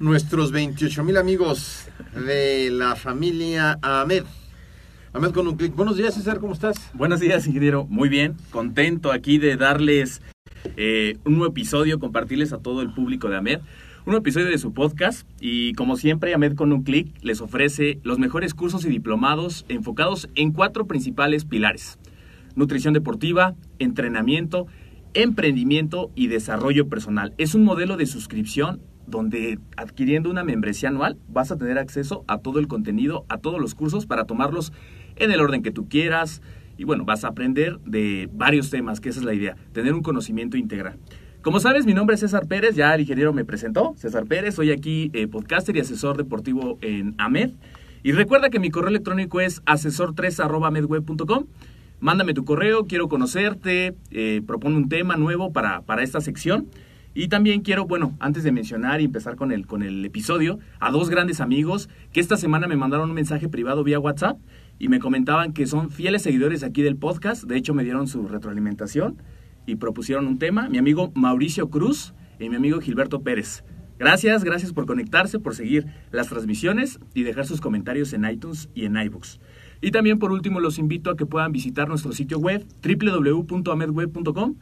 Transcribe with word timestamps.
nuestros 0.00 0.50
28 0.50 1.04
mil 1.04 1.18
amigos 1.18 1.86
de 2.14 2.70
la 2.70 2.96
familia 2.96 3.78
Ahmed? 3.82 4.24
Ahmed 5.12 5.30
con 5.32 5.46
un 5.46 5.56
clic. 5.56 5.76
Buenos 5.76 5.96
días, 5.96 6.14
César, 6.14 6.40
¿cómo 6.40 6.54
estás? 6.54 6.90
Buenos 6.94 7.20
días, 7.20 7.46
ingeniero. 7.46 7.86
Muy 7.86 8.08
bien, 8.08 8.36
contento 8.50 9.12
aquí 9.12 9.38
de 9.38 9.56
darles 9.56 10.22
eh, 10.76 11.18
un 11.24 11.34
nuevo 11.34 11.52
episodio, 11.52 12.00
compartirles 12.00 12.52
a 12.54 12.58
todo 12.58 12.80
el 12.80 12.92
público 12.94 13.28
de 13.28 13.36
Ahmed. 13.36 13.60
Un 14.06 14.14
episodio 14.14 14.46
de 14.46 14.56
su 14.56 14.72
podcast 14.72 15.28
y 15.38 15.74
como 15.74 15.96
siempre 15.96 16.32
Ahmed 16.32 16.54
con 16.54 16.72
un 16.72 16.82
clic 16.82 17.14
les 17.22 17.42
ofrece 17.42 18.00
los 18.02 18.18
mejores 18.18 18.54
cursos 18.54 18.86
y 18.86 18.88
diplomados 18.88 19.66
enfocados 19.68 20.30
en 20.34 20.52
cuatro 20.52 20.86
principales 20.86 21.44
pilares. 21.44 21.98
Nutrición 22.54 22.94
deportiva, 22.94 23.54
entrenamiento, 23.78 24.66
emprendimiento 25.12 26.10
y 26.14 26.28
desarrollo 26.28 26.88
personal. 26.88 27.34
Es 27.36 27.54
un 27.54 27.64
modelo 27.64 27.98
de 27.98 28.06
suscripción 28.06 28.80
donde 29.10 29.58
adquiriendo 29.76 30.30
una 30.30 30.44
membresía 30.44 30.88
anual 30.88 31.18
vas 31.28 31.50
a 31.50 31.56
tener 31.56 31.78
acceso 31.78 32.24
a 32.28 32.38
todo 32.38 32.58
el 32.58 32.68
contenido, 32.68 33.24
a 33.28 33.38
todos 33.38 33.60
los 33.60 33.74
cursos 33.74 34.06
para 34.06 34.24
tomarlos 34.24 34.72
en 35.16 35.32
el 35.32 35.40
orden 35.40 35.62
que 35.62 35.70
tú 35.70 35.88
quieras. 35.88 36.42
Y 36.76 36.84
bueno, 36.84 37.04
vas 37.04 37.24
a 37.24 37.28
aprender 37.28 37.78
de 37.80 38.28
varios 38.32 38.70
temas, 38.70 39.00
que 39.00 39.10
esa 39.10 39.20
es 39.20 39.26
la 39.26 39.34
idea, 39.34 39.56
tener 39.72 39.92
un 39.92 40.02
conocimiento 40.02 40.56
integral. 40.56 40.98
Como 41.42 41.58
sabes, 41.58 41.86
mi 41.86 41.94
nombre 41.94 42.14
es 42.14 42.20
César 42.20 42.46
Pérez, 42.46 42.74
ya 42.74 42.94
el 42.94 43.00
ingeniero 43.00 43.32
me 43.32 43.46
presentó, 43.46 43.94
César 43.96 44.26
Pérez, 44.26 44.54
soy 44.54 44.72
aquí 44.72 45.10
eh, 45.14 45.26
podcaster 45.26 45.74
y 45.74 45.80
asesor 45.80 46.18
deportivo 46.18 46.78
en 46.82 47.14
AMED. 47.16 47.50
Y 48.02 48.12
recuerda 48.12 48.50
que 48.50 48.58
mi 48.58 48.70
correo 48.70 48.90
electrónico 48.90 49.40
es 49.40 49.62
asesor3.amedweb.com. 49.64 51.46
Mándame 51.98 52.32
tu 52.32 52.44
correo, 52.44 52.86
quiero 52.86 53.08
conocerte, 53.08 53.94
eh, 54.10 54.42
propone 54.46 54.76
un 54.76 54.88
tema 54.88 55.16
nuevo 55.16 55.52
para, 55.52 55.82
para 55.82 56.02
esta 56.02 56.20
sección. 56.20 56.68
Y 57.12 57.28
también 57.28 57.62
quiero, 57.62 57.86
bueno, 57.86 58.16
antes 58.20 58.44
de 58.44 58.52
mencionar 58.52 59.00
y 59.00 59.04
empezar 59.04 59.36
con 59.36 59.50
el, 59.50 59.66
con 59.66 59.82
el 59.82 60.04
episodio, 60.04 60.58
a 60.78 60.90
dos 60.90 61.10
grandes 61.10 61.40
amigos 61.40 61.88
que 62.12 62.20
esta 62.20 62.36
semana 62.36 62.68
me 62.68 62.76
mandaron 62.76 63.10
un 63.10 63.16
mensaje 63.16 63.48
privado 63.48 63.82
vía 63.82 63.98
WhatsApp 63.98 64.38
y 64.78 64.88
me 64.88 65.00
comentaban 65.00 65.52
que 65.52 65.66
son 65.66 65.90
fieles 65.90 66.22
seguidores 66.22 66.62
aquí 66.62 66.82
del 66.82 66.96
podcast. 66.96 67.44
De 67.44 67.56
hecho, 67.56 67.74
me 67.74 67.82
dieron 67.82 68.06
su 68.06 68.28
retroalimentación 68.28 69.16
y 69.66 69.76
propusieron 69.76 70.26
un 70.26 70.38
tema. 70.38 70.68
Mi 70.68 70.78
amigo 70.78 71.10
Mauricio 71.14 71.68
Cruz 71.68 72.14
y 72.38 72.48
mi 72.48 72.56
amigo 72.56 72.80
Gilberto 72.80 73.22
Pérez. 73.22 73.64
Gracias, 73.98 74.44
gracias 74.44 74.72
por 74.72 74.86
conectarse, 74.86 75.38
por 75.38 75.54
seguir 75.54 75.86
las 76.10 76.28
transmisiones 76.28 77.00
y 77.12 77.24
dejar 77.24 77.46
sus 77.46 77.60
comentarios 77.60 78.14
en 78.14 78.24
iTunes 78.24 78.70
y 78.74 78.86
en 78.86 78.96
iBooks. 78.96 79.40
Y 79.82 79.90
también 79.90 80.18
por 80.18 80.32
último 80.32 80.60
los 80.60 80.78
invito 80.78 81.10
a 81.10 81.16
que 81.16 81.26
puedan 81.26 81.52
visitar 81.52 81.88
nuestro 81.88 82.12
sitio 82.12 82.38
web 82.38 82.64
www.amedweb.com 82.82 84.54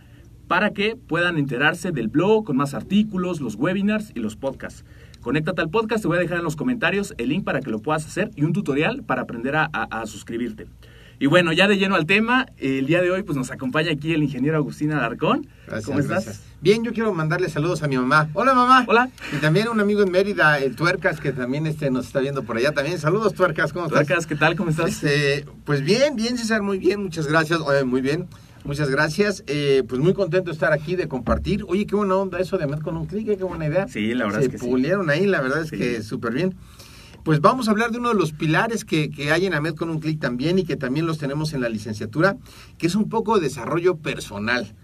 para 0.48 0.70
que 0.70 0.96
puedan 0.96 1.38
enterarse 1.38 1.92
del 1.92 2.08
blog 2.08 2.44
con 2.44 2.56
más 2.56 2.74
artículos, 2.74 3.40
los 3.40 3.54
webinars 3.54 4.10
y 4.14 4.20
los 4.20 4.34
podcasts. 4.34 4.84
Conéctate 5.20 5.60
al 5.60 5.68
podcast, 5.68 6.02
te 6.02 6.08
voy 6.08 6.16
a 6.16 6.20
dejar 6.20 6.38
en 6.38 6.44
los 6.44 6.56
comentarios 6.56 7.14
el 7.18 7.28
link 7.28 7.44
para 7.44 7.60
que 7.60 7.70
lo 7.70 7.80
puedas 7.80 8.06
hacer 8.06 8.30
y 8.34 8.44
un 8.44 8.52
tutorial 8.52 9.02
para 9.02 9.22
aprender 9.22 9.56
a, 9.56 9.68
a, 9.72 10.00
a 10.00 10.06
suscribirte. 10.06 10.66
Y 11.20 11.26
bueno, 11.26 11.52
ya 11.52 11.66
de 11.66 11.76
lleno 11.76 11.96
al 11.96 12.06
tema, 12.06 12.46
el 12.58 12.86
día 12.86 13.02
de 13.02 13.10
hoy 13.10 13.24
pues 13.24 13.36
nos 13.36 13.50
acompaña 13.50 13.90
aquí 13.90 14.14
el 14.14 14.22
ingeniero 14.22 14.56
Agustín 14.56 14.92
Alarcón. 14.92 15.48
Gracias, 15.66 15.84
¿Cómo 15.86 15.98
estás? 15.98 16.24
gracias. 16.24 16.44
Bien, 16.60 16.84
yo 16.84 16.92
quiero 16.92 17.12
mandarle 17.12 17.48
saludos 17.48 17.82
a 17.82 17.88
mi 17.88 17.96
mamá. 17.96 18.28
Hola, 18.34 18.54
mamá. 18.54 18.84
Hola. 18.86 19.10
Y 19.32 19.36
también 19.40 19.68
un 19.68 19.80
amigo 19.80 20.02
en 20.02 20.12
Mérida, 20.12 20.58
el 20.60 20.76
Tuercas, 20.76 21.18
que 21.18 21.32
también 21.32 21.66
este, 21.66 21.90
nos 21.90 22.06
está 22.06 22.20
viendo 22.20 22.44
por 22.44 22.56
allá. 22.56 22.72
También 22.72 22.98
saludos, 23.00 23.34
Tuercas, 23.34 23.72
¿cómo 23.72 23.86
estás? 23.86 24.06
Tuercas, 24.06 24.26
¿qué 24.28 24.36
tal? 24.36 24.54
¿Cómo 24.54 24.70
estás? 24.70 24.90
Este, 24.90 25.44
pues 25.64 25.82
bien, 25.82 26.14
bien, 26.14 26.38
César, 26.38 26.62
muy 26.62 26.78
bien, 26.78 27.02
muchas 27.02 27.26
gracias. 27.26 27.58
Oye, 27.60 27.82
muy 27.82 28.00
bien, 28.00 28.28
muchas 28.68 28.88
gracias. 28.90 29.42
Eh, 29.48 29.82
pues 29.88 30.00
muy 30.00 30.14
contento 30.14 30.50
de 30.50 30.52
estar 30.52 30.72
aquí, 30.72 30.94
de 30.94 31.08
compartir. 31.08 31.64
Oye, 31.66 31.86
qué 31.86 31.96
buena 31.96 32.14
onda 32.16 32.38
eso 32.38 32.58
de 32.58 32.66
Met 32.68 32.80
con 32.82 32.96
un 32.96 33.06
clic, 33.06 33.26
¿eh? 33.28 33.36
qué 33.36 33.42
buena 33.44 33.66
idea. 33.66 33.88
Sí, 33.88 34.14
la 34.14 34.26
verdad 34.26 34.40
Se 34.40 34.44
es 34.46 34.50
que 34.52 34.58
sí. 34.58 34.66
pulieron 34.66 35.10
ahí, 35.10 35.26
la 35.26 35.40
verdad 35.40 35.62
es 35.62 35.70
Sí. 35.70 35.76
que 35.78 36.02
súper 36.02 36.34
bien. 36.34 36.54
Pues 37.24 37.40
vamos 37.40 37.66
a 37.68 37.72
hablar 37.72 37.90
de 37.90 37.98
uno 37.98 38.10
de 38.10 38.14
los 38.14 38.32
pilares 38.32 38.84
que, 38.84 39.10
que 39.10 39.32
hay 39.32 39.46
en 39.46 39.54
AMED 39.54 39.74
con 39.74 39.90
un 39.90 39.98
clic 39.98 40.20
también 40.20 40.58
y 40.58 40.64
que 40.64 40.76
también 40.76 41.06
los 41.06 41.18
tenemos 41.18 41.52
en 41.52 41.60
la 41.62 41.68
licenciatura, 41.68 42.36
que 42.78 42.86
es 42.86 42.94
un 42.94 43.08
poco 43.08 43.36
de 43.36 43.42
desarrollo 43.48 43.96
personal. 43.96 44.74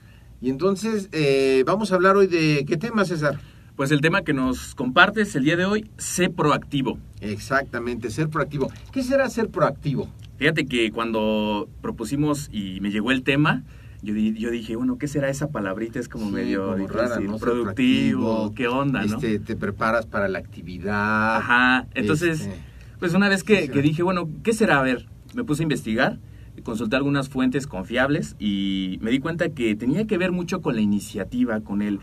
Y 0.41 0.51
entonces 0.51 1.09
eh, 1.13 1.63
vamos 1.67 1.93
a 1.93 1.95
hablar 1.95 2.17
hoy 2.17 2.27
de 2.27 2.65
qué 2.67 2.77
tema, 2.77 3.05
César. 3.05 3.39
Pues 3.77 3.91
el 3.91 4.01
tema 4.01 4.23
que 4.23 4.33
nos 4.33 4.75
compartes 4.75 5.35
el 5.37 5.45
día 5.45 5.57
de 5.57 5.65
hoy, 5.65 5.91
sé 5.99 6.29
proactivo. 6.31 6.99
Exactamente, 7.21 8.11
ser 8.11 8.29
proactivo. 8.29 8.71
¿Qué 8.93 9.03
será 9.03 9.29
ser 9.31 9.49
proactivo? 9.49 10.09
Fíjate 10.37 10.67
que 10.67 10.91
cuando 10.91 11.69
propusimos 11.81 12.49
y 12.53 12.81
me 12.81 12.91
llegó 12.91 13.13
el 13.13 13.23
tema, 13.23 13.63
yo, 14.03 14.15
di- 14.15 14.35
yo 14.35 14.51
dije, 14.51 14.77
bueno, 14.77 14.99
¿qué 14.99 15.07
será 15.09 15.29
esa 15.29 15.51
palabrita? 15.51 15.99
Es 15.99 16.09
como 16.09 16.27
Sí, 16.29 16.33
medio 16.35 16.65
como 16.65 16.77
difícil, 16.77 16.99
rara, 16.99 17.39
productivo, 17.39 18.53
¿qué 18.55 18.69
onda, 18.69 19.05
no? 19.07 19.17
Este, 19.17 19.39
te 19.39 19.57
preparas 19.57 20.07
para 20.07 20.29
la 20.29 20.39
actividad. 20.39 21.37
Ajá, 21.37 21.87
entonces, 21.95 22.41
Este, 22.43 22.61
pues 22.99 23.15
una 23.15 23.29
vez 23.29 23.45
que, 23.45 23.63
sí, 23.63 23.69
que 23.69 23.83
sí. 23.83 23.89
dije, 23.89 24.03
bueno, 24.03 24.29
¿qué 24.43 24.53
será? 24.53 24.81
A 24.81 24.83
ver, 24.83 25.07
me 25.35 25.45
puse 25.45 25.63
a 25.63 25.65
investigar, 25.65 26.19
consulté 26.65 26.97
algunas 26.97 27.29
fuentes 27.29 27.67
confiables 27.67 28.37
y 28.39 28.99
me 29.03 29.11
di 29.11 29.19
cuenta 29.21 29.49
que 29.51 29.75
tenía 29.77 30.07
que 30.07 30.19
ver 30.19 30.33
mucho 30.33 30.61
con 30.63 30.75
la 30.75 30.81
iniciativa, 30.81 31.61
con 31.61 31.81
el 31.83 32.01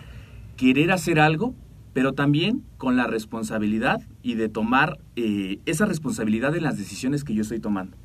querer 0.57 0.91
hacer 0.91 1.19
algo, 1.19 1.53
pero 1.93 2.13
también 2.13 2.63
con 2.77 2.95
la 2.95 3.07
responsabilidad 3.07 4.01
y 4.23 4.35
de 4.35 4.49
tomar 4.49 4.99
eh, 5.15 5.59
esa 5.65 5.85
responsabilidad 5.85 6.55
en 6.55 6.63
las 6.63 6.77
decisiones 6.77 7.23
que 7.23 7.33
yo 7.33 7.41
estoy 7.41 7.59
tomando. 7.59 7.97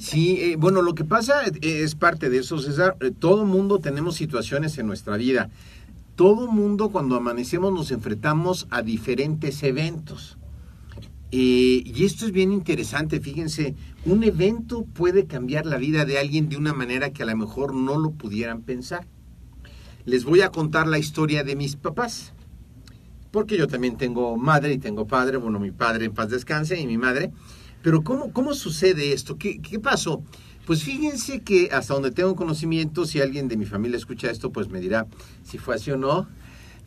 ¿Sí? 0.00 0.38
Eh, 0.40 0.56
bueno, 0.56 0.80
lo 0.80 0.94
que 0.94 1.04
pasa 1.04 1.44
eh, 1.44 1.52
es 1.60 1.94
parte 1.94 2.30
de 2.30 2.38
eso, 2.38 2.58
César. 2.58 2.96
Eh, 3.00 3.12
todo 3.16 3.44
mundo 3.44 3.78
tenemos 3.78 4.14
situaciones 4.16 4.78
en 4.78 4.86
nuestra 4.86 5.16
vida. 5.16 5.50
Todo 6.14 6.50
mundo 6.50 6.88
cuando 6.88 7.16
amanecemos 7.16 7.72
nos 7.72 7.90
enfrentamos 7.90 8.66
a 8.70 8.80
diferentes 8.80 9.62
eventos. 9.62 10.38
Eh, 11.32 11.82
y 11.84 12.04
esto 12.04 12.24
es 12.24 12.32
bien 12.32 12.52
interesante, 12.52 13.20
fíjense, 13.20 13.74
un 14.04 14.22
evento 14.22 14.84
puede 14.84 15.26
cambiar 15.26 15.66
la 15.66 15.76
vida 15.76 16.04
de 16.04 16.18
alguien 16.18 16.48
de 16.48 16.56
una 16.56 16.72
manera 16.72 17.10
que 17.10 17.24
a 17.24 17.26
lo 17.26 17.36
mejor 17.36 17.74
no 17.74 17.98
lo 17.98 18.12
pudieran 18.12 18.62
pensar. 18.62 19.06
Les 20.04 20.24
voy 20.24 20.40
a 20.40 20.50
contar 20.50 20.86
la 20.86 20.98
historia 20.98 21.42
de 21.44 21.56
mis 21.56 21.76
papás. 21.76 22.32
porque 23.32 23.58
yo 23.58 23.66
también 23.66 23.98
tengo 23.98 24.38
madre 24.38 24.72
y 24.72 24.78
tengo 24.78 25.06
padre, 25.06 25.36
bueno, 25.36 25.58
mi 25.60 25.70
padre 25.70 26.06
en 26.06 26.14
paz 26.14 26.30
descanse 26.30 26.80
y 26.80 26.86
mi 26.86 26.96
madre. 26.96 27.32
Pero 27.86 28.02
¿cómo, 28.02 28.32
cómo 28.32 28.52
sucede 28.52 29.12
esto? 29.12 29.38
¿Qué, 29.38 29.60
¿Qué 29.60 29.78
pasó? 29.78 30.20
Pues 30.66 30.82
fíjense 30.82 31.42
que 31.42 31.68
hasta 31.70 31.94
donde 31.94 32.10
tengo 32.10 32.34
conocimiento, 32.34 33.06
si 33.06 33.20
alguien 33.20 33.46
de 33.46 33.56
mi 33.56 33.64
familia 33.64 33.96
escucha 33.96 34.28
esto, 34.28 34.50
pues 34.50 34.68
me 34.68 34.80
dirá 34.80 35.06
si 35.44 35.58
fue 35.58 35.76
así 35.76 35.92
o 35.92 35.96
no. 35.96 36.26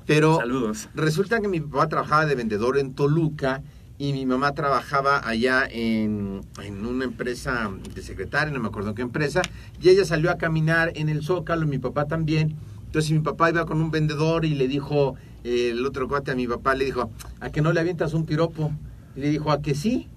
Pero 0.05 0.35
Saludos. 0.35 0.89
resulta 0.93 1.39
que 1.39 1.47
mi 1.47 1.61
papá 1.61 1.87
trabajaba 1.87 2.25
de 2.25 2.35
vendedor 2.35 2.77
en 2.77 2.95
Toluca 2.95 3.63
y 3.97 4.11
mi 4.11 4.25
mamá 4.25 4.51
trabajaba 4.51 5.25
allá 5.25 5.65
en, 5.71 6.41
en 6.61 6.85
una 6.85 7.05
empresa 7.05 7.71
de 7.95 8.01
secretaria, 8.01 8.53
no 8.53 8.59
me 8.59 8.67
acuerdo 8.67 8.93
qué 8.93 9.01
empresa, 9.01 9.41
y 9.81 9.87
ella 9.87 10.03
salió 10.03 10.29
a 10.29 10.37
caminar 10.37 10.91
en 10.95 11.07
el 11.07 11.23
Zócalo, 11.23 11.65
mi 11.65 11.79
papá 11.79 12.07
también. 12.07 12.57
Entonces 12.87 13.11
mi 13.11 13.19
papá 13.19 13.49
iba 13.49 13.65
con 13.65 13.81
un 13.81 13.89
vendedor 13.89 14.43
y 14.43 14.53
le 14.53 14.67
dijo, 14.67 15.15
eh, 15.45 15.69
el 15.71 15.85
otro 15.85 16.09
cuate 16.09 16.31
a 16.31 16.35
mi 16.35 16.45
papá, 16.45 16.75
le 16.75 16.83
dijo, 16.83 17.09
¿a 17.39 17.51
que 17.51 17.61
no 17.61 17.71
le 17.71 17.79
avientas 17.79 18.13
un 18.13 18.25
piropo? 18.25 18.73
Y 19.15 19.21
le 19.21 19.29
dijo, 19.29 19.49
¿a 19.49 19.61
que 19.61 19.75
sí? 19.75 20.09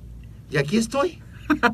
Y 0.53 0.59
aquí 0.59 0.77
estoy. 0.77 1.21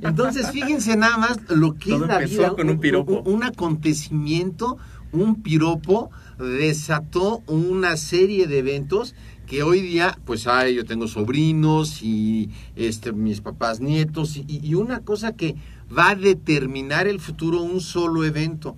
Entonces 0.02 0.50
fíjense 0.50 0.96
nada 0.96 1.18
más 1.18 1.38
lo 1.48 1.74
que 1.74 1.90
Todo 1.90 2.04
es 2.04 2.08
la 2.08 2.18
vida. 2.18 2.50
con 2.50 2.70
un 2.70 2.78
piropo. 2.80 3.20
un 3.26 3.42
acontecimiento, 3.44 4.78
un 5.12 5.42
piropo 5.42 6.10
desató 6.38 7.42
una 7.46 7.96
serie 7.96 8.46
de 8.46 8.58
eventos 8.58 9.14
que 9.46 9.62
hoy 9.62 9.80
día, 9.80 10.18
pues 10.24 10.46
ay, 10.46 10.74
yo 10.74 10.84
tengo 10.84 11.08
sobrinos 11.08 12.02
y 12.02 12.50
este, 12.76 13.12
mis 13.12 13.40
papás 13.40 13.80
nietos 13.80 14.36
y, 14.36 14.44
y 14.48 14.74
una 14.74 15.00
cosa 15.00 15.32
que 15.32 15.56
va 15.96 16.10
a 16.10 16.14
determinar 16.14 17.06
el 17.06 17.18
futuro, 17.18 17.62
un 17.62 17.80
solo 17.80 18.24
evento. 18.24 18.76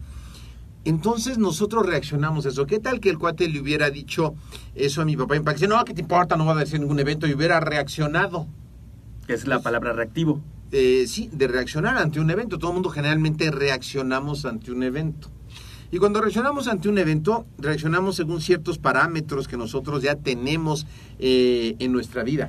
Entonces 0.85 1.39
nosotros 1.39 1.85
reaccionamos 1.85 2.47
a 2.47 2.51
eso. 2.51 2.67
¿Qué 2.67 2.79
tal 2.79 3.01
que 3.01 3.11
el 3.11 3.19
cuate 3.19 3.49
le 3.49 3.61
hubiera 3.61 3.91
dicho 3.91 4.35
eso 4.75 5.03
a 5.03 5.05
mi 5.05 5.17
papá? 5.17 5.37
Y 5.37 5.41
mi 5.41 5.45
papá 5.45 5.55
dice, 5.55 5.69
no, 5.69 5.85
¿qué 5.85 5.93
te 5.93 6.01
importa? 6.01 6.37
No 6.37 6.47
va 6.47 6.53
a 6.53 6.57
decir 6.57 6.81
ningún 6.81 7.01
evento. 7.01 7.27
Y 7.27 7.35
hubiera 7.35 7.61
reaccionado. 7.61 8.47
Que 9.31 9.37
es 9.37 9.47
la 9.47 9.61
palabra 9.63 9.93
reactivo. 9.93 10.41
Eh, 10.73 11.05
sí, 11.07 11.31
de 11.33 11.47
reaccionar 11.47 11.97
ante 11.99 12.19
un 12.19 12.29
evento. 12.33 12.59
Todo 12.59 12.73
el 12.73 12.75
mundo 12.75 12.91
generalmente 12.91 13.53
reaccionamos 13.53 14.45
ante 14.45 14.73
un 14.73 14.83
evento. 14.83 15.29
Y 15.93 15.99
cuando 15.99 16.21
reaccionamos 16.21 16.67
ante 16.67 16.89
un 16.89 16.99
evento, 16.99 17.47
reaccionamos 17.57 18.17
según 18.17 18.41
ciertos 18.41 18.79
parámetros 18.79 19.47
que 19.47 19.57
nosotros 19.57 20.03
ya 20.03 20.17
tenemos 20.17 20.85
eh, 21.21 21.77
en 21.79 21.93
nuestra 21.93 22.25
vida. 22.25 22.49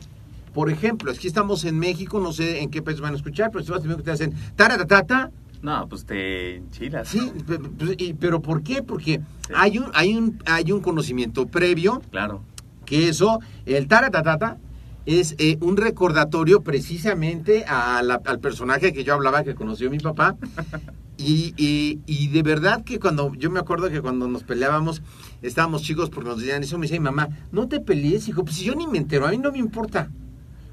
Por 0.56 0.72
ejemplo, 0.72 1.12
aquí 1.12 1.28
estamos 1.28 1.66
en 1.66 1.78
México, 1.78 2.20
no 2.20 2.34
sé 2.34 2.62
en 2.64 2.72
qué 2.72 2.82
país 2.82 3.00
van 3.00 3.14
a 3.14 3.18
escuchar, 3.18 3.52
pero 3.52 3.64
si 3.64 3.70
vas 3.70 3.82
a 3.82 3.84
México 3.84 4.02
te 4.02 4.10
hacen 4.10 4.34
taratatata. 4.56 5.30
No, 5.62 5.88
pues 5.88 6.04
te 6.08 6.56
enchilas. 6.56 7.10
Sí, 7.10 7.32
pe- 7.46 7.60
pe- 7.60 7.96
y- 8.04 8.14
pero 8.16 8.42
¿por 8.42 8.64
qué? 8.64 8.82
Porque 8.82 9.22
Sí. 9.46 9.54
hay, 9.56 9.78
un, 9.78 9.86
hay, 9.94 10.16
un, 10.18 10.42
hay 10.48 10.72
un 10.72 10.82
conocimiento 10.82 11.46
previo 11.46 12.02
Claro. 12.10 12.42
que 12.86 13.08
eso, 13.08 13.40
el 13.68 13.88
taratatata, 13.88 14.58
es 15.06 15.36
eh, 15.40 15.58
un 15.62 15.78
recordatorio 15.78 16.62
precisamente 16.62 17.66
a 17.66 18.02
la- 18.04 18.22
al 18.26 18.40
personaje 18.40 18.94
que 18.94 19.04
yo 19.04 19.14
hablaba, 19.14 19.44
que 19.44 19.56
conoció 19.56 19.90
mi 19.90 20.00
papá. 20.00 20.36
Y, 21.18 21.54
y- 21.56 22.00
y 22.08 22.30
de 22.30 22.42
verdad 22.42 22.84
que 22.84 22.98
cuando, 23.00 23.32
yo 23.36 23.52
me 23.52 23.60
acuerdo 23.60 23.92
que 23.92 24.02
cuando 24.02 24.28
nos 24.28 24.44
peleábamos, 24.44 25.04
estábamos 25.44 25.84
chicos 25.84 26.10
porque 26.10 26.30
nos 26.30 26.40
decían 26.40 26.64
eso, 26.64 26.80
me 26.80 26.86
decía 26.88 27.00
mi 27.00 27.04
mamá, 27.04 27.30
no 27.52 27.68
te 27.68 27.80
pelees, 27.80 28.28
hijo, 28.28 28.44
pues 28.44 28.56
si 28.56 28.64
yo 28.66 28.74
ni 28.74 28.88
me 28.88 28.98
entero, 28.98 29.28
a 29.28 29.30
mí 29.30 29.38
no 29.38 29.52
me 29.52 29.60
importa, 29.60 30.10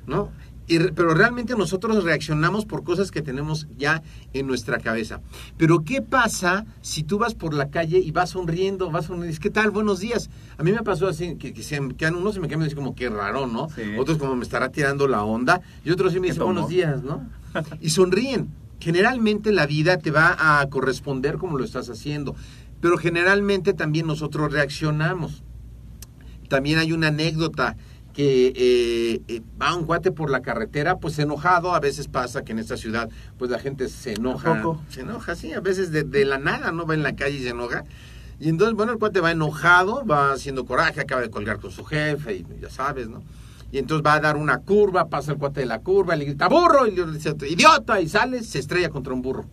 ¿no? 0.06 0.30
Y 0.68 0.78
pero 0.90 1.14
realmente 1.14 1.54
nosotros 1.56 2.04
reaccionamos 2.04 2.66
por 2.66 2.84
cosas 2.84 3.10
que 3.10 3.22
tenemos 3.22 3.66
ya 3.76 4.02
en 4.34 4.46
nuestra 4.46 4.78
cabeza. 4.78 5.20
Pero 5.56 5.82
¿qué 5.82 6.02
pasa 6.02 6.66
si 6.82 7.02
tú 7.02 7.18
vas 7.18 7.34
por 7.34 7.54
la 7.54 7.70
calle 7.70 7.98
y 7.98 8.10
vas 8.10 8.30
sonriendo, 8.30 8.90
vas 8.90 9.06
sonriendo, 9.06 9.40
¿qué 9.40 9.48
tal? 9.48 9.70
Buenos 9.70 10.00
días. 10.00 10.28
A 10.58 10.62
mí 10.62 10.72
me 10.72 10.82
pasó 10.82 11.08
así, 11.08 11.36
que, 11.36 11.54
que 11.54 11.62
se 11.62 11.80
me 11.80 11.94
quedan, 11.94 12.16
unos 12.16 12.34
se 12.34 12.40
me 12.40 12.48
quedan 12.48 12.62
así 12.62 12.74
como 12.74 12.94
que 12.94 13.08
raro, 13.08 13.46
¿no? 13.46 13.68
Sí. 13.70 13.82
Otros 13.98 14.18
como 14.18 14.36
me 14.36 14.42
estará 14.42 14.70
tirando 14.70 15.08
la 15.08 15.24
onda, 15.24 15.62
y 15.84 15.90
otros 15.90 16.12
sí 16.12 16.20
me 16.20 16.26
¿Qué 16.26 16.32
dicen, 16.32 16.40
tomó? 16.40 16.52
buenos 16.52 16.70
días, 16.70 17.02
¿no? 17.02 17.26
Y 17.80 17.90
sonríen. 17.90 18.48
Generalmente 18.80 19.52
la 19.52 19.66
vida 19.66 19.96
te 19.96 20.10
va 20.10 20.60
a 20.60 20.68
corresponder 20.68 21.38
como 21.38 21.58
lo 21.58 21.64
estás 21.64 21.88
haciendo, 21.88 22.36
pero 22.80 22.98
generalmente 22.98 23.72
también 23.72 24.06
nosotros 24.06 24.52
reaccionamos. 24.52 25.42
También 26.48 26.78
hay 26.78 26.92
una 26.92 27.08
anécdota 27.08 27.76
que 28.18 28.52
eh, 28.56 29.22
eh, 29.28 29.42
va 29.62 29.76
un 29.76 29.84
cuate 29.84 30.10
por 30.10 30.28
la 30.28 30.42
carretera, 30.42 30.96
pues 30.96 31.20
enojado, 31.20 31.72
a 31.72 31.78
veces 31.78 32.08
pasa 32.08 32.42
que 32.42 32.50
en 32.50 32.58
esta 32.58 32.76
ciudad, 32.76 33.08
pues 33.38 33.48
la 33.48 33.60
gente 33.60 33.88
se 33.88 34.14
enoja, 34.14 34.58
¿A 34.58 34.62
poco? 34.64 34.82
se 34.88 35.02
enoja, 35.02 35.36
sí, 35.36 35.52
a 35.52 35.60
veces 35.60 35.92
de, 35.92 36.02
de 36.02 36.24
la 36.24 36.36
nada, 36.36 36.72
¿no? 36.72 36.84
Va 36.84 36.94
en 36.94 37.04
la 37.04 37.14
calle 37.14 37.36
y 37.36 37.44
se 37.44 37.50
enoja. 37.50 37.84
Y 38.40 38.48
entonces, 38.48 38.74
bueno, 38.74 38.90
el 38.90 38.98
cuate 38.98 39.20
va 39.20 39.30
enojado, 39.30 40.04
va 40.04 40.32
haciendo 40.32 40.64
coraje, 40.66 41.00
acaba 41.00 41.20
de 41.20 41.30
colgar 41.30 41.60
con 41.60 41.70
su 41.70 41.84
jefe, 41.84 42.38
y 42.38 42.46
ya 42.60 42.70
sabes, 42.70 43.08
¿no? 43.08 43.22
Y 43.70 43.78
entonces 43.78 44.04
va 44.04 44.14
a 44.14 44.20
dar 44.20 44.36
una 44.36 44.58
curva, 44.62 45.08
pasa 45.08 45.30
el 45.30 45.38
cuate 45.38 45.60
de 45.60 45.66
la 45.66 45.78
curva, 45.78 46.16
le 46.16 46.24
grita 46.24 46.48
burro, 46.48 46.88
y 46.88 46.96
le 46.96 47.06
dice 47.12 47.36
idiota, 47.48 48.00
y 48.00 48.08
sale, 48.08 48.42
se 48.42 48.58
estrella 48.58 48.88
contra 48.88 49.14
un 49.14 49.22
burro. 49.22 49.44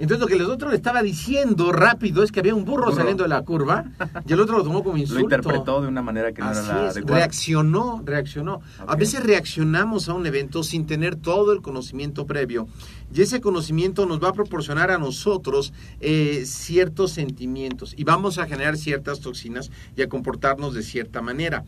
Entonces 0.00 0.18
lo 0.20 0.26
que 0.26 0.34
el 0.34 0.50
otro 0.50 0.70
le 0.70 0.76
estaba 0.76 1.02
diciendo 1.02 1.72
rápido 1.72 2.22
es 2.22 2.32
que 2.32 2.40
había 2.40 2.54
un 2.54 2.64
burro, 2.64 2.86
Burro. 2.86 2.96
saliendo 2.96 3.22
de 3.22 3.28
la 3.28 3.42
curva, 3.42 3.84
y 4.26 4.32
el 4.32 4.40
otro 4.40 4.56
lo 4.58 4.64
tomó 4.64 4.82
como 4.82 4.96
insulto. 4.96 5.20
Lo 5.20 5.24
interpretó 5.24 5.82
de 5.82 5.88
una 5.88 6.00
manera 6.02 6.32
que 6.32 6.40
no 6.40 6.48
Así 6.48 6.64
era 6.64 6.74
la 6.82 6.86
es, 6.86 6.92
adecuada. 6.96 7.18
reaccionó, 7.18 8.02
reaccionó. 8.04 8.62
A 8.86 8.96
veces 8.96 9.22
reaccionamos 9.22 10.08
a 10.08 10.14
un 10.14 10.26
evento 10.26 10.62
sin 10.62 10.86
tener 10.86 11.16
todo 11.16 11.52
el 11.52 11.60
conocimiento 11.60 12.26
previo 12.26 12.66
y 13.14 13.20
ese 13.22 13.40
conocimiento 13.40 14.06
nos 14.06 14.22
va 14.22 14.28
a 14.28 14.32
proporcionar 14.32 14.90
a 14.90 14.98
nosotros 14.98 15.72
eh, 16.00 16.44
ciertos 16.46 17.10
sentimientos 17.12 17.94
y 17.96 18.04
vamos 18.04 18.38
a 18.38 18.46
generar 18.46 18.76
ciertas 18.78 19.20
toxinas 19.20 19.70
y 19.96 20.02
a 20.02 20.08
comportarnos 20.08 20.74
de 20.74 20.82
cierta 20.82 21.20
manera. 21.20 21.64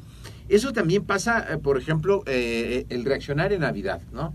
Eso 0.48 0.72
también 0.72 1.04
pasa, 1.04 1.46
eh, 1.52 1.58
por 1.58 1.78
ejemplo, 1.78 2.22
eh, 2.26 2.86
el 2.88 3.04
reaccionar 3.04 3.52
en 3.52 3.60
Navidad, 3.60 4.00
¿no? 4.12 4.34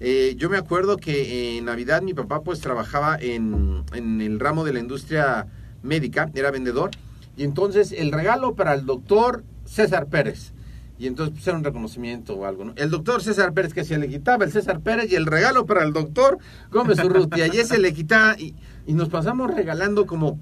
Eh, 0.00 0.34
yo 0.36 0.48
me 0.48 0.56
acuerdo 0.56 0.96
que 0.96 1.58
en 1.58 1.64
Navidad 1.64 2.02
mi 2.02 2.14
papá 2.14 2.42
pues 2.42 2.60
trabajaba 2.60 3.16
en, 3.20 3.84
en 3.92 4.20
el 4.20 4.38
ramo 4.38 4.64
de 4.64 4.72
la 4.72 4.78
industria 4.78 5.46
médica, 5.82 6.30
era 6.34 6.50
vendedor, 6.50 6.90
y 7.36 7.44
entonces 7.44 7.92
el 7.92 8.12
regalo 8.12 8.54
para 8.54 8.74
el 8.74 8.86
doctor 8.86 9.44
César 9.64 10.06
Pérez. 10.06 10.52
Y 11.00 11.06
entonces 11.06 11.34
pues, 11.34 11.46
era 11.46 11.56
un 11.56 11.62
reconocimiento 11.62 12.34
o 12.34 12.44
algo, 12.44 12.64
¿no? 12.64 12.72
El 12.74 12.90
doctor 12.90 13.22
César 13.22 13.52
Pérez 13.52 13.72
que 13.72 13.84
se 13.84 13.98
le 13.98 14.08
quitaba 14.08 14.44
el 14.44 14.50
César 14.50 14.80
Pérez 14.80 15.12
y 15.12 15.14
el 15.14 15.26
regalo 15.26 15.64
para 15.64 15.84
el 15.84 15.92
doctor 15.92 16.38
Gómez 16.72 16.98
Urrutia. 17.04 17.46
Y 17.46 17.58
ese 17.58 17.78
le 17.78 17.92
quitaba 17.92 18.36
y, 18.36 18.56
y 18.84 18.94
nos 18.94 19.08
pasamos 19.08 19.54
regalando 19.54 20.06
como 20.06 20.40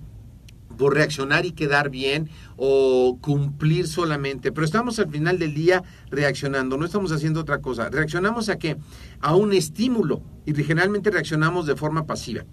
por 0.76 0.95
reaccionar 0.95 1.47
y 1.47 1.52
quedar 1.52 1.90
bien 1.90 2.28
o 2.56 3.18
cumplir 3.21 3.87
solamente. 3.87 4.52
Pero 4.52 4.64
estamos 4.64 4.99
al 4.99 5.11
final 5.11 5.38
del 5.38 5.54
día 5.54 5.83
reaccionando, 6.11 6.76
no 6.76 6.85
estamos 6.87 7.12
haciendo 7.12 7.40
otra 7.40 7.59
cosa. 7.59 7.88
Reaccionamos 7.90 8.49
a 8.49 8.56
qué? 8.59 8.76
A 9.21 9.35
un 9.35 9.52
estímulo 9.52 10.23
y 10.45 10.54
generalmente 10.54 11.11
reaccionamos 11.11 11.66
de 11.66 11.76
forma 11.76 12.06
pasiva. 12.06 12.45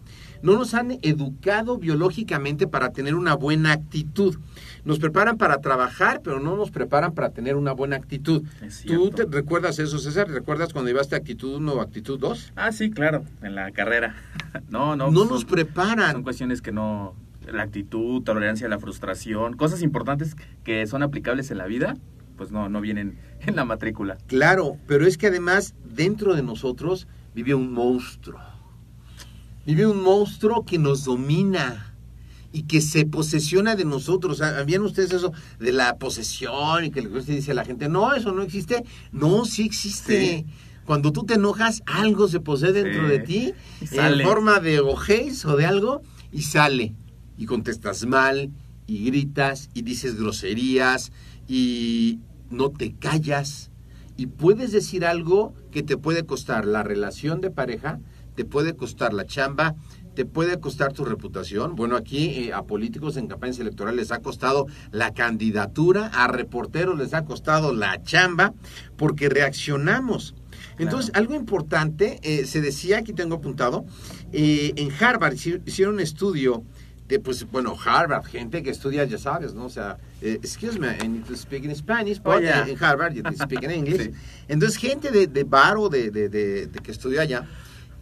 No 0.42 0.58
nos 0.58 0.74
han 0.74 0.98
educado 1.04 1.78
biológicamente 1.78 2.68
para 2.68 2.92
tener 2.92 3.16
una 3.16 3.34
buena 3.36 3.72
actitud. 3.72 4.36
Nos 4.84 5.00
preparan 5.00 5.38
para 5.38 5.62
trabajar, 5.62 6.20
pero 6.22 6.42
no 6.42 6.58
nos 6.58 6.70
preparan 6.70 7.14
para 7.14 7.30
tener 7.30 7.56
una 7.56 7.72
buena 7.72 7.96
actitud. 7.96 8.44
¿Tú 8.86 9.10
te 9.12 9.24
recuerdas 9.26 9.80
eso, 9.80 10.00
César? 10.00 10.30
¿Recuerdas 10.30 10.74
cuando 10.74 10.90
llevaste 10.90 11.16
actitud 11.16 11.56
1 11.56 11.74
o 11.74 11.80
actitud 11.80 12.20
2? 12.20 12.52
Ah, 12.58 12.74
sí, 12.74 12.92
claro, 12.92 13.24
en 13.42 13.56
la 13.56 13.72
carrera. 13.72 14.16
No, 14.70 14.96
no. 14.96 15.10
No 15.12 15.20
son- 15.22 15.30
nos 15.30 15.46
preparan. 15.46 16.12
Son 16.12 16.24
cuestiones 16.24 16.62
que 16.62 16.72
no... 16.72 17.16
La 17.52 17.64
actitud, 17.64 18.22
tolerancia 18.24 18.68
a 18.68 18.70
la 18.70 18.80
frustración, 18.80 19.54
cosas 19.56 19.82
importantes 19.82 20.36
que 20.64 20.86
son 20.88 21.04
aplicables 21.04 21.52
en 21.52 21.58
la 21.58 21.66
vida, 21.66 21.98
pues 22.38 22.52
no, 22.52 22.70
no 22.70 22.82
vienen 22.82 23.18
en 23.42 23.56
la 23.56 23.66
matrícula. 23.66 24.18
Claro, 24.28 24.78
pero 24.88 25.06
es 25.06 25.18
que 25.18 25.28
además 25.28 25.76
dentro 25.84 26.36
de 26.36 26.44
nosotros 26.44 27.08
vive 27.36 27.54
un 27.54 27.74
monstruo. 27.74 28.40
Vive 29.66 29.86
un 29.88 30.02
monstruo 30.04 30.66
que 30.66 30.78
nos 30.78 31.06
domina 31.06 31.94
y 32.52 32.64
que 32.64 32.82
se 32.82 33.06
posesiona 33.06 33.76
de 33.76 33.86
nosotros. 33.86 34.42
¿Habían 34.42 34.82
ustedes 34.84 35.12
eso 35.14 35.32
de 35.60 35.72
la 35.72 35.96
posesión 35.98 36.86
y 36.86 36.92
que 36.92 37.02
le 37.02 37.10
dice 37.22 37.52
a 37.52 37.56
la 37.56 37.66
gente, 37.66 37.88
no, 37.90 38.14
eso 38.14 38.32
no 38.32 38.42
existe? 38.44 38.84
No, 39.12 39.46
sí 39.46 39.64
existe. 39.66 40.20
Sí. 40.20 40.46
Cuando 40.86 41.14
tú 41.14 41.24
te 41.24 41.36
enojas, 41.36 41.82
algo 41.86 42.28
se 42.28 42.42
posee 42.42 42.74
dentro 42.74 43.04
Sí. 43.06 43.10
de 43.10 43.20
ti 43.20 43.54
en 43.92 44.22
forma 44.22 44.60
de 44.60 44.82
ojéis 44.82 45.46
o 45.46 45.56
de 45.56 45.66
algo 45.66 46.02
y 46.32 46.42
sale. 46.42 46.94
Y 47.38 47.46
contestas 47.46 48.06
mal 48.06 48.52
y 48.88 49.06
gritas 49.06 49.70
y 49.74 49.82
dices 49.82 50.16
groserías 50.20 51.12
y 51.48 52.20
no 52.50 52.70
te 52.70 52.94
callas 52.94 53.72
y 54.16 54.28
puedes 54.28 54.72
decir 54.72 55.06
algo 55.06 55.54
que 55.72 55.82
te 55.84 55.98
puede 55.98 56.26
costar 56.26 56.66
la 56.66 56.84
relación 56.84 57.42
de 57.42 57.50
pareja, 57.50 58.00
te 58.36 58.46
puede 58.46 58.76
costar 58.76 59.14
la 59.14 59.26
chamba, 59.26 59.76
te 60.14 60.26
puede 60.26 60.60
costar 60.60 60.94
tu 60.94 61.04
reputación. 61.06 61.76
Bueno, 61.76 61.96
aquí 61.96 62.26
eh, 62.30 62.54
a 62.54 62.64
políticos 62.64 63.18
en 63.18 63.28
campañas 63.28 63.58
electorales 63.60 63.98
les 64.00 64.12
ha 64.12 64.20
costado 64.20 64.68
la 64.92 65.14
candidatura, 65.16 66.08
a 66.14 66.28
reporteros 66.28 66.98
les 66.98 67.16
ha 67.16 67.26
costado 67.26 67.74
la 67.74 68.02
chamba, 68.04 68.54
porque 68.98 69.30
reaccionamos. 69.30 70.36
Entonces, 70.78 71.10
Claro. 71.12 71.24
algo 71.26 71.36
importante, 71.36 72.20
eh, 72.22 72.46
se 72.46 72.62
decía, 72.62 73.00
aquí 73.00 73.14
tengo 73.14 73.36
apuntado, 73.36 73.86
eh, 74.32 74.74
en 74.76 74.92
Harvard 74.92 75.34
hici- 75.34 75.62
hicieron 75.66 75.96
un 75.96 76.00
estudio 76.02 76.64
de, 77.08 77.20
pues, 77.20 77.50
bueno, 77.52 77.76
Harvard, 77.86 78.26
gente 78.26 78.64
que 78.64 78.70
estudia, 78.70 79.04
ya 79.06 79.18
sabes, 79.18 79.54
¿no? 79.54 79.66
O 79.66 79.70
sea, 79.70 79.98
eh, 80.22 80.40
excuse 80.42 80.80
me, 80.80 80.88
I 81.04 81.08
need 81.08 81.24
to 81.26 81.36
speak 81.36 81.66
in 81.66 81.76
Spanish, 81.76 82.20
Oh, 82.24 82.32
but 82.34 82.42
yeah. 82.42 82.66
en 82.68 82.82
Harvard 82.82 83.14
you 83.14 83.24
speak 83.36 83.64
in 83.64 83.72
English. 83.80 84.02
Sí. 84.04 84.12
Entonces, 84.48 84.78
gente 84.78 85.12
de, 85.12 85.28
de 85.28 85.44
Baro, 85.44 85.90
de, 85.90 86.12
de, 86.12 86.30
de, 86.30 86.68
de 86.68 86.80
que 86.80 86.92
estudió 86.92 87.22
allá, 87.22 87.48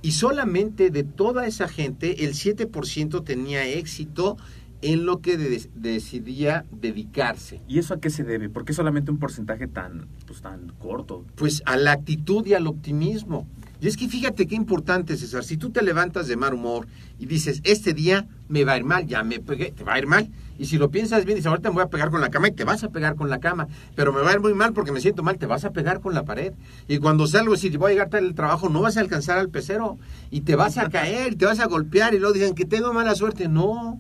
y 0.04 0.12
solamente 0.12 0.90
de 0.92 1.04
toda 1.04 1.46
esa 1.48 1.68
gente, 1.68 2.26
el 2.26 2.34
7% 2.34 3.24
tenía 3.24 3.66
éxito 3.66 4.38
en 4.84 5.06
lo 5.06 5.22
que 5.22 5.38
de- 5.38 5.70
decidía 5.76 6.66
dedicarse. 6.72 7.62
¿Y 7.68 7.78
eso 7.80 7.94
a 7.94 8.00
qué 8.00 8.10
se 8.10 8.24
debe? 8.24 8.50
¿Por 8.50 8.66
qué 8.66 8.74
solamente 8.74 9.12
un 9.12 9.20
porcentaje 9.20 9.68
tan, 9.68 10.08
pues, 10.26 10.42
tan 10.42 10.70
corto? 10.80 11.26
Pues 11.36 11.62
a 11.66 11.76
la 11.78 11.92
actitud 11.92 12.46
y 12.48 12.54
al 12.56 12.66
optimismo. 12.68 13.48
Y 13.82 13.88
es 13.88 13.98
que 13.98 14.08
fíjate 14.08 14.46
qué 14.46 14.54
importante, 14.54 15.18
César, 15.18 15.44
si 15.44 15.58
tú 15.58 15.72
te 15.72 15.82
levantas 15.82 16.28
de 16.28 16.38
mal 16.38 16.54
humor 16.54 16.86
y 17.18 17.26
dices, 17.26 17.62
este 17.64 17.94
día 17.96 18.28
me 18.48 18.64
va 18.64 18.74
a 18.74 18.78
ir 18.78 18.84
mal, 18.84 19.08
ya 19.08 19.24
me 19.24 19.40
pegué, 19.40 19.72
te 19.72 19.84
va 19.84 19.96
a 19.96 19.98
ir 20.00 20.06
mal. 20.06 20.30
Y 20.60 20.66
si 20.68 20.78
lo 20.78 20.92
piensas 20.92 21.26
bien, 21.26 21.36
dices, 21.38 21.48
ahorita 21.50 21.70
me 21.70 21.76
voy 21.76 21.84
a 21.86 21.90
pegar 21.90 22.12
con 22.12 22.22
la 22.22 22.30
cama 22.30 22.48
y 22.50 22.52
te 22.52 22.64
vas 22.64 22.84
a 22.84 22.90
pegar 22.90 23.16
con 23.16 23.28
la 23.32 23.40
cama, 23.40 23.68
pero 23.96 24.14
me 24.14 24.22
va 24.22 24.30
a 24.30 24.34
ir 24.34 24.40
muy 24.40 24.54
mal 24.54 24.74
porque 24.74 24.92
me 24.92 25.02
siento 25.02 25.24
mal, 25.24 25.40
te 25.40 25.48
vas 25.48 25.66
a 25.66 25.72
pegar 25.72 26.00
con 26.00 26.14
la 26.14 26.24
pared. 26.26 26.54
Y 26.88 27.00
cuando 27.00 27.26
salgo, 27.26 27.56
si 27.58 27.70
voy 27.76 27.90
a 27.90 27.94
llegar 27.94 28.10
tarde 28.10 28.28
al 28.28 28.36
trabajo, 28.36 28.70
no 28.70 28.82
vas 28.82 28.98
a 28.98 29.00
alcanzar 29.00 29.40
al 29.40 29.50
pecero 29.50 29.98
y 30.30 30.42
te 30.42 30.56
vas 30.56 30.78
a 30.78 30.88
caer, 30.90 31.34
y 31.34 31.36
te 31.36 31.48
vas 31.48 31.60
a 31.60 31.66
golpear 31.66 32.14
y 32.14 32.20
luego 32.20 32.34
dicen 32.34 32.54
que 32.54 32.66
tengo 32.66 32.94
mala 32.94 33.16
suerte. 33.16 33.48
No, 33.48 34.00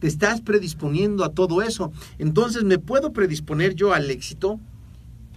te 0.00 0.08
estás 0.08 0.40
predisponiendo 0.40 1.24
a 1.24 1.28
todo 1.28 1.62
eso. 1.62 1.92
Entonces, 2.18 2.64
¿me 2.64 2.78
puedo 2.78 3.12
predisponer 3.12 3.76
yo 3.76 3.94
al 3.94 4.10
éxito? 4.10 4.58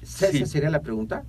¿Esa 0.01 0.31
Sí. 0.31 0.43
sería 0.47 0.71
la 0.71 0.81
pregunta? 0.81 1.23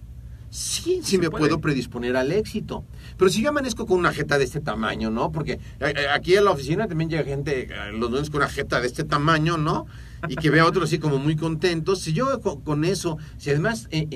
Sí, 0.57 1.01
sí 1.03 1.19
me 1.19 1.29
puede. 1.29 1.49
puedo 1.49 1.61
predisponer 1.61 2.17
al 2.17 2.33
éxito. 2.33 2.87
Pero 3.19 3.31
si 3.31 3.43
yo 3.43 3.51
amanezco 3.51 3.85
con 3.85 3.99
una 3.99 4.11
jeta 4.11 4.39
de 4.39 4.45
este 4.45 4.61
tamaño, 4.61 5.11
¿no? 5.11 5.31
Porque 5.31 5.53
eh, 5.53 5.61
eh, 5.81 6.07
aquí 6.11 6.35
en 6.35 6.47
la 6.47 6.53
oficina 6.53 6.89
también 6.89 7.11
llega 7.11 7.25
gente, 7.25 7.65
eh, 7.65 7.93
los 7.93 8.11
lunes 8.11 8.31
con 8.31 8.39
una 8.41 8.49
jeta 8.49 8.81
de 8.81 8.87
este 8.87 9.05
tamaño, 9.05 9.59
¿no? 9.59 9.87
Y 10.29 10.37
que 10.37 10.49
vea 10.49 10.63
a 10.63 10.67
otros 10.67 10.85
así 10.85 10.99
como 10.99 11.19
muy 11.19 11.37
contentos. 11.37 12.01
Si 12.01 12.15
yo 12.15 12.41
con, 12.41 12.87
eso, 12.87 13.19
si 13.37 13.51
además 13.51 13.87
en, 13.91 14.09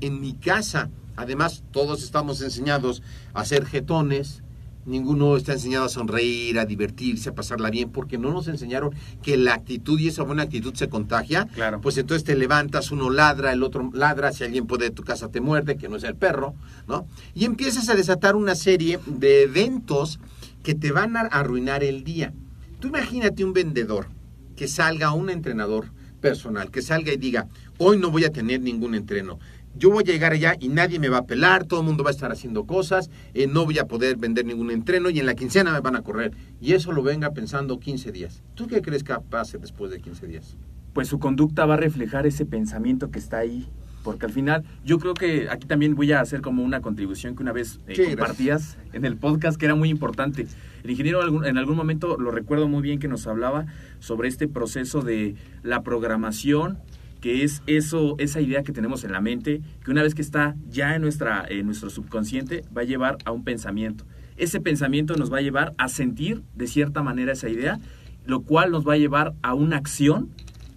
en 0.00 0.20
mi 0.22 0.32
casa, 0.32 0.88
además 1.14 1.62
todos 1.72 2.02
estamos 2.02 2.40
enseñados 2.40 3.02
a 3.34 3.44
ser 3.44 3.66
jetones, 3.66 4.42
ninguno 4.84 5.36
está 5.36 5.52
enseñado 5.52 5.84
a 5.84 5.88
sonreír, 5.88 6.58
a 6.58 6.64
divertirse, 6.64 7.30
a 7.30 7.34
pasarla 7.34 7.70
bien, 7.70 7.90
porque 7.90 8.18
no 8.18 8.32
nos 8.32 8.48
enseñaron 8.48 8.90
que 9.22 9.36
la 9.36 9.54
actitud 9.54 9.98
y 9.98 10.08
esa 10.08 10.22
buena 10.22 10.42
actitud 10.42 10.74
se 10.74 10.88
contagia. 10.88 11.46
Claro. 11.54 11.80
Pues 11.80 11.98
entonces 11.98 12.24
te 12.24 12.36
levantas, 12.36 12.90
uno 12.90 13.10
ladra, 13.10 13.52
el 13.52 13.62
otro 13.62 13.90
ladra, 13.92 14.32
si 14.32 14.44
alguien 14.44 14.66
puede 14.66 14.86
de 14.86 14.90
tu 14.90 15.02
casa 15.02 15.28
te 15.28 15.40
muerde, 15.40 15.76
que 15.76 15.88
no 15.88 15.98
sea 15.98 16.10
el 16.10 16.16
perro, 16.16 16.54
¿no? 16.88 17.06
Y 17.34 17.44
empiezas 17.44 17.88
a 17.88 17.94
desatar 17.94 18.36
una 18.36 18.54
serie 18.54 18.98
de 19.06 19.44
eventos 19.44 20.18
que 20.62 20.74
te 20.74 20.92
van 20.92 21.16
a 21.16 21.20
arruinar 21.20 21.82
el 21.82 22.04
día. 22.04 22.32
Tú 22.80 22.88
imagínate 22.88 23.44
un 23.44 23.52
vendedor 23.52 24.08
que 24.56 24.68
salga, 24.68 25.12
un 25.12 25.30
entrenador 25.30 25.86
personal, 26.20 26.70
que 26.70 26.82
salga 26.82 27.12
y 27.12 27.16
diga, 27.16 27.48
hoy 27.78 27.98
no 27.98 28.10
voy 28.10 28.24
a 28.24 28.32
tener 28.32 28.60
ningún 28.60 28.94
entreno. 28.94 29.38
Yo 29.74 29.90
voy 29.90 30.04
a 30.04 30.06
llegar 30.06 30.32
allá 30.32 30.56
y 30.60 30.68
nadie 30.68 30.98
me 30.98 31.08
va 31.08 31.18
a 31.18 31.26
pelar, 31.26 31.64
todo 31.64 31.80
el 31.80 31.86
mundo 31.86 32.04
va 32.04 32.10
a 32.10 32.12
estar 32.12 32.30
haciendo 32.30 32.66
cosas, 32.66 33.10
eh, 33.34 33.46
no 33.46 33.64
voy 33.64 33.78
a 33.78 33.86
poder 33.86 34.16
vender 34.16 34.44
ningún 34.44 34.70
entreno 34.70 35.10
y 35.10 35.18
en 35.18 35.26
la 35.26 35.34
quincena 35.34 35.72
me 35.72 35.80
van 35.80 35.96
a 35.96 36.02
correr. 36.02 36.32
Y 36.60 36.74
eso 36.74 36.92
lo 36.92 37.02
venga 37.02 37.30
pensando 37.30 37.80
15 37.80 38.12
días. 38.12 38.42
¿Tú 38.54 38.66
qué 38.66 38.82
crees 38.82 39.02
que 39.02 39.14
pase 39.30 39.58
después 39.58 39.90
de 39.90 40.00
15 40.00 40.26
días? 40.26 40.56
Pues 40.92 41.08
su 41.08 41.18
conducta 41.18 41.64
va 41.64 41.74
a 41.74 41.78
reflejar 41.78 42.26
ese 42.26 42.44
pensamiento 42.44 43.10
que 43.10 43.18
está 43.18 43.38
ahí. 43.38 43.68
Porque 44.02 44.26
al 44.26 44.32
final, 44.32 44.64
yo 44.84 44.98
creo 44.98 45.14
que 45.14 45.48
aquí 45.48 45.66
también 45.66 45.94
voy 45.94 46.12
a 46.12 46.20
hacer 46.20 46.40
como 46.40 46.62
una 46.62 46.80
contribución 46.80 47.36
que 47.36 47.42
una 47.42 47.52
vez 47.52 47.78
eh, 47.86 47.94
Sí, 47.94 48.04
compartías 48.06 48.76
en 48.92 49.04
el 49.04 49.16
podcast, 49.16 49.58
que 49.58 49.66
era 49.66 49.74
muy 49.74 49.90
importante. 49.90 50.46
El 50.82 50.90
ingeniero 50.90 51.44
en 51.44 51.56
algún 51.56 51.76
momento, 51.76 52.16
lo 52.18 52.30
recuerdo 52.30 52.68
muy 52.68 52.82
bien, 52.82 52.98
que 52.98 53.08
nos 53.08 53.26
hablaba 53.26 53.66
sobre 54.00 54.28
este 54.28 54.48
proceso 54.48 55.02
de 55.02 55.36
la 55.62 55.82
programación, 55.82 56.78
que 57.22 57.44
es 57.44 57.62
eso, 57.68 58.16
esa 58.18 58.40
idea 58.40 58.64
que 58.64 58.72
tenemos 58.72 59.04
en 59.04 59.12
la 59.12 59.20
mente, 59.20 59.62
que 59.84 59.92
una 59.92 60.02
vez 60.02 60.14
que 60.14 60.20
está 60.20 60.56
ya 60.68 60.96
en, 60.96 61.02
nuestra, 61.02 61.46
en 61.48 61.64
nuestro 61.64 61.88
subconsciente, 61.88 62.64
va 62.76 62.82
a 62.82 62.84
llevar 62.84 63.16
a 63.24 63.30
un 63.30 63.44
pensamiento. 63.44 64.04
Ese 64.36 64.60
pensamiento 64.60 65.14
nos 65.14 65.32
va 65.32 65.38
a 65.38 65.40
llevar 65.40 65.72
a 65.78 65.88
sentir 65.88 66.42
de 66.56 66.66
cierta 66.66 67.00
manera 67.02 67.32
esa 67.32 67.48
idea, 67.48 67.78
lo 68.26 68.40
cual 68.42 68.72
nos 68.72 68.86
va 68.86 68.94
a 68.94 68.96
llevar 68.96 69.34
a 69.40 69.54
una 69.54 69.76
acción 69.76 70.30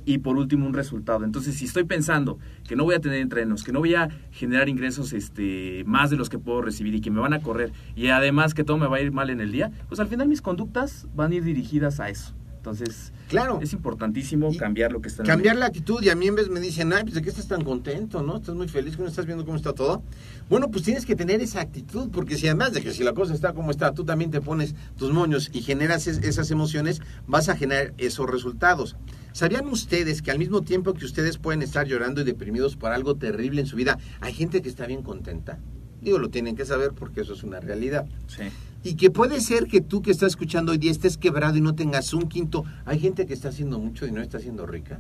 y 0.05 0.19
por 0.19 0.37
último 0.37 0.67
un 0.67 0.75
resultado. 0.75 1.25
Entonces, 1.25 1.55
si 1.55 1.65
estoy 1.65 1.83
pensando 1.83 2.37
que 2.67 2.75
no 2.75 2.83
voy 2.83 2.93
a 2.93 2.99
tener 2.99 3.21
entrenos, 3.21 3.63
que 3.63 3.71
no 3.71 3.79
voy 3.79 3.95
a 3.95 4.09
generar 4.29 4.69
ingresos 4.69 5.13
este, 5.13 5.83
más 5.87 6.11
de 6.11 6.15
los 6.15 6.29
que 6.29 6.37
puedo 6.37 6.61
recibir 6.61 6.93
y 6.93 7.01
que 7.01 7.09
me 7.09 7.21
van 7.21 7.33
a 7.33 7.41
correr 7.41 7.71
y 7.95 8.09
además 8.09 8.53
que 8.53 8.63
todo 8.63 8.77
me 8.77 8.85
va 8.85 8.97
a 8.97 9.01
ir 9.01 9.11
mal 9.11 9.31
en 9.31 9.41
el 9.41 9.51
día, 9.51 9.71
pues 9.87 9.99
al 9.99 10.07
final 10.07 10.27
mis 10.27 10.43
conductas 10.43 11.07
van 11.15 11.31
a 11.31 11.35
ir 11.35 11.43
dirigidas 11.43 11.99
a 11.99 12.09
eso. 12.09 12.35
Entonces, 12.69 13.13
Claro. 13.29 13.59
es 13.61 13.73
importantísimo 13.73 14.51
Y 14.51 14.57
cambiar 14.57 14.91
lo 14.91 14.99
que 15.01 15.07
está 15.09 15.21
Cambiar 15.23 15.55
la 15.55 15.67
actitud 15.67 16.01
y 16.01 16.09
a 16.09 16.15
mí 16.15 16.25
en 16.27 16.33
vez 16.35 16.49
me 16.49 16.59
dicen, 16.59 16.91
ay, 16.93 17.03
pues 17.03 17.13
de 17.13 17.21
qué 17.21 17.29
estás 17.29 17.47
tan 17.47 17.63
contento, 17.63 18.23
¿no? 18.23 18.37
Estás 18.37 18.55
muy 18.55 18.67
feliz, 18.67 18.95
que 18.95 19.03
no 19.03 19.07
estás 19.07 19.27
viendo 19.27 19.45
cómo 19.45 19.55
está 19.55 19.73
todo. 19.73 20.01
Bueno, 20.49 20.71
pues 20.71 20.83
tienes 20.83 21.05
que 21.05 21.15
tener 21.15 21.41
esa 21.41 21.61
actitud, 21.61 22.09
porque 22.11 22.37
si 22.37 22.47
además 22.47 22.73
de 22.73 22.81
que 22.81 22.91
si 22.91 23.03
la 23.03 23.13
cosa 23.13 23.35
está 23.35 23.53
como 23.53 23.69
está, 23.69 23.93
tú 23.93 24.03
también 24.03 24.31
te 24.31 24.41
pones 24.41 24.73
tus 24.97 25.11
moños 25.13 25.51
y 25.53 25.61
generas 25.61 26.07
es- 26.07 26.17
esas 26.23 26.49
emociones, 26.49 27.01
vas 27.27 27.49
a 27.49 27.55
generar 27.55 27.93
esos 27.99 28.27
resultados. 28.29 28.95
¿Sabían 29.31 29.67
ustedes 29.67 30.23
que 30.23 30.31
al 30.31 30.39
mismo 30.39 30.61
tiempo 30.61 30.93
que 30.95 31.05
ustedes 31.05 31.37
pueden 31.37 31.61
estar 31.61 31.85
llorando 31.85 32.21
y 32.21 32.23
deprimidos 32.23 32.75
por 32.75 32.91
algo 32.91 33.15
terrible 33.15 33.61
en 33.61 33.67
su 33.67 33.75
vida, 33.75 33.99
hay 34.21 34.33
gente 34.33 34.63
que 34.63 34.69
está 34.69 34.87
bien 34.87 35.03
contenta? 35.03 35.59
Digo, 36.01 36.17
lo 36.17 36.29
tienen 36.29 36.55
que 36.55 36.65
saber 36.65 36.91
porque 36.93 37.21
eso 37.21 37.33
es 37.33 37.43
una 37.43 37.59
realidad. 37.59 38.05
Sí. 38.27 38.43
Y 38.85 38.95
que 38.97 39.09
puede 39.09 39.41
ser 39.41 39.65
que 39.65 39.81
tú 39.81 40.03
que 40.03 40.11
estás 40.11 40.33
escuchando 40.33 40.71
hoy 40.71 40.77
día 40.77 40.91
estés 40.91 41.17
quebrado 41.17 41.57
y 41.57 41.61
no 41.61 41.73
tengas 41.73 42.13
un 42.13 42.29
quinto. 42.29 42.65
Hay 42.85 42.99
gente 42.99 43.25
que 43.25 43.33
está 43.33 43.49
haciendo 43.49 43.79
mucho 43.79 44.05
y 44.05 44.11
no 44.11 44.21
está 44.21 44.37
siendo 44.39 44.67
rica. 44.67 44.99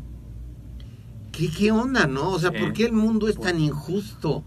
¿Qué, 1.31 1.51
qué 1.51 1.71
onda, 1.71 2.07
no? 2.07 2.31
O 2.31 2.39
sea. 2.39 2.51
¿por 2.51 2.73
qué 2.73 2.85
el 2.85 2.93
mundo 2.93 3.27
es 3.27 3.39
tan 3.39 3.59
injusto? 3.59 4.43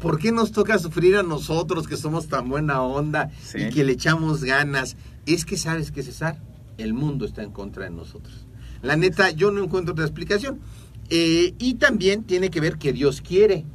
¿Por 0.00 0.18
qué 0.18 0.32
nos 0.32 0.52
toca 0.52 0.78
sufrir 0.78 1.16
a 1.16 1.22
nosotros 1.22 1.86
que 1.86 1.98
somos 1.98 2.28
tan 2.28 2.48
buena 2.48 2.80
onda 2.80 3.30
Sí. 3.42 3.58
y 3.58 3.68
que 3.68 3.84
le 3.84 3.92
echamos 3.92 4.44
ganas? 4.44 4.96
Es 5.26 5.44
que, 5.44 5.58
¿sabes 5.58 5.92
qué, 5.92 6.02
César? 6.02 6.40
El 6.78 6.94
mundo 6.94 7.26
está 7.26 7.42
en 7.42 7.50
contra 7.50 7.84
de 7.84 7.90
nosotros. 7.90 8.46
La 8.80 8.96
neta, 8.96 9.30
yo 9.30 9.50
no 9.50 9.62
encuentro 9.62 9.92
otra 9.92 10.06
explicación. 10.06 10.58
Eh, 11.10 11.54
y 11.58 11.74
también 11.74 12.24
tiene 12.24 12.48
que 12.48 12.60
ver 12.60 12.78
que 12.78 12.94
Dios 12.94 13.20
quiere. 13.20 13.66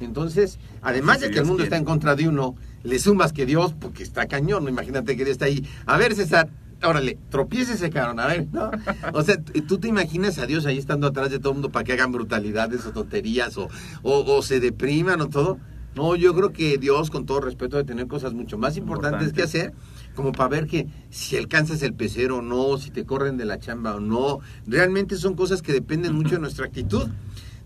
Entonces, 0.00 0.58
además 0.80 1.20
de 1.20 1.26
que 1.28 1.34
que 1.34 1.38
el 1.40 1.44
mundo 1.44 1.64
está 1.64 1.76
en 1.76 1.84
contra 1.84 2.14
de 2.14 2.28
uno, 2.28 2.54
le 2.84 2.98
sumas 2.98 3.32
que 3.32 3.46
Dios, 3.46 3.74
porque 3.78 4.02
está 4.02 4.26
cañón, 4.26 4.64
¿no? 4.64 4.70
imagínate 4.70 5.16
que 5.16 5.24
Dios 5.24 5.32
está 5.32 5.46
ahí. 5.46 5.66
A 5.86 5.96
ver, 5.98 6.14
César, 6.14 6.48
órale, 6.82 7.18
tropiécese, 7.30 7.90
cabrón, 7.90 8.20
a 8.20 8.26
ver, 8.26 8.46
¿no? 8.52 8.70
O 9.12 9.22
sea, 9.22 9.36
tú 9.66 9.78
te 9.78 9.88
imaginas 9.88 10.38
a 10.38 10.46
Dios 10.46 10.66
ahí 10.66 10.78
estando 10.78 11.06
atrás 11.06 11.30
de 11.30 11.38
todo 11.38 11.50
el 11.50 11.54
mundo 11.54 11.70
para 11.70 11.84
que 11.84 11.92
hagan 11.92 12.12
brutalidades 12.12 12.86
o 12.86 12.92
tonterías 12.92 13.56
o, 13.56 13.68
o, 14.02 14.36
o 14.36 14.42
se 14.42 14.60
depriman 14.60 15.20
o 15.20 15.28
todo. 15.28 15.58
No, 15.94 16.16
yo 16.16 16.34
creo 16.34 16.52
que 16.52 16.76
Dios, 16.76 17.10
con 17.10 17.24
todo 17.24 17.40
respeto, 17.40 17.76
debe 17.76 17.86
tener 17.86 18.08
cosas 18.08 18.34
mucho 18.34 18.58
más 18.58 18.76
importantes 18.76 19.32
que 19.32 19.42
hacer, 19.42 19.72
como 20.16 20.32
para 20.32 20.48
ver 20.48 20.66
que 20.66 20.88
si 21.10 21.36
alcanzas 21.36 21.82
el 21.82 21.94
pecero 21.94 22.38
o 22.38 22.42
no, 22.42 22.78
si 22.78 22.90
te 22.90 23.04
corren 23.04 23.36
de 23.36 23.44
la 23.44 23.60
chamba 23.60 23.94
o 23.94 24.00
no. 24.00 24.40
Realmente 24.66 25.16
son 25.16 25.34
cosas 25.34 25.62
que 25.62 25.72
dependen 25.72 26.14
mucho 26.14 26.34
de 26.34 26.40
nuestra 26.40 26.66
actitud. 26.66 27.08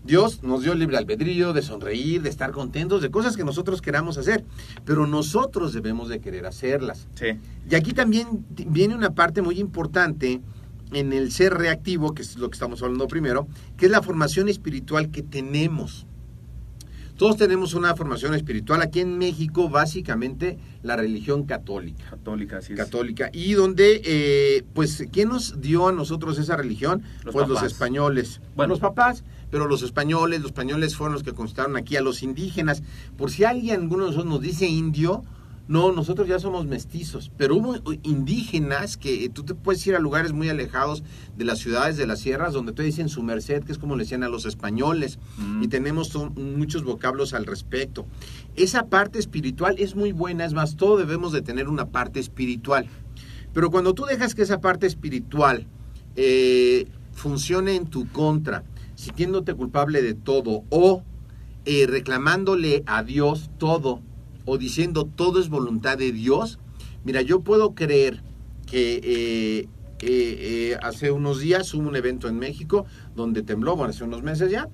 Dios 0.03 0.43
nos 0.43 0.63
dio 0.63 0.73
libre 0.75 0.97
albedrío 0.97 1.53
de 1.53 1.61
sonreír, 1.61 2.21
de 2.21 2.29
estar 2.29 2.51
contentos, 2.51 3.01
de 3.01 3.11
cosas 3.11 3.35
que 3.35 3.43
nosotros 3.43 3.81
queramos 3.81 4.17
hacer, 4.17 4.45
pero 4.85 5.05
nosotros 5.07 5.73
debemos 5.73 6.09
de 6.09 6.19
querer 6.19 6.45
hacerlas. 6.45 7.07
Sí. 7.15 7.27
Y 7.69 7.75
aquí 7.75 7.93
también 7.93 8.45
viene 8.49 8.95
una 8.95 9.11
parte 9.11 9.41
muy 9.41 9.59
importante 9.59 10.41
en 10.91 11.13
el 11.13 11.31
ser 11.31 11.53
reactivo, 11.53 12.13
que 12.13 12.21
es 12.21 12.37
lo 12.37 12.49
que 12.49 12.55
estamos 12.55 12.81
hablando 12.81 13.07
primero, 13.07 13.47
que 13.77 13.85
es 13.85 13.91
la 13.91 14.01
formación 14.01 14.49
espiritual 14.49 15.11
que 15.11 15.21
tenemos. 15.21 16.05
Todos 17.19 17.35
tenemos 17.35 17.73
una 17.73 17.97
formación 17.97 18.33
espiritual. 18.33 18.81
Aquí 18.81 19.01
en 19.01 19.17
México, 19.17 19.67
básicamente 19.67 20.57
la 20.83 20.95
religión 20.95 21.43
católica. 21.43 22.05
Católica, 22.11 22.59
es. 22.59 22.69
católica. 22.69 23.29
Y 23.33 23.55
donde 23.55 24.01
eh, 24.05 24.63
pues 24.73 25.05
quién 25.11 25.27
nos 25.27 25.59
dio 25.59 25.89
a 25.89 25.91
nosotros 25.91 26.39
esa 26.39 26.55
religión 26.55 27.03
Los 27.25 27.33
pues 27.33 27.49
los 27.49 27.61
españoles. 27.61 28.39
Bueno. 28.55 28.69
los 28.69 28.79
papás. 28.79 29.25
Pero 29.51 29.67
los 29.67 29.81
españoles 29.81 30.39
los 30.39 30.51
españoles 30.51 30.95
fueron 30.95 31.13
los 31.13 31.23
que 31.23 31.33
conquistaron 31.33 31.75
aquí 31.75 31.97
a 31.97 32.01
los 32.01 32.23
indígenas. 32.23 32.83
Por 33.17 33.31
si 33.31 33.43
alguien 33.43 33.81
alguno 33.81 34.05
de 34.05 34.11
nosotros 34.11 34.31
nos 34.31 34.41
dice 34.41 34.67
indio 34.67 35.25
no 35.69 35.93
nosotros 35.93 36.27
ya 36.27 36.39
somos 36.39 36.65
mestizos 36.65 37.31
pero 37.37 37.55
hubo 37.55 37.75
indígenas 38.03 38.97
que 38.97 39.23
eh, 39.23 39.29
tú 39.29 39.43
te 39.43 39.55
puedes 39.55 39.87
ir 39.87 39.95
a 39.95 39.99
lugares 39.99 40.33
muy 40.33 40.49
alejados 40.49 41.03
de 41.37 41.45
las 41.45 41.59
ciudades 41.59 41.95
de 41.95 42.05
las 42.05 42.19
sierras 42.19 42.51
donde 42.51 42.73
te 42.73 42.83
dicen 42.83 43.07
su 43.07 43.23
merced 43.23 43.63
que 43.63 43.71
es 43.71 43.77
como 43.77 43.95
le 43.95 44.03
decían 44.03 44.23
a 44.23 44.29
los 44.29 44.45
españoles 44.45 45.17
Mm. 45.37 45.63
y 45.63 45.67
tenemos 45.69 46.13
muchos 46.35 46.83
vocablos 46.83 47.33
al 47.33 47.45
respecto 47.45 48.05
esa 48.55 48.87
parte 48.87 49.19
espiritual 49.19 49.75
es 49.77 49.95
muy 49.95 50.11
buena, 50.11 50.45
es 50.45 50.53
más, 50.53 50.75
todos 50.75 50.99
debemos 50.99 51.31
de 51.31 51.41
tener 51.41 51.69
una 51.69 51.89
parte 51.89 52.19
espiritual. 52.19 52.87
Pero 53.53 53.71
cuando 53.71 53.93
tú 53.93 54.05
dejas 54.05 54.35
que 54.35 54.41
esa 54.41 54.59
parte 54.59 54.85
espiritual 54.85 55.65
eh, 56.15 56.87
funcione 57.13 57.75
en 57.75 57.87
tu 57.87 58.07
contra, 58.09 58.63
sintiéndote 58.95 59.53
culpable 59.53 60.01
de 60.01 60.13
todo 60.13 60.63
o 60.69 61.03
eh, 61.65 61.85
reclamándole 61.87 62.83
a 62.85 63.03
Dios 63.03 63.49
todo 63.57 64.01
o 64.49 64.57
diciendo 64.57 65.05
todo 65.05 65.39
es 65.39 65.49
voluntad 65.49 65.97
de 65.97 66.11
Dios, 66.11 66.59
mira, 67.03 67.21
yo 67.21 67.41
puedo 67.41 67.75
creer 67.75 68.23
que 68.65 68.95
eh, 68.95 69.59
eh, 69.61 69.67
eh, 70.01 70.77
hace 70.81 71.11
unos 71.11 71.39
días 71.39 71.73
hubo 71.73 71.87
un 71.87 71.95
evento 71.95 72.27
en 72.27 72.37
México 72.39 72.85
donde 73.15 73.41
tembló, 73.43 73.75
bueno, 73.75 73.91
hace 73.91 74.03
unos 74.03 74.23
meses 74.23 74.51
ya, 74.51 74.67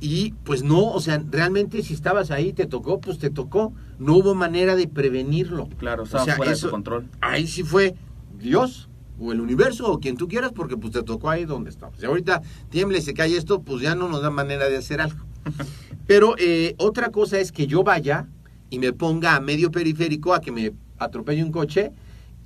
y 0.00 0.32
pues 0.44 0.62
no, 0.62 0.90
o 0.92 1.00
sea, 1.00 1.22
realmente 1.30 1.82
si 1.82 1.92
estabas 1.92 2.30
ahí, 2.30 2.52
te 2.54 2.66
tocó, 2.66 3.00
pues 3.02 3.18
te 3.18 3.28
tocó. 3.28 3.74
No 3.98 4.14
hubo 4.16 4.34
manera 4.34 4.74
de 4.74 4.88
prevenirlo. 4.88 5.68
Claro, 5.76 6.04
O 6.04 6.06
sea, 6.06 6.24
fuera 6.36 6.52
de 6.52 6.56
eso- 6.56 6.68
su 6.68 6.70
control. 6.70 7.06
Ahí 7.20 7.46
sí 7.46 7.62
fue 7.64 7.94
Dios 8.38 8.88
o 9.18 9.30
el 9.32 9.42
universo 9.42 9.92
o 9.92 10.00
quien 10.00 10.16
tú 10.16 10.26
quieras 10.26 10.52
porque 10.54 10.78
pues 10.78 10.94
te 10.94 11.02
tocó 11.02 11.28
ahí 11.28 11.44
donde 11.44 11.68
estabas. 11.68 12.02
Y 12.02 12.06
ahorita 12.06 12.40
tiembla 12.70 12.96
y 12.96 13.02
se 13.02 13.12
cae 13.12 13.36
esto, 13.36 13.60
pues 13.60 13.82
ya 13.82 13.94
no 13.94 14.08
nos 14.08 14.22
da 14.22 14.30
manera 14.30 14.70
de 14.70 14.78
hacer 14.78 15.02
algo. 15.02 15.22
Pero 16.06 16.34
eh, 16.38 16.74
otra 16.78 17.10
cosa 17.10 17.38
es 17.38 17.52
que 17.52 17.66
yo 17.66 17.82
vaya 17.82 18.26
y 18.70 18.78
me 18.78 18.92
ponga 18.92 19.36
a 19.36 19.40
medio 19.40 19.70
periférico 19.70 20.32
a 20.32 20.40
que 20.40 20.52
me 20.52 20.72
atropelle 20.98 21.42
un 21.42 21.52
coche 21.52 21.92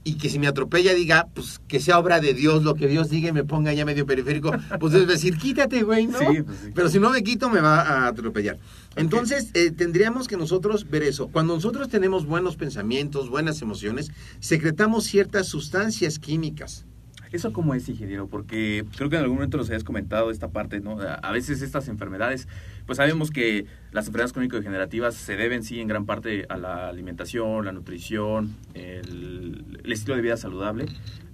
y 0.04 0.14
que 0.14 0.28
si 0.28 0.38
me 0.38 0.46
atropella 0.46 0.92
diga, 0.92 1.28
pues 1.34 1.60
que 1.66 1.80
sea 1.80 1.98
obra 1.98 2.20
de 2.20 2.34
Dios, 2.34 2.62
lo 2.62 2.74
que 2.74 2.86
Dios 2.86 3.08
diga 3.08 3.30
y 3.30 3.32
me 3.32 3.44
ponga 3.44 3.72
ya 3.72 3.86
medio 3.86 4.04
periférico, 4.04 4.52
pues 4.78 4.92
es 4.94 5.08
decir, 5.08 5.38
quítate, 5.38 5.82
güey, 5.82 6.06
¿no? 6.06 6.18
Sí, 6.18 6.42
pues 6.42 6.58
sí. 6.62 6.72
Pero 6.74 6.88
si 6.90 6.98
no 6.98 7.10
me 7.10 7.22
quito, 7.22 7.48
me 7.48 7.60
va 7.60 7.80
a 7.80 8.06
atropellar. 8.08 8.58
Entonces, 8.96 9.50
eh, 9.54 9.70
tendríamos 9.70 10.28
que 10.28 10.36
nosotros 10.36 10.88
ver 10.88 11.02
eso. 11.02 11.28
Cuando 11.28 11.54
nosotros 11.54 11.88
tenemos 11.88 12.26
buenos 12.26 12.56
pensamientos, 12.56 13.30
buenas 13.30 13.62
emociones, 13.62 14.10
secretamos 14.40 15.04
ciertas 15.04 15.46
sustancias 15.46 16.18
químicas. 16.18 16.84
¿Eso 17.32 17.52
cómo 17.52 17.74
es, 17.74 17.88
ingeniero? 17.88 18.28
Porque 18.28 18.84
creo 18.96 19.10
que 19.10 19.16
en 19.16 19.22
algún 19.22 19.36
momento 19.36 19.56
nos 19.56 19.68
habías 19.68 19.84
comentado 19.84 20.30
esta 20.30 20.48
parte, 20.48 20.80
¿no? 20.80 20.98
A 21.00 21.32
veces 21.32 21.62
estas 21.62 21.88
enfermedades, 21.88 22.48
pues 22.86 22.96
sabemos 22.98 23.30
que 23.30 23.66
las 23.92 24.06
enfermedades 24.06 24.32
crónico-degenerativas 24.32 25.14
se 25.14 25.36
deben, 25.36 25.62
sí, 25.62 25.80
en 25.80 25.88
gran 25.88 26.06
parte 26.06 26.46
a 26.48 26.56
la 26.56 26.88
alimentación, 26.88 27.64
la 27.64 27.72
nutrición, 27.72 28.54
el, 28.74 29.80
el 29.82 29.92
estilo 29.92 30.16
de 30.16 30.22
vida 30.22 30.36
saludable, 30.36 30.86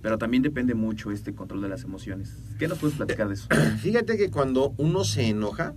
pero 0.02 0.18
también 0.18 0.42
depende 0.42 0.74
mucho 0.74 1.10
este 1.10 1.34
control 1.34 1.62
de 1.62 1.68
las 1.68 1.84
emociones. 1.84 2.36
¿Qué 2.58 2.68
nos 2.68 2.78
puedes 2.78 2.96
platicar 2.96 3.28
de 3.28 3.34
eso? 3.34 3.48
Fíjate 3.80 4.16
que 4.16 4.30
cuando 4.30 4.74
uno 4.78 5.04
se 5.04 5.28
enoja, 5.28 5.74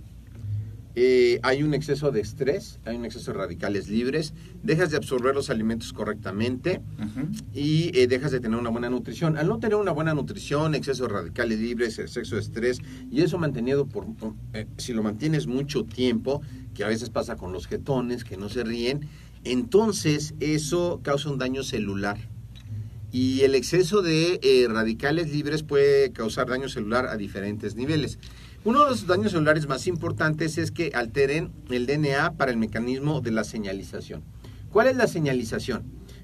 eh, 0.96 1.40
hay 1.42 1.62
un 1.62 1.74
exceso 1.74 2.12
de 2.12 2.20
estrés, 2.20 2.78
hay 2.84 2.96
un 2.96 3.04
exceso 3.04 3.32
de 3.32 3.38
radicales 3.38 3.88
libres, 3.88 4.32
dejas 4.62 4.90
de 4.90 4.96
absorber 4.96 5.34
los 5.34 5.50
alimentos 5.50 5.92
correctamente 5.92 6.82
y 7.52 7.90
eh, 7.98 8.06
dejas 8.06 8.30
de 8.30 8.40
tener 8.40 8.58
una 8.58 8.70
buena 8.70 8.90
nutrición. 8.90 9.36
Al 9.36 9.48
no 9.48 9.58
tener 9.58 9.76
una 9.76 9.90
buena 9.90 10.14
nutrición, 10.14 10.74
exceso 10.74 11.08
de 11.08 11.14
radicales 11.14 11.58
libres, 11.58 11.98
exceso 11.98 12.36
de 12.36 12.42
estrés, 12.42 12.80
y 13.10 13.22
eso 13.22 13.38
mantenido 13.38 13.86
por, 13.86 14.06
eh, 14.52 14.66
si 14.76 14.92
lo 14.92 15.02
mantienes 15.02 15.46
mucho 15.48 15.84
tiempo, 15.84 16.42
que 16.74 16.84
a 16.84 16.88
veces 16.88 17.10
pasa 17.10 17.36
con 17.36 17.52
los 17.52 17.66
ketones, 17.66 18.24
que 18.24 18.36
no 18.36 18.48
se 18.48 18.62
ríen, 18.62 19.08
entonces 19.42 20.34
eso 20.38 21.00
causa 21.02 21.28
un 21.28 21.38
daño 21.38 21.64
celular. 21.64 22.18
Y 23.10 23.42
el 23.42 23.54
exceso 23.54 24.02
de 24.02 24.40
eh, 24.42 24.66
radicales 24.68 25.30
libres 25.30 25.62
puede 25.62 26.10
causar 26.10 26.48
daño 26.48 26.68
celular 26.68 27.06
a 27.06 27.16
diferentes 27.16 27.76
niveles. 27.76 28.18
Uno 28.64 28.84
de 28.84 28.90
los 28.90 29.06
daños 29.06 29.32
celulares 29.32 29.68
más 29.68 29.86
importantes 29.86 30.56
es 30.56 30.70
que 30.70 30.90
alteren 30.94 31.52
el 31.70 31.86
DNA 31.86 32.32
para 32.36 32.50
el 32.50 32.56
mecanismo 32.56 33.20
de 33.20 33.30
la 33.30 33.44
señalización. 33.44 34.22
¿Cuál 34.70 34.86
es 34.88 34.96
la 34.96 35.06
señalización? 35.06 35.82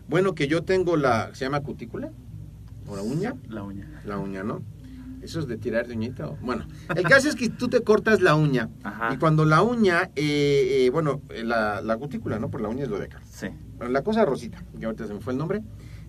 Bueno, 0.09 0.35
que 0.35 0.49
yo 0.49 0.62
tengo 0.62 0.97
la, 0.97 1.30
¿se 1.35 1.44
llama 1.44 1.61
cutícula? 1.61 2.11
¿O 2.87 2.97
la 2.97 3.02
uña? 3.02 3.35
La 3.49 3.62
uña. 3.62 4.00
La 4.06 4.18
uña, 4.18 4.42
¿no? 4.42 4.62
Eso 5.23 5.38
es 5.40 5.47
de 5.47 5.59
tirar 5.59 5.87
de 5.87 5.94
uñita. 5.94 6.28
o- 6.28 6.38
Bueno, 6.40 6.66
el 6.97 7.02
caso 7.04 7.28
es 7.28 7.37
que 7.37 7.50
tú 7.50 7.68
te 7.68 7.82
cortas 7.82 8.23
la 8.23 8.35
uña. 8.35 8.70
Ajá. 8.82 9.12
Y 9.12 9.18
cuando 9.18 9.44
la 9.44 9.62
uña, 9.62 10.11
eh, 10.16 10.87
eh, 10.87 10.90
bueno, 10.90 11.20
eh, 11.28 11.44
la, 11.44 11.82
la 11.82 11.99
cutícula, 11.99 12.38
¿no? 12.38 12.50
Por 12.50 12.62
la 12.62 12.68
uña 12.68 12.85
es 12.85 12.88
lo 12.88 12.99
de 12.99 13.04
acá. 13.04 13.20
Sí. 13.30 13.49
Bueno, 13.76 13.92
la 13.92 14.02
cosa 14.02 14.25
rosita, 14.25 14.64
que 14.78 14.87
ahorita 14.87 15.06
se 15.06 15.12
me 15.12 15.20
fue 15.20 15.35
el 15.35 15.38
nombre, 15.38 15.61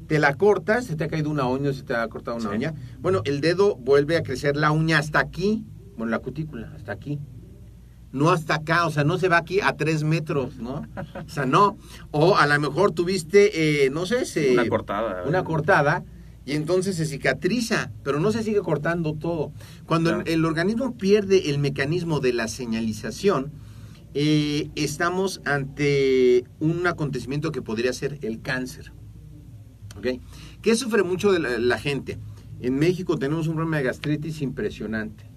te 0.07 0.17
la 0.17 0.35
cortas, 0.35 0.85
se 0.85 0.95
te 0.95 1.03
ha 1.03 1.07
caído 1.09 1.29
una 1.29 1.45
uña, 1.45 1.73
se 1.73 1.83
te 1.83 1.93
ha 1.93 2.07
cortado 2.07 2.37
una 2.37 2.49
Sí. 2.51 2.55
uña. 2.55 2.73
Bueno, 3.01 3.21
el 3.25 3.41
dedo 3.41 3.75
vuelve 3.75 4.15
a 4.15 4.23
crecer 4.23 4.55
la 4.55 4.71
uña 4.71 4.97
hasta 4.97 5.19
aquí, 5.19 5.65
bueno, 6.01 6.09
la 6.11 6.19
cutícula, 6.19 6.71
hasta 6.75 6.91
aquí. 6.93 7.19
No 8.11 8.31
hasta 8.31 8.55
acá, 8.55 8.87
o 8.87 8.89
sea, 8.91 9.03
no 9.03 9.19
se 9.19 9.29
va 9.29 9.37
aquí 9.37 9.59
a 9.61 9.77
tres 9.77 10.03
metros, 10.03 10.57
¿no? 10.57 10.87
O 11.25 11.29
sea, 11.29 11.45
no. 11.45 11.77
O 12.09 12.35
a 12.37 12.47
lo 12.47 12.59
mejor 12.59 12.91
tuviste, 12.91 13.85
eh, 13.85 13.89
no 13.91 14.07
sé, 14.07 14.25
se- 14.25 14.51
Una 14.53 14.67
cortada. 14.67 15.23
Una 15.27 15.43
cortada 15.43 16.03
y 16.43 16.53
entonces 16.53 16.95
se 16.97 17.05
cicatriza, 17.05 17.91
pero 18.03 18.19
no 18.19 18.31
se 18.31 18.41
sigue 18.41 18.61
cortando 18.61 19.13
todo. 19.13 19.51
Cuando 19.85 20.21
el- 20.25 20.43
organismo 20.43 20.97
pierde 20.97 21.51
el 21.51 21.59
mecanismo 21.59 22.19
de 22.19 22.33
la 22.33 22.47
señalización, 22.47 23.51
eh, 24.15 24.69
estamos 24.75 25.39
ante 25.45 26.43
un 26.59 26.87
acontecimiento 26.87 27.51
que 27.53 27.61
podría 27.61 27.93
ser 27.93 28.17
el 28.23 28.41
cáncer. 28.41 28.91
¿Ok? 29.95 30.07
¿Qué 30.63 30.75
sufre 30.75 31.03
mucho 31.03 31.31
de 31.31 31.39
la, 31.39 31.57
la 31.59 31.77
gente? 31.77 32.17
En 32.59 32.77
México 32.77 33.17
tenemos 33.17 33.47
un 33.47 33.55
problema 33.55 33.77
de 33.77 33.83
gastritis 33.83 34.41
impresionante, 34.41 35.30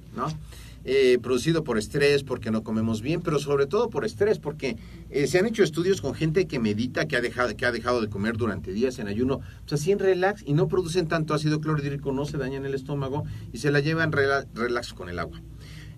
Eh, 0.86 1.18
producido 1.22 1.64
por 1.64 1.78
estrés, 1.78 2.24
porque 2.24 2.50
no 2.50 2.62
comemos 2.62 3.00
bien, 3.00 3.22
pero 3.22 3.38
sobre 3.38 3.64
todo 3.64 3.88
por 3.88 4.04
estrés, 4.04 4.38
porque 4.38 4.76
eh, 5.08 5.26
se 5.26 5.38
han 5.38 5.46
hecho 5.46 5.62
estudios 5.62 6.02
con 6.02 6.12
gente 6.12 6.46
que 6.46 6.58
medita, 6.58 7.08
que 7.08 7.16
ha, 7.16 7.22
dejado, 7.22 7.56
que 7.56 7.64
ha 7.64 7.72
dejado 7.72 8.02
de 8.02 8.10
comer 8.10 8.36
durante 8.36 8.70
días 8.70 8.98
en 8.98 9.08
ayuno, 9.08 9.40
pues 9.66 9.80
así 9.80 9.92
en 9.92 9.98
relax, 9.98 10.42
y 10.44 10.52
no 10.52 10.68
producen 10.68 11.08
tanto 11.08 11.32
ácido 11.32 11.62
clorhídrico, 11.62 12.12
no 12.12 12.26
se 12.26 12.36
dañan 12.36 12.66
el 12.66 12.74
estómago 12.74 13.24
y 13.50 13.58
se 13.60 13.70
la 13.70 13.80
llevan 13.80 14.12
rela- 14.12 14.46
relax 14.52 14.92
con 14.92 15.08
el 15.08 15.18
agua. 15.20 15.40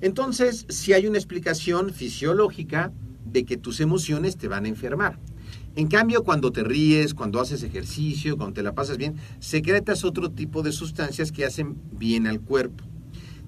Entonces, 0.01 0.67
si 0.69 0.93
hay 0.93 1.09
una 1.09 1.19
explicación 1.19 1.93
fisiológica 1.93 2.93
de 3.25 3.45
que 3.45 3.57
tus 3.57 3.81
emociones 3.81 4.37
te 4.37 4.47
van 4.47 4.67
a 4.67 4.69
enfermar. 4.69 5.19
En 5.75 5.89
cambio, 5.89 6.23
cuando 6.23 6.53
te 6.53 6.63
ríes, 6.63 7.13
cuando 7.13 7.41
haces 7.41 7.65
ejercicio, 7.65 8.37
cuando 8.37 8.55
te 8.55 8.63
la 8.63 8.73
pasas 8.73 8.99
bien, 8.99 9.17
secretas 9.41 10.05
otro 10.05 10.31
tipo 10.31 10.63
de 10.63 10.71
sustancias 10.71 11.33
que 11.33 11.45
hacen 11.45 11.75
bien 11.91 12.29
al 12.29 12.41
cuerpo. 12.41 12.85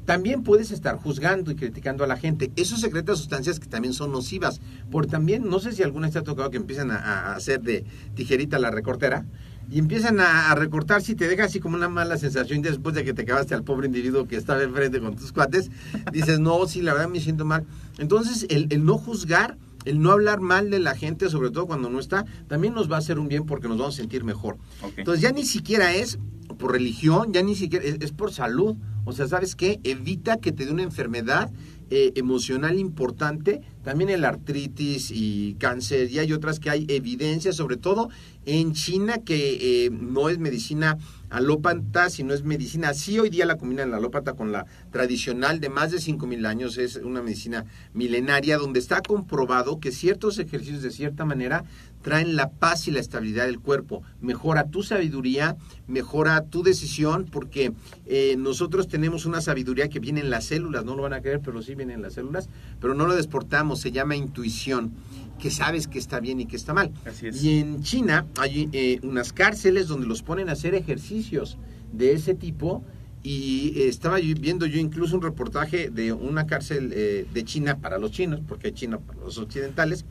También 0.09 0.43
puedes 0.43 0.71
estar 0.71 0.97
juzgando 0.97 1.51
y 1.51 1.55
criticando 1.55 2.03
a 2.03 2.07
la 2.07 2.17
gente. 2.17 2.51
Eso 2.57 2.79
secreta 2.79 3.15
sustancias 3.15 3.61
que 3.61 3.67
también 3.67 3.93
son 3.93 4.11
nocivas. 4.11 4.63
Por 4.91 5.07
también, 5.07 5.47
no 5.51 5.61
sé 5.61 5.73
si 5.73 5.83
alguna 5.83 6.07
vez 6.07 6.15
te 6.15 6.19
ha 6.19 6.23
tocado 6.23 6.49
que 6.51 6.57
empiezan 6.57 6.91
a, 6.91 7.35
hacer 7.35 7.61
de 7.61 7.85
tijerita 8.15 8.59
la 8.59 8.71
recortera 8.71 9.27
y 9.71 9.79
empiezan 9.79 10.19
a, 10.21 10.55
recortar 10.55 11.03
si 11.03 11.15
te 11.15 11.29
deja 11.29 11.45
así 11.45 11.61
como 11.61 11.77
una 11.77 11.91
mala 11.91 12.17
sensación 12.17 12.63
después 12.63 12.95
de 12.95 13.05
que 13.05 13.13
te 13.13 13.21
acabaste 13.21 13.55
al 13.55 13.65
pobre 13.65 13.89
individuo 13.89 14.27
que 14.27 14.37
estaba 14.37 14.63
enfrente 14.63 14.99
con 14.99 15.15
tus 15.15 15.31
cuates. 15.31 15.71
Dices, 16.11 16.41
no, 16.41 16.67
sí, 16.67 16.81
la 16.81 16.95
verdad 16.95 17.11
me 17.11 17.21
siento 17.21 17.45
mal. 17.45 17.67
Entonces, 17.99 18.47
el, 18.49 18.67
el 18.71 18.87
no 18.87 18.97
juzgar, 18.97 19.59
el 19.85 20.01
no 20.01 20.11
hablar 20.11 20.41
mal 20.41 20.71
de 20.71 20.79
la 20.79 20.95
gente, 20.95 21.29
sobre 21.31 21.51
todo 21.51 21.67
cuando 21.67 21.91
no 21.91 21.99
está, 22.01 22.25
también 22.47 22.75
nos 22.75 22.91
va 22.91 22.97
a 22.97 22.99
hacer 22.99 23.19
un 23.19 23.29
bien 23.29 23.47
porque 23.47 23.69
nos 23.69 23.79
vamos 23.79 23.95
a 23.95 23.99
sentir 23.99 24.25
mejor. 24.25 24.59
Entonces 24.97 25.23
ya 25.23 25.33
ni 25.33 25.45
siquiera 25.45 25.95
es 25.95 26.19
por 26.59 26.73
religión, 26.73 27.33
ya 27.33 27.43
ni 27.43 27.55
siquiera 27.55 27.85
es, 27.85 27.97
es 28.01 28.13
por 28.13 28.33
salud. 28.33 28.77
O 29.05 29.13
sea, 29.13 29.27
¿sabes 29.27 29.57
qué? 29.57 29.81
Evita 29.85 30.39
que 30.39 30.53
te 30.53 30.67
dé 30.67 30.73
una 30.73 30.83
enfermedad 30.83 31.51
eh, 31.91 32.13
emocional 32.17 32.79
importante, 32.79 33.63
también 33.89 34.11
el 34.11 34.27
artritis 34.27 35.11
y 35.11 35.55
cáncer, 35.55 36.11
y 36.11 36.19
hay 36.19 36.35
otras 36.35 36.61
que 36.61 36.69
hay 36.69 36.85
evidencia, 36.91 37.55
sobre 37.55 37.79
todo 37.79 38.11
en 38.45 38.75
China, 38.75 39.17
que 39.25 39.87
eh, 39.87 39.91
no 39.91 40.29
es 40.29 40.39
medicina 40.39 40.99
alópata, 41.31 42.11
sino 42.11 42.35
es 42.35 42.43
medicina, 42.43 42.93
sí 42.93 43.19
hoy 43.19 43.31
día 43.31 43.47
la 43.47 43.57
combinan 43.57 43.91
la 43.91 43.99
alópata 43.99 44.35
con 44.35 44.53
la 44.53 44.67
tradicional 44.91 45.61
de 45.61 45.69
más 45.69 45.91
de 45.91 45.99
5.000 45.99 46.47
años, 46.47 46.79
es 46.79 46.97
una 46.97 47.23
medicina 47.23 47.65
milenaria 47.95 48.59
donde 48.59 48.79
está 48.79 49.01
comprobado 49.01 49.81
que 49.81 49.93
ciertos 49.93 50.39
ejercicios 50.39 50.83
de 50.83 50.91
cierta 50.91 51.25
manera 51.25 51.65
traen 52.03 52.37
la 52.37 52.51
paz 52.51 52.89
y 52.89 52.91
la 52.91 53.01
estabilidad 53.01 53.47
del 53.47 53.61
cuerpo, 53.61 54.03
mejora 54.21 54.69
tu 54.69 54.83
sabiduría, 54.83 55.57
mejora 55.87 56.43
tu 56.43 56.63
decisión, 56.63 57.27
porque 57.31 57.73
eh, 58.07 58.37
nosotros 58.39 58.89
tenemos 58.89 59.27
una 59.27 59.41
sabiduría 59.41 59.89
que 59.89 60.01
viene 60.01 60.21
en 60.21 60.31
las 60.31 60.47
células, 60.47 60.85
no 60.85 60.95
lo 60.95 61.03
van 61.03 61.13
a 61.13 61.21
creer, 61.21 61.41
pero 61.41 61.61
sí 61.61 61.75
viene 61.75 61.95
en 61.95 62.03
las 62.03 62.15
células, 62.15 62.49
pero 62.81 62.95
no 62.95 63.07
lo 63.07 63.17
desportamos, 63.17 63.78
se 63.79 63.93
llama 63.93 64.17
intuición, 64.17 64.93
que 65.39 65.51
sabes 65.51 65.87
que 65.87 65.99
está 65.99 66.21
bien 66.21 66.41
y 66.41 66.47
que 66.47 66.57
está 66.57 66.75
mal. 66.75 66.93
Así 67.05 67.29
es. 67.29 67.43
Y 67.43 67.59
en 67.59 67.83
China 67.83 68.27
hay 68.39 68.69
eh, 68.73 69.01
unas 69.03 69.33
cárceles 69.33 69.89
donde 69.89 70.07
los 70.07 70.23
ponen 70.23 70.49
a 70.49 70.53
hacer 70.53 70.75
ejercicios 70.75 71.57
de 71.93 72.13
ese 72.13 72.35
tipo. 72.35 72.85
Y 73.23 73.73
eh, 73.77 73.89
estaba 73.89 74.21
yo 74.21 74.35
viendo 74.39 74.67
yo 74.67 74.79
incluso 74.79 75.17
un 75.17 75.23
reportaje 75.23 75.91
de 75.91 76.13
una 76.13 76.47
cárcel 76.47 76.93
eh, 76.95 77.27
de 77.33 77.45
China 77.45 77.79
para 77.79 77.99
los 77.99 78.13
chinos, 78.13 78.41
porque 78.47 78.69
hay 78.69 78.73
China 78.75 78.99
para 78.99 79.21
los 79.21 79.39
occidentales. 79.39 80.05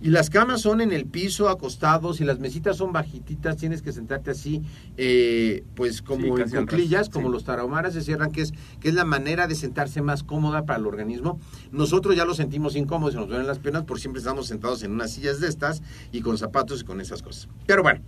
Y 0.00 0.10
las 0.10 0.28
camas 0.28 0.60
son 0.60 0.80
en 0.80 0.92
el 0.92 1.06
piso, 1.06 1.48
acostados, 1.48 2.20
y 2.20 2.24
las 2.24 2.38
mesitas 2.38 2.76
son 2.76 2.92
bajititas, 2.92 3.56
tienes 3.56 3.80
que 3.80 3.92
sentarte 3.92 4.30
así, 4.30 4.62
eh, 4.96 5.64
pues 5.74 6.02
como 6.02 6.36
Sí, 6.36 6.42
en 6.42 6.66
ras, 6.66 7.08
como 7.08 7.28
sí. 7.28 7.32
los 7.32 7.44
tarahumaras 7.44 7.94
se 7.94 8.02
cierran, 8.02 8.30
que 8.30 8.42
es, 8.42 8.52
que 8.80 8.88
es 8.88 8.94
la 8.94 9.04
manera 9.04 9.46
de 9.46 9.54
sentarse 9.54 10.02
más 10.02 10.22
cómoda 10.22 10.66
para 10.66 10.78
el 10.78 10.86
organismo. 10.86 11.40
Nosotros 11.72 12.14
ya 12.14 12.24
lo 12.24 12.34
sentimos 12.34 12.76
incómodos 12.76 13.14
y 13.14 13.16
nos 13.16 13.28
duelen 13.28 13.46
las 13.46 13.58
piernas, 13.58 13.84
por 13.84 13.98
siempre 13.98 14.18
estamos 14.20 14.46
sentados 14.46 14.82
en 14.82 14.92
unas 14.92 15.12
sillas 15.12 15.40
de 15.40 15.48
estas 15.48 15.82
y 16.12 16.20
con 16.20 16.36
zapatos 16.36 16.82
y 16.82 16.84
con 16.84 17.00
esas 17.00 17.22
cosas. 17.22 17.48
Pero 17.66 17.82
bueno, 17.82 18.00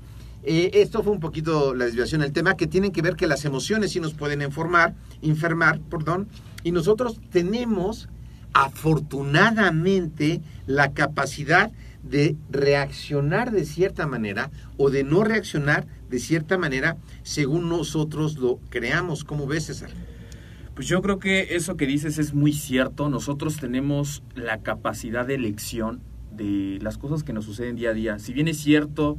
eh, 0.42 0.70
esto 0.74 1.02
fue 1.02 1.12
un 1.12 1.20
poquito 1.20 1.74
la 1.74 1.86
desviación 1.86 2.20
del 2.20 2.32
tema, 2.32 2.54
que 2.54 2.66
tienen 2.66 2.92
que 2.92 3.02
ver 3.02 3.16
que 3.16 3.26
las 3.26 3.44
emociones 3.44 3.92
sí 3.92 4.00
nos 4.00 4.14
pueden 4.14 4.42
informar, 4.42 4.94
enfermar, 5.22 5.80
perdón, 5.90 6.28
y 6.62 6.70
nosotros 6.70 7.20
tenemos 7.30 8.08
afortunadamente 8.52 10.40
la 10.66 10.92
capacidad 10.92 11.70
de 12.02 12.36
reaccionar 12.50 13.50
de 13.50 13.64
cierta 13.64 14.06
manera 14.06 14.50
o 14.76 14.90
de 14.90 15.04
no 15.04 15.24
reaccionar 15.24 15.86
de 16.08 16.18
cierta 16.18 16.56
manera 16.56 16.96
según 17.22 17.68
nosotros 17.68 18.38
lo 18.38 18.60
creamos. 18.70 19.24
¿Cómo 19.24 19.46
ves, 19.46 19.66
César? 19.66 19.90
Pues 20.74 20.86
yo 20.86 21.02
creo 21.02 21.18
que 21.18 21.56
eso 21.56 21.76
que 21.76 21.86
dices 21.86 22.18
es 22.18 22.34
muy 22.34 22.52
cierto. 22.52 23.08
Nosotros 23.08 23.56
tenemos 23.56 24.22
la 24.34 24.62
capacidad 24.62 25.26
de 25.26 25.34
elección 25.34 26.00
de 26.30 26.78
las 26.82 26.98
cosas 26.98 27.24
que 27.24 27.32
nos 27.32 27.44
suceden 27.44 27.76
día 27.76 27.90
a 27.90 27.94
día. 27.94 28.18
Si 28.18 28.32
bien 28.32 28.48
es 28.48 28.58
cierto, 28.58 29.18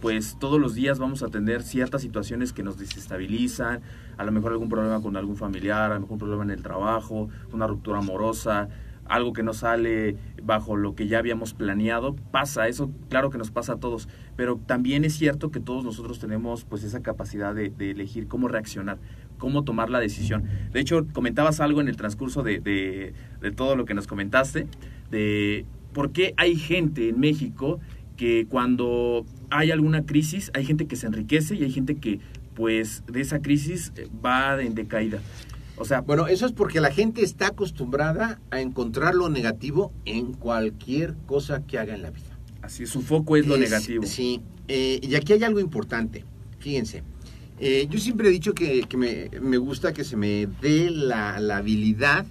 pues 0.00 0.36
todos 0.38 0.60
los 0.60 0.74
días 0.74 0.98
vamos 0.98 1.22
a 1.22 1.28
tener 1.28 1.62
ciertas 1.62 2.02
situaciones 2.02 2.52
que 2.52 2.62
nos 2.62 2.78
desestabilizan, 2.78 3.80
a 4.16 4.24
lo 4.24 4.32
mejor 4.32 4.52
algún 4.52 4.68
problema 4.68 5.00
con 5.00 5.16
algún 5.16 5.36
familiar, 5.36 5.90
a 5.90 5.94
lo 5.94 6.00
mejor 6.00 6.12
un 6.14 6.18
problema 6.18 6.44
en 6.44 6.50
el 6.50 6.62
trabajo, 6.62 7.28
una 7.52 7.66
ruptura 7.66 7.98
amorosa, 7.98 8.68
algo 9.08 9.32
que 9.32 9.42
no 9.42 9.54
sale 9.54 10.16
bajo 10.42 10.76
lo 10.76 10.94
que 10.94 11.08
ya 11.08 11.18
habíamos 11.18 11.54
planeado, 11.54 12.14
pasa, 12.30 12.68
eso 12.68 12.90
claro 13.08 13.30
que 13.30 13.38
nos 13.38 13.50
pasa 13.50 13.74
a 13.74 13.76
todos, 13.76 14.08
pero 14.36 14.60
también 14.66 15.04
es 15.04 15.14
cierto 15.14 15.50
que 15.50 15.60
todos 15.60 15.84
nosotros 15.84 16.18
tenemos 16.18 16.64
pues 16.64 16.84
esa 16.84 17.02
capacidad 17.02 17.54
de, 17.54 17.72
elegir 17.78 18.28
cómo 18.28 18.48
reaccionar 18.48 18.98
cómo 19.38 19.62
tomar 19.62 19.88
la 19.88 20.00
decisión. 20.00 20.42
De 20.72 20.80
hecho, 20.80 21.06
comentabas 21.12 21.60
algo 21.60 21.80
en 21.80 21.86
el 21.86 21.96
transcurso 21.96 22.42
de, 22.42 22.58
de, 22.58 23.14
de 23.40 23.50
todo 23.52 23.76
lo 23.76 23.84
que 23.84 23.94
nos 23.94 24.08
comentaste, 24.08 24.66
de 25.12 25.64
por 25.92 26.10
qué 26.10 26.34
hay 26.36 26.56
gente 26.56 27.08
en 27.08 27.20
México 27.20 27.78
que 28.16 28.48
cuando 28.50 29.24
hay 29.50 29.70
alguna 29.70 30.04
crisis, 30.04 30.50
hay 30.54 30.64
gente 30.64 30.86
que 30.86 30.96
se 30.96 31.06
enriquece 31.06 31.54
y 31.54 31.64
hay 31.64 31.72
gente 31.72 31.96
que 31.96 32.20
pues 32.54 33.04
de 33.06 33.20
esa 33.20 33.40
crisis 33.40 33.92
eh, 33.96 34.08
va 34.24 34.60
en 34.60 34.74
decaída. 34.74 35.20
O 35.76 35.84
sea, 35.84 36.00
Bueno, 36.00 36.26
eso 36.26 36.44
es 36.46 36.52
porque 36.52 36.80
la 36.80 36.90
gente 36.90 37.22
está 37.22 37.48
acostumbrada 37.48 38.40
a 38.50 38.60
encontrar 38.60 39.14
lo 39.14 39.28
negativo 39.28 39.92
en 40.04 40.32
cualquier 40.32 41.14
cosa 41.26 41.64
que 41.66 41.78
haga 41.78 41.94
en 41.94 42.02
la 42.02 42.10
vida. 42.10 42.36
así 42.62 42.84
su 42.86 43.00
foco 43.00 43.36
es 43.36 43.46
lo 43.46 43.56
negativo. 43.56 44.04
Sí, 44.04 44.40
eh, 44.66 44.98
y 45.00 45.14
aquí 45.14 45.32
hay 45.34 45.44
algo 45.44 45.60
importante. 45.60 46.24
Fíjense, 46.58 47.04
eh, 47.60 47.86
yo 47.88 48.00
siempre 48.00 48.28
he 48.28 48.32
dicho 48.32 48.54
que, 48.54 48.82
que 48.82 48.96
me, 48.96 49.30
me 49.40 49.56
gusta 49.56 49.92
que 49.92 50.02
se 50.02 50.16
me 50.16 50.48
dé 50.60 50.90
la, 50.90 51.38
la 51.38 51.58
habilidad 51.58 52.26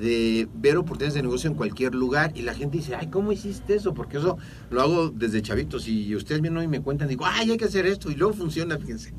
de 0.00 0.48
ver 0.54 0.76
oportunidades 0.78 1.14
de 1.14 1.22
negocio 1.22 1.50
en 1.50 1.56
cualquier 1.56 1.94
lugar 1.94 2.32
y 2.34 2.42
la 2.42 2.54
gente 2.54 2.78
dice, 2.78 2.94
ay, 2.94 3.08
¿cómo 3.08 3.32
hiciste 3.32 3.74
eso? 3.74 3.92
Porque 3.94 4.16
eso 4.16 4.38
lo 4.70 4.80
hago 4.80 5.10
desde 5.10 5.42
chavitos 5.42 5.86
y 5.88 6.14
ustedes 6.16 6.40
vienen 6.40 6.58
hoy 6.58 6.64
y 6.64 6.68
me 6.68 6.80
cuentan, 6.80 7.08
digo, 7.08 7.24
ay, 7.26 7.50
hay 7.50 7.56
que 7.56 7.66
hacer 7.66 7.86
esto 7.86 8.10
y 8.10 8.14
luego 8.14 8.32
funciona, 8.34 8.78
fíjense. 8.78 9.12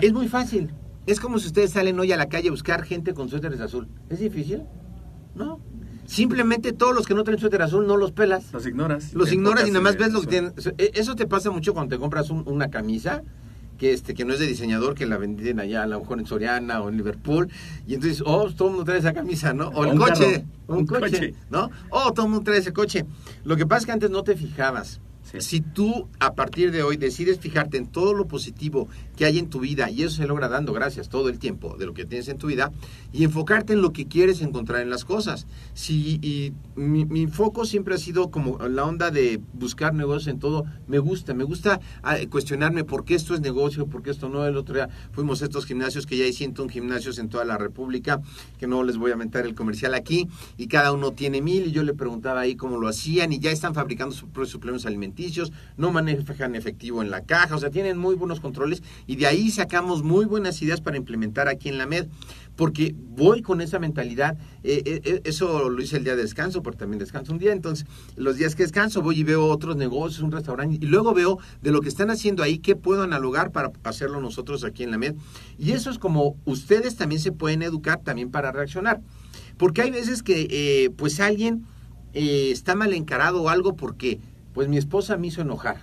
Es 0.00 0.12
muy 0.12 0.28
fácil. 0.28 0.72
Es 1.06 1.20
como 1.20 1.38
si 1.38 1.48
ustedes 1.48 1.72
salen 1.72 1.98
hoy 1.98 2.12
a 2.12 2.16
la 2.16 2.28
calle 2.28 2.48
a 2.48 2.50
buscar 2.52 2.84
gente 2.84 3.12
con 3.12 3.28
suéteres 3.28 3.60
azul. 3.60 3.88
¿Es 4.08 4.20
difícil? 4.20 4.62
No. 5.34 5.60
Simplemente 6.06 6.72
todos 6.72 6.94
los 6.94 7.06
que 7.06 7.14
no 7.14 7.24
traen 7.24 7.40
suéter 7.40 7.62
azul 7.62 7.86
no 7.86 7.96
los 7.96 8.12
pelas. 8.12 8.52
Los 8.52 8.66
ignoras. 8.66 9.14
Los 9.14 9.32
ignoras 9.32 9.66
y 9.66 9.70
nada 9.70 9.82
más 9.82 9.96
ves 9.96 10.12
lo 10.12 10.20
que 10.20 10.26
tienen. 10.28 10.52
E- 10.78 10.92
Eso 10.94 11.14
te 11.16 11.26
pasa 11.26 11.50
mucho 11.50 11.74
cuando 11.74 11.96
te 11.96 12.00
compras 12.00 12.30
un- 12.30 12.44
una 12.46 12.68
camisa 12.70 13.22
que 13.78 13.92
este 13.92 14.14
que 14.14 14.24
no 14.24 14.32
es 14.34 14.40
de 14.40 14.46
diseñador, 14.46 14.94
que 14.94 15.06
la 15.06 15.16
venden 15.16 15.60
allá 15.60 15.82
a 15.82 15.86
lo 15.86 16.00
mejor 16.00 16.18
en 16.18 16.26
Soriana 16.26 16.80
o 16.80 16.88
en 16.88 16.96
Liverpool, 16.96 17.50
y 17.86 17.94
entonces, 17.94 18.22
oh, 18.24 18.50
todo 18.50 18.68
el 18.68 18.74
mundo 18.74 18.84
trae 18.84 18.98
esa 18.98 19.12
camisa, 19.12 19.52
¿no? 19.52 19.68
O 19.68 19.84
el 19.84 19.92
un 19.92 19.98
coche, 19.98 20.32
carro, 20.32 20.44
un, 20.68 20.76
un 20.78 20.86
coche, 20.86 21.00
coche. 21.00 21.34
¿no? 21.50 21.70
Oh, 21.90 22.12
todo 22.12 22.26
el 22.26 22.32
mundo 22.32 22.44
trae 22.44 22.58
ese 22.58 22.72
coche. 22.72 23.04
Lo 23.44 23.56
que 23.56 23.66
pasa 23.66 23.80
es 23.80 23.86
que 23.86 23.92
antes 23.92 24.10
no 24.10 24.22
te 24.22 24.36
fijabas. 24.36 25.00
Si 25.40 25.60
tú 25.60 26.08
a 26.20 26.34
partir 26.34 26.70
de 26.70 26.82
hoy 26.82 26.96
decides 26.96 27.38
fijarte 27.38 27.76
en 27.76 27.86
todo 27.86 28.14
lo 28.14 28.26
positivo 28.26 28.88
que 29.16 29.24
hay 29.24 29.38
en 29.38 29.48
tu 29.48 29.60
vida, 29.60 29.90
y 29.90 30.02
eso 30.02 30.16
se 30.16 30.26
logra 30.26 30.48
dando 30.48 30.72
gracias 30.72 31.08
todo 31.08 31.28
el 31.28 31.38
tiempo 31.38 31.76
de 31.76 31.86
lo 31.86 31.94
que 31.94 32.04
tienes 32.04 32.28
en 32.28 32.38
tu 32.38 32.48
vida, 32.48 32.72
y 33.12 33.24
enfocarte 33.24 33.74
en 33.74 33.82
lo 33.82 33.92
que 33.92 34.06
quieres 34.06 34.40
encontrar 34.42 34.82
en 34.82 34.90
las 34.90 35.04
cosas. 35.04 35.46
Si, 35.74 36.18
y 36.22 36.52
mi, 36.74 37.04
mi 37.04 37.26
foco 37.26 37.64
siempre 37.64 37.94
ha 37.94 37.98
sido 37.98 38.30
como 38.30 38.58
la 38.68 38.84
onda 38.84 39.10
de 39.10 39.40
buscar 39.52 39.94
negocios 39.94 40.28
en 40.28 40.38
todo. 40.38 40.64
Me 40.88 40.98
gusta, 40.98 41.34
me 41.34 41.44
gusta 41.44 41.80
ah, 42.02 42.16
cuestionarme 42.30 42.84
por 42.84 43.04
qué 43.04 43.14
esto 43.14 43.34
es 43.34 43.40
negocio, 43.40 43.86
por 43.86 44.02
qué 44.02 44.10
esto 44.10 44.28
no. 44.28 44.44
El 44.46 44.56
otro 44.56 44.74
día 44.74 44.88
fuimos 45.12 45.42
a 45.42 45.44
estos 45.44 45.66
gimnasios 45.66 46.06
que 46.06 46.16
ya 46.16 46.24
hay 46.24 46.32
101 46.32 46.70
gimnasios 46.70 47.18
en 47.18 47.28
toda 47.28 47.44
la 47.44 47.58
República, 47.58 48.20
que 48.58 48.66
no 48.66 48.82
les 48.82 48.96
voy 48.96 49.12
a 49.12 49.16
mentar 49.16 49.46
el 49.46 49.54
comercial 49.54 49.94
aquí, 49.94 50.28
y 50.56 50.66
cada 50.66 50.92
uno 50.92 51.12
tiene 51.12 51.40
mil, 51.40 51.66
y 51.66 51.72
yo 51.72 51.82
le 51.82 51.94
preguntaba 51.94 52.40
ahí 52.40 52.56
cómo 52.56 52.78
lo 52.78 52.88
hacían, 52.88 53.32
y 53.32 53.38
ya 53.38 53.50
están 53.50 53.74
fabricando 53.74 54.14
sus 54.14 54.28
propios 54.28 54.50
suplementos 54.50 54.86
alimenticios, 54.86 55.23
no 55.76 55.90
manejan 55.90 56.54
efectivo 56.54 57.02
en 57.02 57.10
la 57.10 57.22
caja, 57.22 57.56
o 57.56 57.58
sea, 57.58 57.70
tienen 57.70 57.98
muy 57.98 58.14
buenos 58.14 58.40
controles, 58.40 58.82
y 59.06 59.16
de 59.16 59.26
ahí 59.26 59.50
sacamos 59.50 60.02
muy 60.02 60.24
buenas 60.24 60.60
ideas 60.62 60.80
para 60.80 60.96
implementar 60.96 61.48
aquí 61.48 61.68
en 61.68 61.78
la 61.78 61.86
MED, 61.86 62.06
porque 62.56 62.94
voy 62.96 63.42
con 63.42 63.60
esa 63.60 63.78
mentalidad, 63.78 64.36
eh, 64.62 64.82
eh, 64.84 65.00
eh, 65.04 65.20
eso 65.24 65.68
lo 65.68 65.82
hice 65.82 65.96
el 65.96 66.04
día 66.04 66.14
de 66.14 66.22
descanso, 66.22 66.62
porque 66.62 66.78
también 66.78 66.98
descanso 66.98 67.32
un 67.32 67.38
día, 67.38 67.52
entonces 67.52 67.86
los 68.16 68.36
días 68.36 68.54
que 68.54 68.62
descanso 68.62 69.02
voy 69.02 69.20
y 69.20 69.24
veo 69.24 69.46
otros 69.46 69.76
negocios, 69.76 70.22
un 70.22 70.32
restaurante, 70.32 70.78
y 70.80 70.86
luego 70.86 71.14
veo 71.14 71.38
de 71.62 71.72
lo 71.72 71.80
que 71.80 71.88
están 71.88 72.10
haciendo 72.10 72.42
ahí, 72.42 72.58
qué 72.58 72.76
puedo 72.76 73.02
analogar 73.02 73.50
para 73.50 73.72
hacerlo 73.82 74.20
nosotros 74.20 74.64
aquí 74.64 74.84
en 74.84 74.90
la 74.90 74.98
MED, 74.98 75.14
y 75.58 75.72
eso 75.72 75.90
es 75.90 75.98
como 75.98 76.36
ustedes 76.44 76.96
también 76.96 77.20
se 77.20 77.32
pueden 77.32 77.62
educar 77.62 78.00
también 78.02 78.30
para 78.30 78.52
reaccionar, 78.52 79.00
porque 79.56 79.82
hay 79.82 79.90
veces 79.90 80.22
que 80.22 80.92
pues 80.96 81.20
alguien 81.20 81.64
está 82.12 82.74
mal 82.74 82.92
encarado 82.92 83.42
o 83.42 83.48
algo 83.48 83.74
porque 83.74 84.20
pues 84.54 84.68
mi 84.68 84.78
esposa 84.78 85.16
me 85.18 85.26
hizo 85.26 85.42
enojar. 85.42 85.82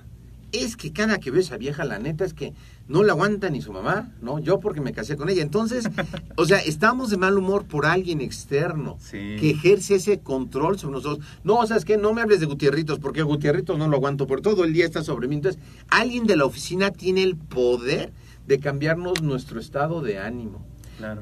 Es 0.52 0.76
que 0.76 0.92
cada 0.92 1.18
que 1.20 1.32
veo 1.32 1.40
a 1.40 1.44
esa 1.44 1.56
vieja, 1.58 1.86
la 1.86 1.98
neta 1.98 2.26
es 2.26 2.34
que 2.34 2.52
no 2.90 3.04
la 3.04 3.14
aguanta 3.14 3.50
ni 3.50 3.62
su 3.62 3.72
mamá, 3.72 4.12
¿no? 4.22 4.38
Yo 4.40 4.60
porque 4.60 4.82
me 4.82 4.92
casé 4.92 5.16
con 5.16 5.30
ella. 5.30 5.42
Entonces, 5.44 5.86
o 6.36 6.46
sea, 6.46 6.58
estamos 6.60 7.10
de 7.10 7.16
mal 7.16 7.38
humor 7.38 7.64
por 7.66 7.86
alguien 7.86 8.20
externo 8.20 8.98
Sí. 9.00 9.38
que 9.40 9.52
ejerce 9.52 9.96
ese 9.96 10.20
control 10.20 10.78
sobre 10.78 10.96
nosotros. 10.96 11.26
No, 11.46 11.56
o 11.60 11.66
sea, 11.68 11.78
es 11.78 11.86
que 11.86 11.96
no 11.96 12.14
me 12.14 12.22
hables 12.22 12.42
de 12.42 12.48
Gutierritos, 12.48 13.00
porque 13.00 13.22
Gutierritos 13.24 13.78
no 13.78 13.88
lo 13.88 13.96
aguanto, 13.96 14.28
por 14.28 14.42
todo 14.42 14.66
el 14.66 14.74
día 14.74 14.84
está 14.86 15.04
sobre 15.04 15.30
mí. 15.30 15.36
Entonces, 15.36 15.62
alguien 15.90 16.28
de 16.28 16.36
la 16.36 16.44
oficina 16.44 16.92
tiene 16.92 17.24
el 17.24 17.38
poder 17.38 18.12
de 18.46 18.60
cambiarnos 18.60 19.22
nuestro 19.22 19.58
estado 19.58 20.02
de 20.02 20.20
ánimo. 20.20 20.66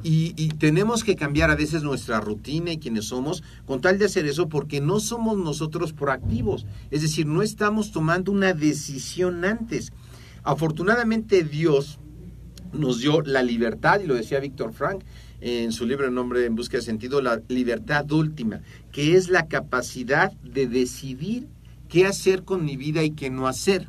Y, 0.03 0.33
y 0.37 0.49
tenemos 0.49 1.03
que 1.03 1.15
cambiar 1.15 1.51
a 1.51 1.55
veces 1.55 1.83
nuestra 1.83 2.19
rutina 2.19 2.71
y 2.71 2.77
quienes 2.77 3.05
somos 3.05 3.43
con 3.65 3.81
tal 3.81 3.97
de 3.97 4.05
hacer 4.05 4.25
eso 4.25 4.49
porque 4.49 4.81
no 4.81 4.99
somos 4.99 5.37
nosotros 5.37 5.93
proactivos. 5.93 6.65
Es 6.91 7.01
decir, 7.01 7.25
no 7.25 7.41
estamos 7.41 7.91
tomando 7.91 8.31
una 8.31 8.53
decisión 8.53 9.45
antes. 9.45 9.91
Afortunadamente 10.43 11.43
Dios 11.43 11.99
nos 12.73 12.99
dio 12.99 13.21
la 13.21 13.43
libertad, 13.43 13.99
y 14.01 14.07
lo 14.07 14.15
decía 14.15 14.39
Víctor 14.39 14.73
Frank 14.73 15.03
en 15.41 15.71
su 15.71 15.85
libro 15.85 16.05
El 16.05 16.13
nombre 16.13 16.45
en 16.45 16.55
busca 16.55 16.77
de 16.77 16.83
sentido, 16.83 17.21
la 17.21 17.41
libertad 17.47 18.11
última, 18.11 18.61
que 18.91 19.15
es 19.15 19.29
la 19.29 19.47
capacidad 19.47 20.31
de 20.43 20.67
decidir 20.67 21.47
qué 21.87 22.05
hacer 22.05 22.43
con 22.43 22.65
mi 22.65 22.77
vida 22.77 23.03
y 23.03 23.11
qué 23.11 23.29
no 23.29 23.47
hacer. 23.47 23.87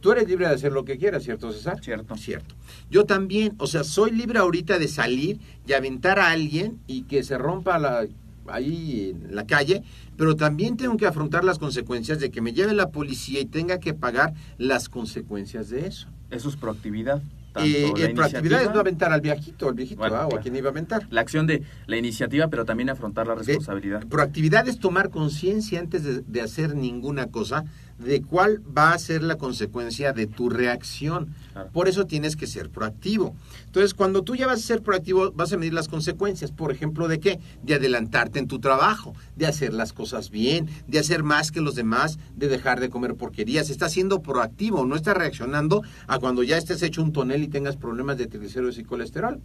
Tú 0.00 0.12
eres 0.12 0.28
libre 0.28 0.46
de 0.48 0.54
hacer 0.54 0.72
lo 0.72 0.84
que 0.84 0.96
quieras, 0.98 1.24
¿cierto, 1.24 1.52
César? 1.52 1.80
Cierto. 1.82 2.16
Cierto. 2.16 2.54
Yo 2.90 3.04
también, 3.04 3.54
o 3.58 3.66
sea, 3.66 3.84
soy 3.84 4.12
libre 4.12 4.38
ahorita 4.38 4.78
de 4.78 4.88
salir 4.88 5.38
y 5.66 5.72
aventar 5.72 6.18
a 6.18 6.30
alguien 6.30 6.78
y 6.86 7.02
que 7.02 7.22
se 7.22 7.36
rompa 7.38 7.78
la, 7.78 8.06
ahí 8.46 9.14
en 9.28 9.34
la 9.34 9.46
calle, 9.46 9.82
pero 10.16 10.36
también 10.36 10.76
tengo 10.76 10.96
que 10.96 11.06
afrontar 11.06 11.44
las 11.44 11.58
consecuencias 11.58 12.20
de 12.20 12.30
que 12.30 12.40
me 12.40 12.52
lleve 12.52 12.74
la 12.74 12.90
policía 12.90 13.40
y 13.40 13.46
tenga 13.46 13.78
que 13.78 13.94
pagar 13.94 14.34
las 14.56 14.88
consecuencias 14.88 15.68
de 15.70 15.86
eso. 15.86 16.08
Eso 16.30 16.48
es 16.48 16.56
proactividad. 16.56 17.22
Eh, 17.56 17.90
la 17.96 18.04
eh, 18.04 18.14
proactividad 18.14 18.62
es 18.62 18.72
no 18.72 18.78
aventar 18.78 19.10
al 19.12 19.20
viejito, 19.20 19.68
al 19.68 19.74
viejito, 19.74 19.98
Bueno, 19.98 20.14
ah, 20.16 20.28
o 20.28 20.36
a 20.36 20.40
quien 20.40 20.54
iba 20.54 20.68
a 20.68 20.70
aventar. 20.70 21.08
La 21.10 21.22
acción 21.22 21.46
de 21.46 21.64
la 21.86 21.96
iniciativa, 21.96 22.46
pero 22.48 22.64
también 22.64 22.88
afrontar 22.88 23.26
la 23.26 23.34
De- 23.34 23.38
responsabilidad. 23.42 24.06
proactividad 24.06 24.68
es 24.68 24.78
tomar 24.78 25.10
conciencia 25.10 25.80
antes 25.80 26.04
de, 26.04 26.20
de 26.20 26.40
hacer 26.40 26.76
ninguna 26.76 27.26
cosa 27.26 27.64
de 27.98 28.22
cuál 28.22 28.62
va 28.76 28.92
a 28.92 28.98
ser 28.98 29.22
la 29.22 29.36
consecuencia 29.36 30.12
de 30.12 30.26
tu 30.26 30.48
reacción. 30.48 31.34
Claro. 31.52 31.70
Por 31.72 31.88
eso 31.88 32.06
tienes 32.06 32.36
que 32.36 32.46
ser 32.46 32.70
proactivo. 32.70 33.34
Entonces, 33.66 33.94
cuando 33.94 34.22
tú 34.22 34.36
ya 34.36 34.46
vas 34.46 34.60
a 34.60 34.62
ser 34.62 34.82
proactivo, 34.82 35.32
vas 35.32 35.52
a 35.52 35.56
medir 35.56 35.74
las 35.74 35.88
consecuencias. 35.88 36.52
Por 36.52 36.70
ejemplo, 36.70 37.08
¿de 37.08 37.18
qué? 37.18 37.40
De 37.62 37.74
adelantarte 37.74 38.38
en 38.38 38.46
tu 38.46 38.60
trabajo, 38.60 39.14
de 39.36 39.46
hacer 39.46 39.74
las 39.74 39.92
cosas 39.92 40.30
bien, 40.30 40.68
de 40.86 40.98
hacer 40.98 41.22
más 41.22 41.50
que 41.50 41.60
los 41.60 41.74
demás, 41.74 42.18
de 42.36 42.48
dejar 42.48 42.80
de 42.80 42.88
comer 42.88 43.14
porquerías. 43.16 43.70
Estás 43.70 43.92
siendo 43.92 44.22
proactivo, 44.22 44.86
no 44.86 44.94
estás 44.94 45.16
reaccionando 45.16 45.82
a 46.06 46.18
cuando 46.18 46.42
ya 46.42 46.56
estés 46.56 46.82
hecho 46.82 47.02
un 47.02 47.12
tonel 47.12 47.42
y 47.42 47.48
tengas 47.48 47.76
problemas 47.76 48.16
de 48.18 48.26
triglicéridos 48.26 48.78
y 48.78 48.84
colesterol. 48.84 49.40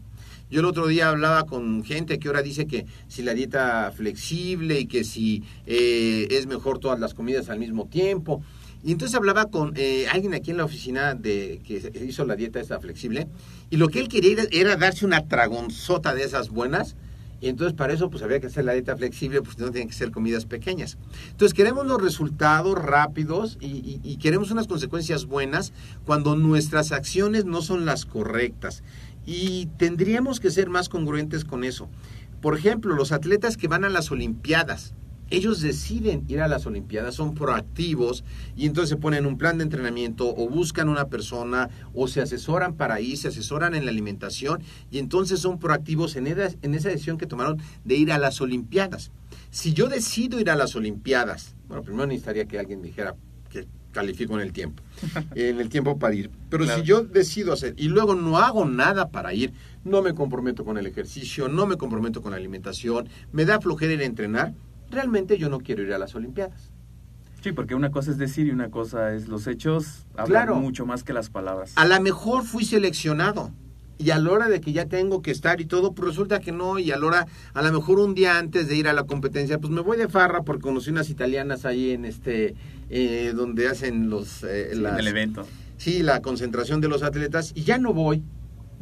Yo 0.54 0.60
el 0.60 0.68
otro 0.68 0.86
día 0.86 1.10
hablaba 1.10 1.48
con 1.48 1.84
gente 1.84 2.20
que 2.20 2.28
ahora 2.28 2.44
dice 2.44 2.68
que 2.68 2.86
si 3.08 3.24
la 3.24 3.34
dieta 3.34 3.92
flexible 3.92 4.82
y 4.82 4.86
que 4.86 5.04
si 5.04 5.42
eh, 5.66 6.28
es 6.30 6.46
mejor 6.46 6.78
todas 6.78 7.00
las 7.00 7.16
comidas 7.16 7.50
al 7.50 7.58
mismo 7.58 7.88
tiempo. 7.88 8.44
Y 8.84 8.92
entonces 8.92 9.16
hablaba 9.16 9.46
con 9.48 9.74
eh, 9.76 10.06
alguien 10.12 10.36
aquí 10.36 10.52
en 10.52 10.58
la 10.58 10.66
oficina 10.66 11.16
de 11.16 11.60
que 11.66 11.92
hizo 12.08 12.24
la 12.26 12.36
dieta 12.36 12.60
esta 12.60 12.80
flexible 12.80 13.28
y 13.72 13.78
lo 13.78 13.88
que 13.90 14.00
él 14.00 14.08
quería 14.08 14.44
era, 14.52 14.76
darse 14.76 15.08
una 15.08 15.28
tragonzota 15.28 16.14
de 16.14 16.22
esas 16.22 16.50
buenas. 16.50 16.96
Y 17.42 17.50
entonces 17.50 17.76
para 17.76 17.92
eso 17.92 18.12
pues 18.12 18.22
había 18.22 18.40
que 18.40 18.46
hacer 18.46 18.64
la 18.64 18.74
dieta 18.74 18.96
flexible, 18.96 19.42
pues 19.42 19.58
no 19.58 19.72
tienen 19.72 19.88
que 19.88 19.96
ser 19.96 20.12
comidas 20.12 20.46
pequeñas. 20.46 21.00
Entonces 21.32 21.56
queremos 21.56 21.88
los 21.88 22.00
resultados 22.00 22.78
rápidos 22.80 23.58
y 23.60 24.18
queremos 24.18 24.52
unas 24.52 24.68
consecuencias 24.68 25.26
buenas 25.26 25.74
cuando 26.06 26.36
nuestras 26.36 26.92
acciones 26.92 27.44
no 27.44 27.64
son 27.64 27.86
las 27.86 28.06
correctas. 28.06 28.84
Y 29.26 29.68
tendríamos 29.78 30.40
que 30.40 30.52
ser 30.52 30.70
más 30.70 30.90
congruentes 30.90 31.46
con 31.46 31.64
eso. 31.64 31.90
Por 32.42 32.58
ejemplo, 32.58 32.96
los 32.96 33.12
atletas 33.12 33.56
que 33.56 33.68
van 33.68 33.86
a 33.86 33.90
las 33.90 34.12
Olimpiadas, 34.12 34.94
ellos 35.30 35.62
deciden 35.62 36.26
ir 36.28 36.42
a 36.42 36.48
las 36.48 36.66
Olimpiadas, 36.66 37.16
son 37.16 37.34
proactivos 37.34 38.24
y 38.56 38.68
entonces 38.68 38.90
se 38.90 38.98
ponen 38.98 39.26
un 39.26 39.38
plan 39.38 39.58
de 39.58 39.64
entrenamiento 39.64 40.30
o 40.36 40.50
buscan 40.50 40.90
una 40.90 41.08
persona 41.08 41.70
o 41.94 42.08
se 42.08 42.22
asesoran 42.22 42.76
para 42.76 43.00
ir, 43.00 43.18
se 43.18 43.30
asesoran 43.30 43.74
en 43.76 43.86
la 43.86 43.92
alimentación 43.92 44.62
y 44.92 45.00
entonces 45.00 45.40
son 45.40 45.58
proactivos 45.58 46.16
en 46.18 46.28
esa, 46.28 46.56
en 46.62 46.76
esa 46.76 46.90
decisión 46.90 47.18
que 47.18 47.26
tomaron 47.26 47.60
de 47.86 47.96
ir 47.96 48.12
a 48.12 48.20
las 48.20 48.42
Olimpiadas. 48.42 49.12
Si 49.50 49.74
yo 49.74 49.88
decido 49.88 50.40
ir 50.40 50.50
a 50.50 50.56
las 50.56 50.76
Olimpiadas, 50.76 51.56
bueno, 51.68 51.84
primero 51.84 52.06
necesitaría 52.08 52.46
que 52.46 52.60
alguien 52.60 52.82
dijera 52.82 53.16
califico 53.94 54.34
en 54.36 54.42
el 54.42 54.52
tiempo, 54.52 54.84
en 55.36 55.62
el 55.62 55.70
tiempo 55.70 55.98
para 55.98 56.14
ir. 56.14 56.30
Pero 56.50 56.66
Claro. 56.66 56.82
si 56.82 56.86
yo 56.88 57.04
decido 57.04 57.54
hacer 57.54 57.74
y 57.78 57.88
luego 57.88 58.16
no 58.16 58.38
hago 58.40 58.66
nada 58.66 59.10
para 59.10 59.34
ir, 59.34 59.54
no 59.86 60.02
me 60.02 60.14
comprometo 60.14 60.66
con 60.66 60.78
el 60.78 60.86
ejercicio, 60.86 61.48
no 61.48 61.66
me 61.66 61.78
comprometo 61.78 62.22
con 62.22 62.32
la 62.32 62.38
alimentación, 62.38 63.08
me 63.32 63.46
da 63.46 63.62
flojera 63.62 63.94
ir 63.94 64.02
a 64.02 64.06
entrenar, 64.06 64.54
realmente 64.92 65.38
yo 65.38 65.48
no 65.50 65.60
quiero 65.60 65.84
ir 65.84 65.94
a 65.94 65.98
las 65.98 66.14
Olimpiadas. 66.16 66.72
Sí, 67.42 67.52
porque 67.52 67.76
una 67.76 67.92
cosa 67.92 68.12
es 68.12 68.18
decir 68.18 68.48
y 68.48 68.52
una 68.52 68.70
cosa 68.70 69.14
es 69.14 69.28
los 69.28 69.48
hechos. 69.48 70.06
Hablan 70.16 70.46
Claro. 70.46 70.56
mucho 70.56 70.86
más 70.86 71.04
que 71.04 71.12
las 71.14 71.30
palabras. 71.30 71.74
A 71.76 71.86
lo 71.86 72.00
mejor 72.02 72.44
fui 72.46 72.64
seleccionado 72.64 73.52
y 73.98 74.12
a 74.12 74.18
la 74.20 74.32
hora 74.32 74.48
de 74.48 74.62
que 74.62 74.72
ya 74.72 74.86
tengo 74.86 75.22
que 75.22 75.32
estar 75.32 75.60
y 75.60 75.66
todo, 75.66 75.92
pues 75.94 76.08
resulta 76.10 76.40
que 76.40 76.52
no, 76.54 76.80
y 76.80 76.92
a 76.92 76.98
la 76.98 77.06
hora, 77.06 77.28
a 77.54 77.62
lo 77.62 77.72
mejor 77.74 78.00
un 78.00 78.16
día 78.16 78.38
antes 78.40 78.68
de 78.70 78.76
ir 78.78 78.88
a 78.88 78.94
la 78.94 79.04
competencia, 79.04 79.60
pues 79.60 79.72
me 79.74 79.82
voy 79.82 79.98
de 79.98 80.08
farra 80.08 80.44
porque 80.44 80.62
conocí 80.62 80.90
unas 80.90 81.10
italianas 81.10 81.66
ahí 81.66 81.92
en 81.92 82.06
este, 82.06 82.56
eh, 82.96 83.34
donde 83.36 83.68
hacen 83.68 84.10
los... 84.10 84.44
eh, 84.44 84.72
las- 84.76 85.00
el 85.00 85.08
evento. 85.08 85.48
sí, 85.78 86.04
la 86.04 86.22
concentración 86.22 86.80
de 86.80 86.88
los 86.90 87.02
atletas 87.04 87.52
y 87.56 87.64
ya 87.64 87.78
no 87.80 87.92
voy. 87.94 88.22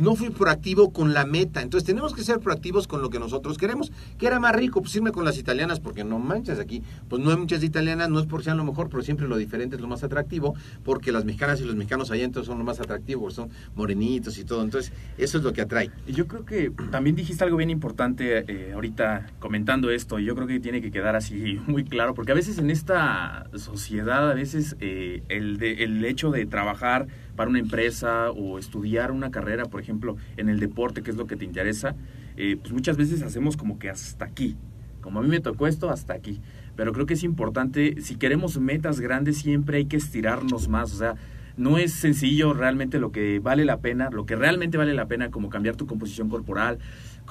No 0.02 0.16
fui 0.16 0.32
proactivo 0.32 0.92
con 0.92 1.14
la 1.14 1.26
meta. 1.26 1.62
Entonces 1.62 1.86
tenemos 1.86 2.16
que 2.16 2.24
ser 2.24 2.40
proactivos 2.40 2.88
con 2.88 3.04
lo 3.04 3.12
que 3.12 3.20
nosotros 3.20 3.60
queremos. 3.60 3.92
Que 4.18 4.26
era 4.26 4.40
más 4.40 4.56
rico? 4.56 4.82
Pues 4.82 4.96
irme 4.96 5.12
con 5.12 5.26
las 5.26 5.38
italianas, 5.38 5.80
porque 5.80 6.04
no 6.04 6.18
manches 6.18 6.58
aquí. 6.58 6.82
Pues 7.08 7.22
no 7.22 7.30
hay 7.30 7.38
muchas 7.38 7.64
italianas, 7.64 8.10
no 8.10 8.20
es 8.20 8.26
por 8.26 8.44
sean 8.44 8.58
lo 8.58 8.64
mejor, 8.64 8.90
pero 8.90 9.04
siempre 9.04 9.28
lo 9.28 9.38
diferente 9.38 9.76
es 9.76 9.82
lo 9.82 9.88
más 9.88 10.04
atractivo, 10.04 10.56
porque 10.84 11.12
las 11.12 11.24
mexicanas 11.24 11.62
y 11.62 11.66
los 11.66 11.76
mexicanos 11.76 12.10
allá 12.10 12.24
entonces 12.24 12.48
son 12.48 12.58
lo 12.58 12.64
más 12.64 12.80
atractivo, 12.80 13.22
porque 13.22 13.36
son 13.36 13.50
morenitos 13.76 14.40
y 14.40 14.44
todo. 14.44 14.64
Entonces, 14.64 14.92
eso 15.20 15.38
es 15.38 15.44
lo 15.44 15.54
que 15.54 15.62
atrae. 15.62 15.92
Yo 16.08 16.28
creo 16.28 16.46
que 16.46 16.72
también 16.90 17.16
dijiste 17.16 17.44
algo 17.44 17.58
bien 17.58 17.70
importante 17.70 18.44
eh, 18.48 18.74
ahorita 18.74 19.28
comentando 19.38 19.92
esto, 19.92 20.18
y 20.18 20.26
yo 20.26 20.34
creo 20.34 20.48
que 20.48 20.60
tiene 20.60 20.82
que 20.82 20.90
quedar 20.90 21.16
así 21.16 21.60
muy 21.68 21.84
claro, 21.84 22.16
porque 22.16 22.32
a 22.32 22.36
veces 22.36 22.58
en 22.58 22.72
esta 22.72 23.46
sociedad, 23.54 24.32
a 24.32 24.34
veces 24.34 24.76
eh, 24.80 25.22
el, 25.30 25.58
de, 25.58 25.84
el 25.84 26.04
hecho 26.06 26.32
de 26.32 26.48
trabajar 26.48 27.06
para 27.36 27.50
una 27.50 27.60
empresa 27.60 28.32
o 28.32 28.60
estudiar 28.60 29.12
una 29.12 29.32
carrera, 29.32 29.66
por 29.66 29.82
ejemplo, 29.82 30.18
en 30.38 30.50
el 30.50 30.60
deporte, 30.60 31.02
que 31.02 31.12
es 31.12 31.18
lo 31.18 31.28
que 31.28 31.36
te 31.36 31.46
interesa, 31.46 31.96
eh, 32.38 32.58
pues 32.60 32.74
muchas 32.74 32.98
veces 32.98 33.22
hacemos 33.24 33.58
como 33.58 33.80
que 33.80 33.90
hasta 33.90 34.26
aquí. 34.26 34.58
Como 35.02 35.20
a 35.20 35.24
mí 35.24 35.30
me 35.30 35.40
tocó 35.40 35.68
esto, 35.68 35.90
hasta 35.90 36.14
aquí. 36.14 36.42
Pero 36.76 36.94
creo 36.94 37.06
que 37.06 37.16
es 37.16 37.24
importante, 37.24 38.02
si 38.02 38.16
queremos 38.16 38.60
metas 38.60 39.00
grandes, 39.00 39.38
siempre 39.38 39.78
hay 39.78 39.86
que 39.86 39.98
estirarnos 39.98 40.68
más. 40.68 40.94
O 40.94 40.98
sea, 40.98 41.16
no 41.58 41.78
es 41.78 41.94
sencillo 41.94 42.54
realmente 42.54 43.00
lo 43.00 43.12
que 43.12 43.40
vale 43.40 43.66
la 43.66 43.80
pena, 43.82 44.10
lo 44.10 44.26
que 44.26 44.36
realmente 44.36 44.78
vale 44.78 44.94
la 44.94 45.08
pena, 45.08 45.32
como 45.32 45.50
cambiar 45.50 45.76
tu 45.76 45.86
composición 45.86 46.30
corporal, 46.30 46.80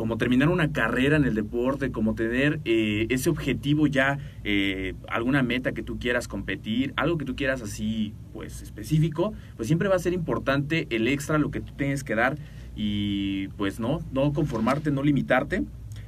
como 0.01 0.17
terminar 0.17 0.49
una 0.49 0.73
carrera 0.73 1.19
en 1.19 1.27
el 1.27 1.35
deporte, 1.35 1.93
como 1.93 2.15
tener 2.15 2.59
eh, 2.65 3.07
ese 3.11 3.29
objetivo 3.29 3.87
ya, 3.87 4.19
eh, 4.45 4.95
alguna 5.09 5.43
meta 5.43 5.73
que 5.73 5.83
tú 5.83 5.99
quieras 5.99 6.27
competir, 6.27 6.95
algo 6.97 7.19
que 7.19 7.27
tú 7.27 7.37
quieras 7.37 7.61
así, 7.61 8.15
pues 8.33 8.63
específico, 8.63 9.35
pues 9.59 9.67
siempre 9.67 9.91
va 9.91 9.97
a 9.97 9.99
ser 9.99 10.15
importante 10.15 10.87
el 10.89 11.07
extra, 11.07 11.37
lo 11.37 11.51
que 11.51 11.61
tú 11.61 11.75
tienes 11.77 12.03
que 12.03 12.15
dar 12.15 12.39
y 12.75 13.49
pues 13.59 13.79
no, 13.79 13.99
no 14.11 14.33
conformarte, 14.33 14.91
no 14.91 15.03
limitarte. 15.03 15.65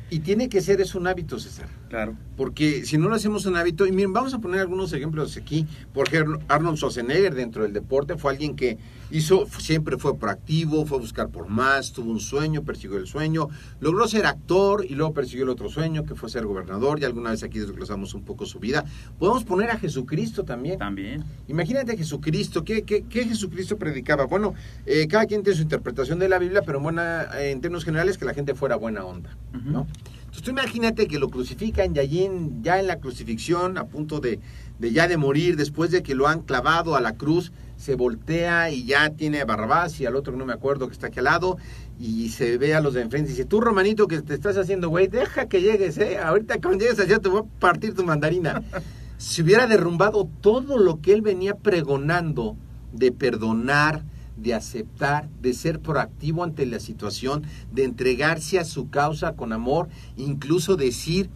Y 0.08 0.20
tiene 0.20 0.48
que 0.48 0.62
ser 0.62 0.80
es 0.80 0.94
un 0.94 1.06
hábito, 1.06 1.38
César. 1.38 1.68
Claro. 1.90 2.16
Porque 2.34 2.86
si 2.86 2.96
no 2.96 3.10
lo 3.10 3.14
hacemos 3.14 3.44
un 3.44 3.56
hábito, 3.56 3.86
y 3.86 3.92
miren, 3.92 4.14
vamos 4.14 4.32
a 4.32 4.38
poner 4.38 4.60
algunos 4.60 4.90
ejemplos 4.94 5.36
aquí. 5.36 5.66
Por 5.92 6.08
ejemplo, 6.08 6.38
Arnold 6.48 6.78
Schwarzenegger 6.78 7.34
dentro 7.34 7.62
del 7.62 7.74
deporte 7.74 8.16
fue 8.16 8.32
alguien 8.32 8.56
que 8.56 8.78
hizo, 9.12 9.46
siempre 9.58 9.98
fue 9.98 10.16
proactivo, 10.18 10.84
fue 10.86 10.98
a 10.98 11.00
buscar 11.00 11.28
por 11.28 11.48
más, 11.48 11.92
tuvo 11.92 12.10
un 12.10 12.20
sueño, 12.20 12.62
persiguió 12.62 12.96
el 12.98 13.06
sueño, 13.06 13.48
logró 13.80 14.08
ser 14.08 14.26
actor 14.26 14.84
y 14.88 14.94
luego 14.94 15.12
persiguió 15.12 15.44
el 15.44 15.50
otro 15.50 15.68
sueño, 15.68 16.04
que 16.04 16.14
fue 16.14 16.28
ser 16.30 16.46
gobernador, 16.46 16.98
y 17.00 17.04
alguna 17.04 17.30
vez 17.30 17.42
aquí 17.42 17.58
desglosamos 17.58 18.14
un 18.14 18.22
poco 18.24 18.46
su 18.46 18.58
vida. 18.58 18.84
Podemos 19.18 19.44
poner 19.44 19.70
a 19.70 19.78
Jesucristo 19.78 20.44
también. 20.44 20.78
También. 20.78 21.24
Imagínate 21.48 21.92
a 21.92 21.96
Jesucristo, 21.96 22.64
¿qué, 22.64 22.82
qué, 22.82 23.02
qué 23.08 23.24
Jesucristo 23.24 23.76
predicaba? 23.78 24.24
Bueno, 24.26 24.54
eh, 24.86 25.06
cada 25.08 25.26
quien 25.26 25.42
tiene 25.42 25.56
su 25.56 25.62
interpretación 25.62 26.18
de 26.18 26.28
la 26.28 26.38
Biblia, 26.38 26.62
pero 26.64 26.78
en, 26.78 26.84
buena, 26.84 27.28
en 27.40 27.60
términos 27.60 27.84
generales 27.84 28.18
que 28.18 28.24
la 28.24 28.34
gente 28.34 28.54
fuera 28.54 28.76
buena 28.76 29.04
onda, 29.04 29.36
¿no? 29.52 29.86
Entonces 30.22 30.44
tú 30.44 30.50
imagínate 30.50 31.06
que 31.08 31.18
lo 31.18 31.28
crucifican 31.28 31.94
y 31.94 31.98
allí 31.98 32.24
en- 32.24 32.62
ya 32.62 32.80
en 32.80 32.86
la 32.86 32.96
crucifixión, 33.00 33.76
a 33.76 33.84
punto 33.84 34.18
de, 34.18 34.40
de 34.78 34.90
ya 34.90 35.06
de 35.06 35.18
morir, 35.18 35.56
después 35.56 35.90
de 35.90 36.02
que 36.02 36.14
lo 36.14 36.26
han 36.26 36.40
clavado 36.40 36.96
a 36.96 37.02
la 37.02 37.12
cruz, 37.12 37.52
se 37.82 37.96
voltea 37.96 38.70
y 38.70 38.84
ya 38.84 39.10
tiene 39.10 39.40
a 39.40 39.44
Barrabás 39.44 40.00
y 40.00 40.06
al 40.06 40.14
otro 40.14 40.32
que 40.32 40.38
no 40.38 40.46
me 40.46 40.52
acuerdo 40.52 40.86
que 40.86 40.92
está 40.92 41.08
aquí 41.08 41.18
al 41.18 41.24
lado 41.24 41.56
y 41.98 42.28
se 42.28 42.56
ve 42.56 42.76
a 42.76 42.80
los 42.80 42.94
de 42.94 43.02
enfrente 43.02 43.30
y 43.30 43.32
dice, 43.32 43.44
tú 43.44 43.60
Romanito 43.60 44.06
que 44.06 44.22
te 44.22 44.34
estás 44.34 44.56
haciendo 44.56 44.88
güey, 44.88 45.08
deja 45.08 45.48
que 45.48 45.60
llegues, 45.60 45.98
eh, 45.98 46.16
ahorita 46.16 46.60
cuando 46.60 46.84
llegues 46.84 47.00
allá 47.00 47.18
te 47.18 47.28
voy 47.28 47.40
a 47.40 47.60
partir 47.60 47.94
tu 47.94 48.04
mandarina. 48.04 48.62
Se 49.18 49.42
hubiera 49.42 49.66
derrumbado 49.66 50.28
todo 50.40 50.78
lo 50.78 51.00
que 51.00 51.12
él 51.12 51.22
venía 51.22 51.54
pregonando 51.54 52.56
de 52.92 53.10
perdonar, 53.10 54.04
de 54.36 54.54
aceptar, 54.54 55.28
de 55.40 55.52
ser 55.52 55.80
proactivo 55.80 56.42
ante 56.42 56.66
la 56.66 56.80
situación, 56.80 57.44
de 57.72 57.84
entregarse 57.84 58.58
a 58.58 58.64
su 58.64 58.90
causa 58.90 59.34
con 59.34 59.52
amor, 59.52 59.88
incluso 60.16 60.76
decir, 60.76 61.30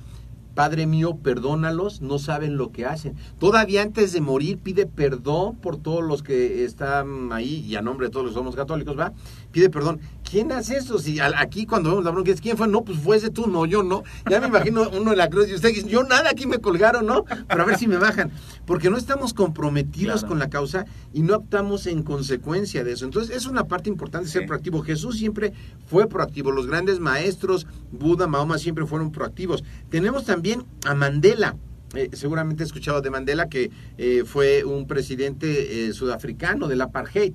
Padre 0.57 0.87
mío, 0.87 1.19
perdónalos, 1.23 2.01
no 2.01 2.19
saben 2.19 2.57
lo 2.57 2.73
que 2.73 2.87
hacen. 2.87 3.15
Todavía 3.39 3.83
antes 3.83 4.15
de 4.15 4.23
morir 4.23 4.57
pide 4.57 4.87
perdón 4.87 5.57
por 5.57 5.77
todos 5.77 6.03
los 6.03 6.23
que 6.23 6.65
están 6.65 7.31
ahí, 7.31 7.57
y 7.57 7.77
a 7.77 7.83
nombre 7.83 8.07
de 8.07 8.11
todos 8.11 8.25
los 8.25 8.33
que 8.33 8.39
somos 8.39 8.57
católicos, 8.57 8.99
¿va? 8.99 9.13
Pide 9.53 9.69
perdón. 9.69 10.01
¿Quién 10.29 10.51
hace 10.51 10.77
eso? 10.79 10.99
Si 10.99 11.21
aquí 11.21 11.67
cuando 11.67 11.91
vemos 11.91 12.05
la 12.05 12.11
bronca, 12.11 12.33
es, 12.33 12.41
¿quién 12.41 12.57
fue? 12.57 12.67
No, 12.67 12.83
pues 12.83 12.99
fue 12.99 13.17
ese 13.17 13.31
tú, 13.31 13.47
no, 13.47 13.65
yo 13.65 13.85
no. 13.85 14.03
Ya 14.29 14.41
me 14.41 14.49
imagino 14.49 14.89
uno 15.01 15.13
en 15.13 15.19
la 15.19 15.31
cruz 15.31 15.49
y 15.49 15.55
usted 15.55 15.69
dice, 15.73 15.89
yo 15.89 16.03
nada, 16.03 16.31
aquí 16.31 16.47
me 16.47 16.59
colgaron, 16.59 17.07
¿no? 17.07 17.25
Pero 17.49 17.63
a 17.63 17.65
ver 17.65 17.79
si 17.79 17.87
me 17.87 17.97
bajan. 17.97 18.33
Porque 18.67 18.91
no 18.91 18.97
estamos 18.97 19.33
comprometidos 19.35 20.21
Claro. 20.21 20.29
con 20.29 20.39
la 20.41 20.51
causa 20.51 20.85
y 21.13 21.23
no 21.23 21.35
actuamos 21.37 21.87
en 21.87 22.03
consecuencia 22.03 22.83
de 22.83 22.93
eso. 22.93 23.05
Entonces, 23.05 23.37
es 23.37 23.47
una 23.47 23.65
parte 23.65 23.89
importante 23.89 24.29
ser 24.29 24.43
Sí. 24.43 24.49
proactivo. 24.49 24.83
Jesús 24.83 25.17
siempre 25.17 25.53
fue 25.87 26.09
proactivo. 26.09 26.51
Los 26.51 26.67
grandes 26.67 26.99
maestros, 26.99 27.67
Buda, 27.93 28.27
Mahoma, 28.27 28.59
siempre 28.59 28.85
fueron 28.85 29.13
proactivos. 29.13 29.63
Tenemos 29.91 30.25
también 30.25 30.65
a 30.85 30.95
Mandela. 30.97 31.57
Eh, 31.95 32.11
seguramente 32.15 32.65
he 32.65 32.67
escuchado 32.67 33.01
de 33.01 33.11
Mandela 33.11 33.49
que 33.49 33.71
eh, 33.97 34.25
fue 34.27 34.65
un 34.65 34.89
presidente 34.89 35.87
eh, 35.87 35.93
sudafricano 35.93 36.67
del 36.67 36.81
apartheid. 36.81 37.35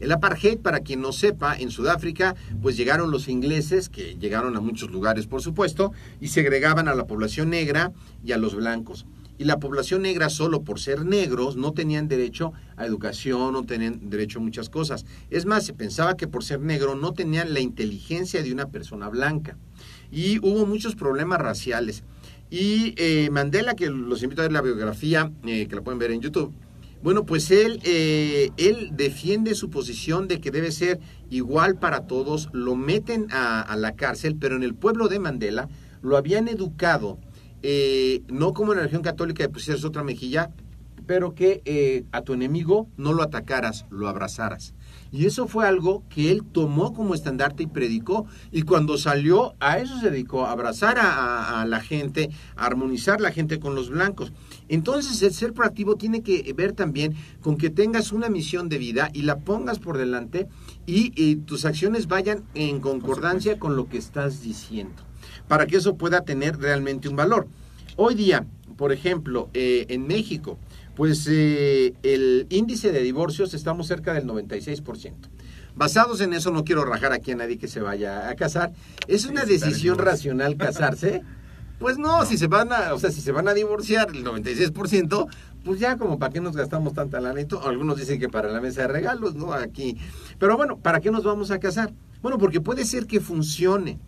El 0.00 0.12
apartheid, 0.12 0.58
para 0.58 0.80
quien 0.80 1.02
no 1.02 1.12
sepa, 1.12 1.56
en 1.56 1.70
Sudáfrica, 1.70 2.34
pues 2.62 2.76
llegaron 2.76 3.10
los 3.10 3.28
ingleses, 3.28 3.88
que 3.88 4.16
llegaron 4.16 4.56
a 4.56 4.60
muchos 4.60 4.90
lugares, 4.90 5.26
por 5.26 5.42
supuesto, 5.42 5.92
y 6.20 6.28
segregaban 6.28 6.88
a 6.88 6.94
la 6.94 7.06
población 7.06 7.50
negra 7.50 7.92
y 8.24 8.32
a 8.32 8.38
los 8.38 8.54
blancos. 8.54 9.06
Y 9.36 9.44
la 9.44 9.58
población 9.58 10.02
negra, 10.02 10.28
solo 10.28 10.64
por 10.64 10.80
ser 10.80 11.06
negros, 11.06 11.56
no 11.56 11.72
tenían 11.72 12.08
derecho 12.08 12.52
a 12.76 12.84
educación, 12.84 13.54
no 13.54 13.64
tenían 13.64 14.10
derecho 14.10 14.38
a 14.38 14.42
muchas 14.42 14.68
cosas. 14.68 15.06
Es 15.30 15.46
más, 15.46 15.64
se 15.64 15.72
pensaba 15.72 16.16
que 16.16 16.28
por 16.28 16.44
ser 16.44 16.60
negro 16.60 16.94
no 16.94 17.12
tenían 17.12 17.54
la 17.54 17.60
inteligencia 17.60 18.42
de 18.42 18.52
una 18.52 18.66
persona 18.66 19.08
blanca. 19.08 19.56
Y 20.12 20.38
hubo 20.40 20.66
muchos 20.66 20.94
problemas 20.94 21.40
raciales. 21.40 22.04
Y 22.50 22.94
eh, 22.98 23.30
Mandela, 23.30 23.74
que 23.74 23.88
los 23.88 24.22
invito 24.22 24.42
a 24.42 24.44
ver 24.44 24.52
la 24.52 24.60
biografía, 24.60 25.32
eh, 25.46 25.66
que 25.68 25.76
la 25.76 25.82
pueden 25.82 25.98
ver 25.98 26.10
en 26.10 26.20
YouTube, 26.20 26.52
bueno, 27.02 27.24
pues 27.24 27.50
él, 27.50 27.80
eh, 27.84 28.50
él 28.56 28.90
defiende 28.92 29.54
su 29.54 29.70
posición 29.70 30.28
de 30.28 30.40
que 30.40 30.50
debe 30.50 30.70
ser 30.70 31.00
igual 31.30 31.78
para 31.78 32.06
todos, 32.06 32.48
lo 32.52 32.76
meten 32.76 33.26
a, 33.30 33.74
la 33.76 33.92
cárcel, 33.96 34.36
pero 34.38 34.56
en 34.56 34.62
el 34.62 34.74
pueblo 34.74 35.08
de 35.08 35.18
Mandela 35.18 35.68
lo 36.02 36.16
habían 36.16 36.48
educado, 36.48 37.18
eh, 37.62 38.22
no 38.28 38.52
como 38.52 38.72
en 38.72 38.76
la 38.78 38.82
religión 38.82 39.02
católica 39.02 39.42
de 39.42 39.48
pusieras 39.48 39.84
otra 39.84 40.02
mejilla, 40.02 40.50
pero 41.06 41.34
que 41.34 41.62
eh, 41.64 42.04
a 42.12 42.22
tu 42.22 42.34
enemigo 42.34 42.88
no 42.96 43.12
lo 43.12 43.22
atacaras, 43.22 43.86
lo 43.90 44.06
abrazaras. 44.08 44.74
Y 45.10 45.26
eso 45.26 45.48
fue 45.48 45.66
algo 45.66 46.04
que 46.08 46.30
él 46.30 46.44
tomó 46.44 46.92
como 46.92 47.14
estandarte 47.14 47.64
y 47.64 47.66
predicó. 47.66 48.26
Y 48.52 48.62
cuando 48.62 48.96
salió, 48.96 49.54
a 49.58 49.78
eso 49.78 49.98
se 49.98 50.10
dedicó, 50.10 50.46
a 50.46 50.52
abrazar 50.52 50.98
a- 51.00 51.62
a 51.62 51.66
la 51.66 51.80
gente, 51.80 52.30
a 52.54 52.66
armonizar 52.66 53.20
la 53.20 53.32
gente 53.32 53.58
con 53.58 53.74
los 53.74 53.90
blancos. 53.90 54.32
Entonces, 54.70 55.20
el 55.22 55.34
ser 55.34 55.52
proactivo 55.52 55.96
tiene 55.96 56.22
que 56.22 56.52
ver 56.54 56.72
también 56.72 57.14
con 57.42 57.58
que 57.58 57.70
tengas 57.70 58.12
una 58.12 58.28
misión 58.28 58.68
de 58.68 58.78
vida 58.78 59.10
y 59.12 59.22
la 59.22 59.40
pongas 59.40 59.80
por 59.80 59.98
delante 59.98 60.46
y, 60.86 61.12
y 61.20 61.36
tus 61.36 61.64
acciones 61.64 62.06
vayan 62.06 62.44
en 62.54 62.80
concordancia 62.80 63.58
con 63.58 63.74
lo 63.74 63.88
que 63.88 63.98
estás 63.98 64.42
diciendo, 64.42 65.02
para 65.48 65.66
que 65.66 65.76
eso 65.76 65.96
pueda 65.96 66.22
tener 66.22 66.56
realmente 66.58 67.08
un 67.08 67.16
valor. 67.16 67.48
Hoy 67.96 68.14
día, 68.14 68.46
por 68.76 68.92
ejemplo, 68.92 69.50
eh, 69.54 69.86
en 69.88 70.06
México, 70.06 70.56
pues 70.94 71.26
eh, 71.28 71.92
el 72.04 72.46
índice 72.48 72.92
de 72.92 73.02
divorcios 73.02 73.54
estamos 73.54 73.88
cerca 73.88 74.14
del 74.14 74.24
96%. 74.24 75.14
Basados 75.74 76.20
en 76.20 76.32
eso, 76.32 76.50
no 76.52 76.64
quiero 76.64 76.84
rajar 76.84 77.12
aquí 77.12 77.32
a 77.32 77.36
nadie 77.36 77.58
que 77.58 77.68
se 77.68 77.80
vaya 77.80 78.28
a 78.28 78.34
casar. 78.36 78.72
¿Es 79.08 79.26
una 79.26 79.44
decisión 79.44 79.98
racional 79.98 80.56
casarse? 80.56 81.22
Pues 81.80 81.96
no, 81.96 82.26
si 82.26 82.36
se 82.36 82.46
van 82.46 82.70
a, 82.74 82.92
o 82.92 82.98
sea, 82.98 83.10
si 83.10 83.22
se 83.22 83.32
van 83.32 83.48
a 83.48 83.54
divorciar 83.54 84.10
el 84.10 84.22
96%, 84.22 85.26
pues 85.64 85.80
ya 85.80 85.96
como 85.96 86.18
para 86.18 86.30
qué 86.30 86.38
nos 86.42 86.54
gastamos 86.54 86.92
tanta 86.92 87.20
lana 87.20 87.40
y. 87.40 87.46
Algunos 87.64 87.96
dicen 87.96 88.20
que 88.20 88.28
para 88.28 88.50
la 88.50 88.60
mesa 88.60 88.82
de 88.82 88.88
regalos, 88.88 89.34
¿no? 89.34 89.54
Aquí. 89.54 89.96
Pero 90.38 90.58
bueno, 90.58 90.76
¿para 90.76 91.00
qué 91.00 91.10
nos 91.10 91.24
vamos 91.24 91.50
a 91.50 91.58
casar? 91.58 91.90
Bueno, 92.20 92.36
porque 92.36 92.60
puede 92.60 92.84
ser 92.84 93.06
que 93.06 93.18
funcione. 93.18 93.98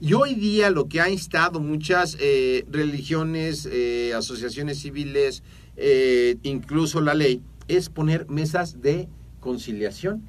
Y 0.00 0.14
hoy 0.14 0.34
día 0.34 0.70
lo 0.70 0.86
que 0.86 1.00
ha 1.00 1.10
instado 1.10 1.58
muchas 1.58 2.16
eh, 2.20 2.64
religiones, 2.70 3.68
eh, 3.70 4.14
asociaciones 4.14 4.78
civiles, 4.78 5.42
eh, 5.76 6.36
incluso 6.44 7.00
la 7.00 7.14
ley, 7.14 7.42
es 7.66 7.88
poner 7.88 8.28
mesas 8.28 8.80
de 8.82 9.08
conciliación. 9.40 10.22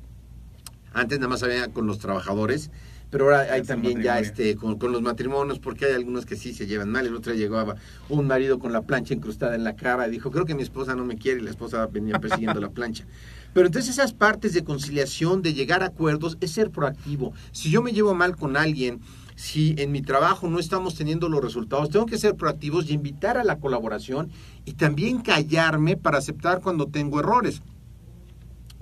Antes 0.93 1.19
nada 1.19 1.29
más 1.29 1.43
había 1.43 1.67
con 1.67 1.85
los 1.85 1.99
trabajadores, 1.99 2.71
pero 3.11 3.25
ahora 3.25 3.53
hay 3.53 3.61
también 3.61 4.01
ya 4.01 4.19
este 4.19 4.55
con, 4.55 4.79
con 4.79 4.93
los 4.93 5.01
matrimonios, 5.01 5.59
porque 5.59 5.85
hay 5.85 5.93
algunos 5.93 6.25
que 6.25 6.37
sí 6.37 6.53
se 6.53 6.65
llevan 6.65 6.89
mal. 6.89 7.05
El 7.05 7.15
otro 7.15 7.33
llegaba 7.33 7.75
un 8.09 8.25
marido 8.25 8.57
con 8.57 8.71
la 8.71 8.81
plancha 8.81 9.13
incrustada 9.13 9.53
en 9.53 9.65
la 9.65 9.75
cara 9.75 10.07
y 10.07 10.11
dijo, 10.11 10.31
creo 10.31 10.45
que 10.45 10.55
mi 10.55 10.63
esposa 10.63 10.95
no 10.95 11.03
me 11.03 11.17
quiere 11.17 11.41
y 11.41 11.43
la 11.43 11.49
esposa 11.49 11.85
venía 11.87 12.19
persiguiendo 12.19 12.61
la 12.61 12.69
plancha. 12.69 13.05
Pero 13.53 13.67
entonces 13.67 13.91
esas 13.91 14.13
partes 14.13 14.53
de 14.53 14.63
conciliación, 14.63 15.41
de 15.41 15.53
llegar 15.53 15.83
a 15.83 15.87
acuerdos, 15.87 16.37
es 16.39 16.51
ser 16.51 16.71
proactivo. 16.71 17.33
Si 17.51 17.69
yo 17.69 17.81
me 17.81 17.91
llevo 17.91 18.15
mal 18.15 18.37
con 18.37 18.55
alguien, 18.55 19.01
si 19.35 19.75
en 19.77 19.91
mi 19.91 20.01
trabajo 20.01 20.47
no 20.47 20.57
estamos 20.57 20.95
teniendo 20.95 21.27
los 21.27 21.43
resultados, 21.43 21.89
tengo 21.89 22.05
que 22.05 22.17
ser 22.17 22.35
proactivos 22.35 22.89
y 22.89 22.93
invitar 22.93 23.37
a 23.37 23.43
la 23.43 23.59
colaboración 23.59 24.31
y 24.63 24.73
también 24.73 25.21
callarme 25.21 25.97
para 25.97 26.19
aceptar 26.19 26.61
cuando 26.61 26.87
tengo 26.87 27.19
errores. 27.19 27.61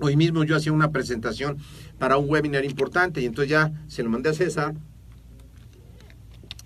Hoy 0.02 0.16
mismo 0.16 0.44
yo 0.44 0.56
hacía 0.56 0.72
una 0.72 0.92
presentación 0.92 1.58
para 2.00 2.16
un 2.16 2.28
webinar 2.28 2.64
importante 2.64 3.20
y 3.20 3.26
entonces 3.26 3.50
ya 3.50 3.70
se 3.86 4.02
lo 4.02 4.08
mandé 4.08 4.30
a 4.30 4.32
César. 4.32 4.74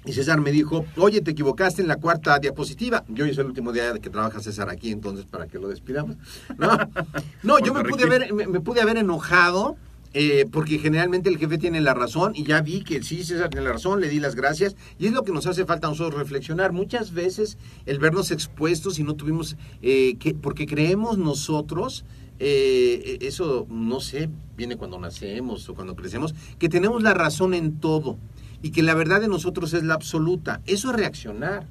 Y 0.06 0.12
César 0.12 0.40
me 0.40 0.52
dijo, 0.52 0.86
oye, 0.96 1.20
te 1.22 1.32
equivocaste 1.32 1.82
en 1.82 1.88
la 1.88 1.96
cuarta 1.96 2.38
diapositiva. 2.38 3.04
Yo 3.08 3.24
es 3.26 3.36
el 3.36 3.46
último 3.46 3.72
día 3.72 3.98
que 3.98 4.10
trabaja 4.10 4.40
César 4.40 4.70
aquí, 4.70 4.92
entonces 4.92 5.26
para 5.26 5.48
que 5.48 5.58
lo 5.58 5.68
despidamos. 5.68 6.16
No, 6.56 6.78
no 7.42 7.58
yo 7.58 7.74
me 7.74 7.82
pude, 7.82 8.04
haber, 8.04 8.32
me, 8.32 8.46
me 8.46 8.60
pude 8.60 8.80
haber 8.80 8.96
enojado 8.96 9.76
eh, 10.16 10.46
porque 10.48 10.78
generalmente 10.78 11.28
el 11.28 11.38
jefe 11.38 11.58
tiene 11.58 11.80
la 11.80 11.92
razón 11.92 12.34
y 12.36 12.44
ya 12.44 12.60
vi 12.60 12.84
que 12.84 13.02
sí, 13.02 13.24
César 13.24 13.50
tiene 13.50 13.66
la 13.66 13.72
razón, 13.72 14.00
le 14.00 14.08
di 14.08 14.20
las 14.20 14.36
gracias 14.36 14.76
y 14.96 15.06
es 15.06 15.12
lo 15.12 15.24
que 15.24 15.32
nos 15.32 15.48
hace 15.48 15.64
falta 15.64 15.88
a 15.88 15.90
nosotros 15.90 16.20
reflexionar. 16.20 16.72
Muchas 16.72 17.12
veces 17.12 17.58
el 17.84 17.98
vernos 17.98 18.30
expuestos 18.30 19.00
y 19.00 19.02
no 19.02 19.14
tuvimos, 19.14 19.56
eh, 19.82 20.14
que, 20.20 20.32
porque 20.32 20.66
creemos 20.66 21.18
nosotros, 21.18 22.04
eh, 22.38 23.18
eso 23.20 23.66
no 23.70 24.00
sé, 24.00 24.28
viene 24.56 24.76
cuando 24.76 24.98
nacemos 24.98 25.68
o 25.68 25.74
cuando 25.74 25.94
crecemos, 25.94 26.34
que 26.58 26.68
tenemos 26.68 27.02
la 27.02 27.14
razón 27.14 27.54
en 27.54 27.78
todo 27.78 28.18
y 28.62 28.70
que 28.70 28.82
la 28.82 28.94
verdad 28.94 29.20
de 29.20 29.28
nosotros 29.28 29.74
es 29.74 29.82
la 29.82 29.94
absoluta. 29.94 30.60
Eso 30.66 30.90
es 30.90 30.96
reaccionar. 30.96 31.66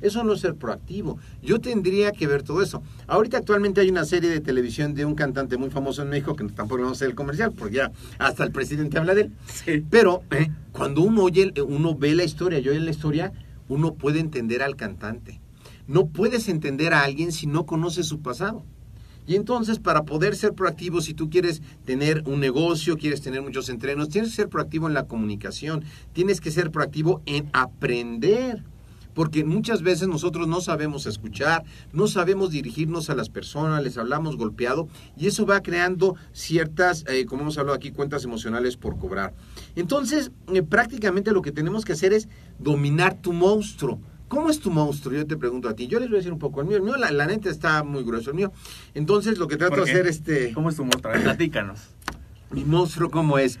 Eso 0.00 0.22
no 0.22 0.34
es 0.34 0.40
ser 0.40 0.54
proactivo. 0.54 1.18
Yo 1.42 1.60
tendría 1.60 2.12
que 2.12 2.26
ver 2.26 2.42
todo 2.42 2.60
eso. 2.60 2.82
Ahorita 3.06 3.38
actualmente 3.38 3.80
hay 3.80 3.88
una 3.88 4.04
serie 4.04 4.28
de 4.28 4.40
televisión 4.40 4.92
de 4.92 5.06
un 5.06 5.14
cantante 5.14 5.56
muy 5.56 5.70
famoso 5.70 6.02
en 6.02 6.10
México, 6.10 6.36
que 6.36 6.44
tampoco 6.48 6.86
a 6.86 6.90
hacer 6.90 7.08
el 7.08 7.14
comercial, 7.14 7.52
porque 7.52 7.76
ya 7.76 7.92
hasta 8.18 8.44
el 8.44 8.52
presidente 8.52 8.98
habla 8.98 9.14
de 9.14 9.22
él. 9.22 9.32
Sí. 9.46 9.82
Pero 9.88 10.22
eh, 10.30 10.50
cuando 10.72 11.00
uno 11.00 11.22
oye, 11.22 11.54
uno 11.66 11.96
ve 11.96 12.14
la 12.14 12.24
historia, 12.24 12.58
yo 12.58 12.72
oye 12.72 12.80
la 12.80 12.90
historia, 12.90 13.32
uno 13.68 13.94
puede 13.94 14.20
entender 14.20 14.62
al 14.62 14.76
cantante. 14.76 15.40
No 15.86 16.08
puedes 16.08 16.48
entender 16.48 16.92
a 16.92 17.02
alguien 17.02 17.32
si 17.32 17.46
no 17.46 17.64
conoces 17.64 18.06
su 18.06 18.20
pasado. 18.20 18.66
Y 19.26 19.36
entonces, 19.36 19.78
para 19.78 20.04
poder 20.04 20.36
ser 20.36 20.52
proactivo, 20.52 21.00
si 21.00 21.14
tú 21.14 21.30
quieres 21.30 21.62
tener 21.84 22.22
un 22.26 22.40
negocio, 22.40 22.96
quieres 22.96 23.22
tener 23.22 23.42
muchos 23.42 23.68
entrenos, 23.68 24.08
tienes 24.08 24.30
que 24.30 24.36
ser 24.36 24.48
proactivo 24.48 24.86
en 24.86 24.94
la 24.94 25.04
comunicación, 25.04 25.84
tienes 26.12 26.40
que 26.40 26.50
ser 26.50 26.70
proactivo 26.70 27.22
en 27.26 27.48
aprender. 27.52 28.62
Porque 29.14 29.44
muchas 29.44 29.82
veces 29.82 30.08
nosotros 30.08 30.48
no 30.48 30.60
sabemos 30.60 31.06
escuchar, 31.06 31.62
no 31.92 32.08
sabemos 32.08 32.50
dirigirnos 32.50 33.10
a 33.10 33.14
las 33.14 33.28
personas, 33.30 33.82
les 33.82 33.96
hablamos 33.96 34.36
golpeado 34.36 34.88
y 35.16 35.28
eso 35.28 35.46
va 35.46 35.62
creando 35.62 36.16
ciertas, 36.32 37.04
eh, 37.06 37.24
como 37.24 37.42
hemos 37.42 37.56
hablado 37.56 37.76
aquí, 37.76 37.92
cuentas 37.92 38.24
emocionales 38.24 38.76
por 38.76 38.98
cobrar. 38.98 39.32
Entonces, 39.76 40.32
eh, 40.52 40.64
prácticamente 40.64 41.30
lo 41.30 41.42
que 41.42 41.52
tenemos 41.52 41.84
que 41.84 41.92
hacer 41.92 42.12
es 42.12 42.28
dominar 42.58 43.14
tu 43.22 43.32
monstruo. 43.32 44.00
¿Cómo 44.28 44.50
es 44.50 44.58
tu 44.58 44.70
monstruo? 44.70 45.14
Yo 45.14 45.26
te 45.26 45.36
pregunto 45.36 45.68
a 45.68 45.74
ti. 45.74 45.86
Yo 45.86 46.00
les 46.00 46.08
voy 46.08 46.16
a 46.16 46.18
decir 46.18 46.32
un 46.32 46.38
poco. 46.38 46.60
El 46.60 46.66
mío, 46.66 46.76
el 46.78 46.82
mío 46.82 46.96
la, 46.96 47.10
la 47.10 47.26
neta 47.26 47.50
está 47.50 47.82
muy 47.84 48.02
grueso, 48.04 48.30
el 48.30 48.36
mío. 48.36 48.52
Entonces, 48.94 49.38
lo 49.38 49.48
que 49.48 49.56
trato 49.56 49.76
de 49.76 49.82
hacer, 49.82 50.06
este, 50.06 50.52
¿Cómo 50.52 50.70
es 50.70 50.76
tu 50.76 50.84
monstruo? 50.84 51.12
Platícanos. 51.22 51.80
mi 52.50 52.64
monstruo, 52.64 53.10
¿cómo 53.10 53.38
es? 53.38 53.58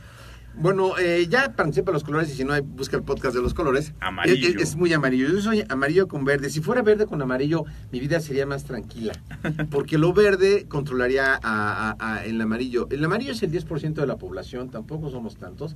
Bueno, 0.56 0.96
eh, 0.98 1.26
ya 1.28 1.52
participa 1.56 1.90
los 1.90 2.04
colores 2.04 2.30
y 2.30 2.34
si 2.36 2.44
no, 2.44 2.52
hay, 2.52 2.60
busca 2.60 2.96
el 2.96 3.02
podcast 3.02 3.34
de 3.34 3.42
los 3.42 3.54
colores. 3.54 3.92
Amarillo. 4.00 4.48
Es, 4.48 4.56
es 4.70 4.76
muy 4.76 4.92
amarillo. 4.92 5.28
Yo 5.28 5.40
soy 5.40 5.64
amarillo 5.68 6.06
con 6.06 6.24
verde. 6.24 6.48
Si 6.48 6.60
fuera 6.60 6.82
verde 6.82 7.06
con 7.06 7.20
amarillo, 7.20 7.64
mi 7.90 7.98
vida 8.00 8.20
sería 8.20 8.46
más 8.46 8.64
tranquila. 8.64 9.12
Porque 9.70 9.98
lo 9.98 10.12
verde 10.12 10.66
controlaría 10.68 11.34
a- 11.34 11.40
a- 11.42 11.96
a- 11.98 12.24
el 12.24 12.40
amarillo. 12.40 12.86
El 12.90 13.04
amarillo 13.04 13.32
es 13.32 13.42
el 13.42 13.50
10% 13.50 13.94
de 13.94 14.06
la 14.06 14.16
población, 14.16 14.70
tampoco 14.70 15.10
somos 15.10 15.36
tantos. 15.36 15.74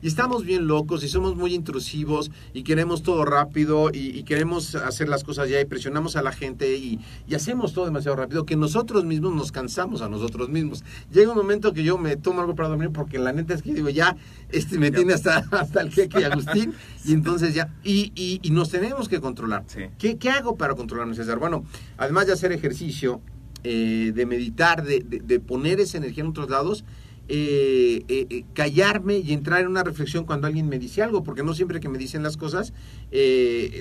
Y 0.00 0.06
estamos 0.06 0.44
bien 0.44 0.66
locos 0.66 1.02
y 1.02 1.08
somos 1.08 1.34
muy 1.34 1.52
intrusivos 1.54 2.30
y 2.54 2.62
queremos 2.62 3.02
todo 3.02 3.24
rápido 3.24 3.90
y, 3.92 4.16
y 4.18 4.22
queremos 4.22 4.74
hacer 4.76 5.08
las 5.08 5.24
cosas 5.24 5.48
ya 5.50 5.60
y 5.60 5.64
presionamos 5.64 6.14
a 6.16 6.22
la 6.22 6.32
gente 6.32 6.76
y, 6.76 7.00
y 7.28 7.34
hacemos 7.34 7.72
todo 7.74 7.84
demasiado 7.84 8.16
rápido 8.16 8.46
que 8.46 8.56
nosotros 8.56 9.04
mismos 9.04 9.34
nos 9.34 9.50
cansamos 9.52 10.02
a 10.02 10.08
nosotros 10.08 10.48
mismos. 10.48 10.84
Llega 11.12 11.30
un 11.32 11.36
momento 11.36 11.72
que 11.72 11.82
yo 11.82 11.98
me 11.98 12.16
tomo 12.16 12.40
algo 12.40 12.54
para 12.54 12.68
dormir 12.68 12.90
porque 12.92 13.18
la 13.18 13.32
neta 13.32 13.54
es 13.54 13.62
que 13.62 13.74
digo, 13.74 13.88
ya, 13.90 14.16
este 14.50 14.78
me 14.78 14.90
tiene 14.90 15.12
hasta, 15.14 15.38
hasta 15.52 15.80
el 15.80 15.90
jeque 15.92 16.24
Agustín 16.24 16.72
y 17.04 17.12
entonces 17.12 17.54
ya, 17.54 17.72
y, 17.84 18.12
y- 18.14 18.40
y 18.42 18.50
nos 18.50 18.70
tenemos 18.70 19.08
que 19.08 19.20
controlar. 19.20 19.64
Sí. 19.66 19.82
¿Qué, 19.98 20.18
qué 20.18 20.30
hago 20.30 20.56
para 20.56 20.74
controlarme, 20.74 21.14
César? 21.14 21.38
Bueno, 21.38 21.64
además 21.98 22.26
de 22.26 22.32
hacer 22.32 22.50
ejercicio, 22.52 23.20
eh, 23.62 24.12
de 24.14 24.26
meditar, 24.26 24.82
de, 24.84 25.00
de- 25.00 25.20
de 25.20 25.40
poner 25.40 25.80
esa 25.80 25.98
energía 25.98 26.22
en 26.24 26.30
otros 26.30 26.50
lados, 26.50 26.84
eh, 27.32 28.04
eh, 28.08 28.26
eh, 28.28 28.44
callarme 28.54 29.18
y 29.18 29.32
entrar 29.32 29.60
en 29.60 29.68
una 29.68 29.84
reflexión 29.84 30.24
cuando 30.24 30.48
alguien 30.48 30.68
me 30.68 30.80
dice 30.80 31.00
algo, 31.00 31.22
porque 31.22 31.44
no 31.44 31.54
siempre 31.54 31.78
que 31.78 31.88
me 31.88 31.96
dicen 31.96 32.24
las 32.24 32.36
cosas 32.36 32.72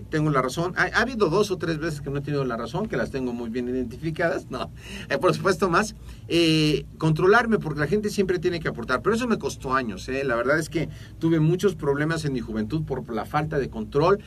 tengo 0.10 0.30
la 0.30 0.42
razón. 0.42 0.74
Ha, 0.76 0.84
ha 0.84 1.02
habido 1.02 1.30
dos 1.30 1.50
o 1.50 1.58
tres 1.58 1.80
veces 1.80 2.02
que 2.02 2.10
no 2.12 2.18
he 2.18 2.22
tenido 2.22 2.46
la 2.46 2.58
razón, 2.58 2.88
que 2.88 2.98
las 2.98 3.10
tengo 3.10 3.34
muy 3.34 3.50
bien 3.50 3.68
identificadas, 3.68 4.50
no, 4.50 4.72
por 5.20 5.34
supuesto 5.34 5.70
más. 5.70 5.96
Controlarme, 6.98 7.60
porque 7.60 7.80
la 7.80 7.88
gente 7.88 8.10
siempre 8.10 8.40
tiene 8.40 8.60
que 8.60 8.68
aportar, 8.68 9.02
pero 9.02 9.16
eso 9.16 9.28
me 9.28 9.38
costó 9.38 9.74
años. 9.74 10.08
La 10.08 10.36
verdad 10.36 10.58
es 10.60 10.70
que 10.70 10.90
tuve 11.20 11.40
muchos 11.40 11.76
problemas 11.76 12.26
en 12.26 12.34
mi 12.34 12.40
juventud 12.40 12.84
por 12.84 13.08
la 13.14 13.26
falta 13.26 13.60
de 13.60 13.70
control, 13.70 14.20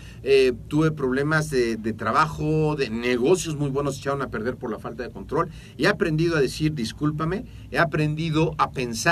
tuve 0.68 0.92
problemas 0.92 1.50
de, 1.50 1.76
trabajo, 1.92 2.76
de 2.76 2.90
negocios 2.90 3.56
muy 3.56 3.70
buenos 3.70 3.98
echaron 3.98 4.22
a 4.22 4.30
perder 4.30 4.56
por 4.56 4.70
la 4.70 4.78
falta 4.78 5.02
de 5.02 5.10
control. 5.10 5.48
Y 5.76 5.84
he 5.84 5.88
aprendido 5.88 6.36
a 6.36 6.40
decir 6.40 6.74
discúlpame, 6.74 7.44
he 7.70 7.78
aprendido 7.78 8.54
a 8.58 8.70
pensar 8.70 9.11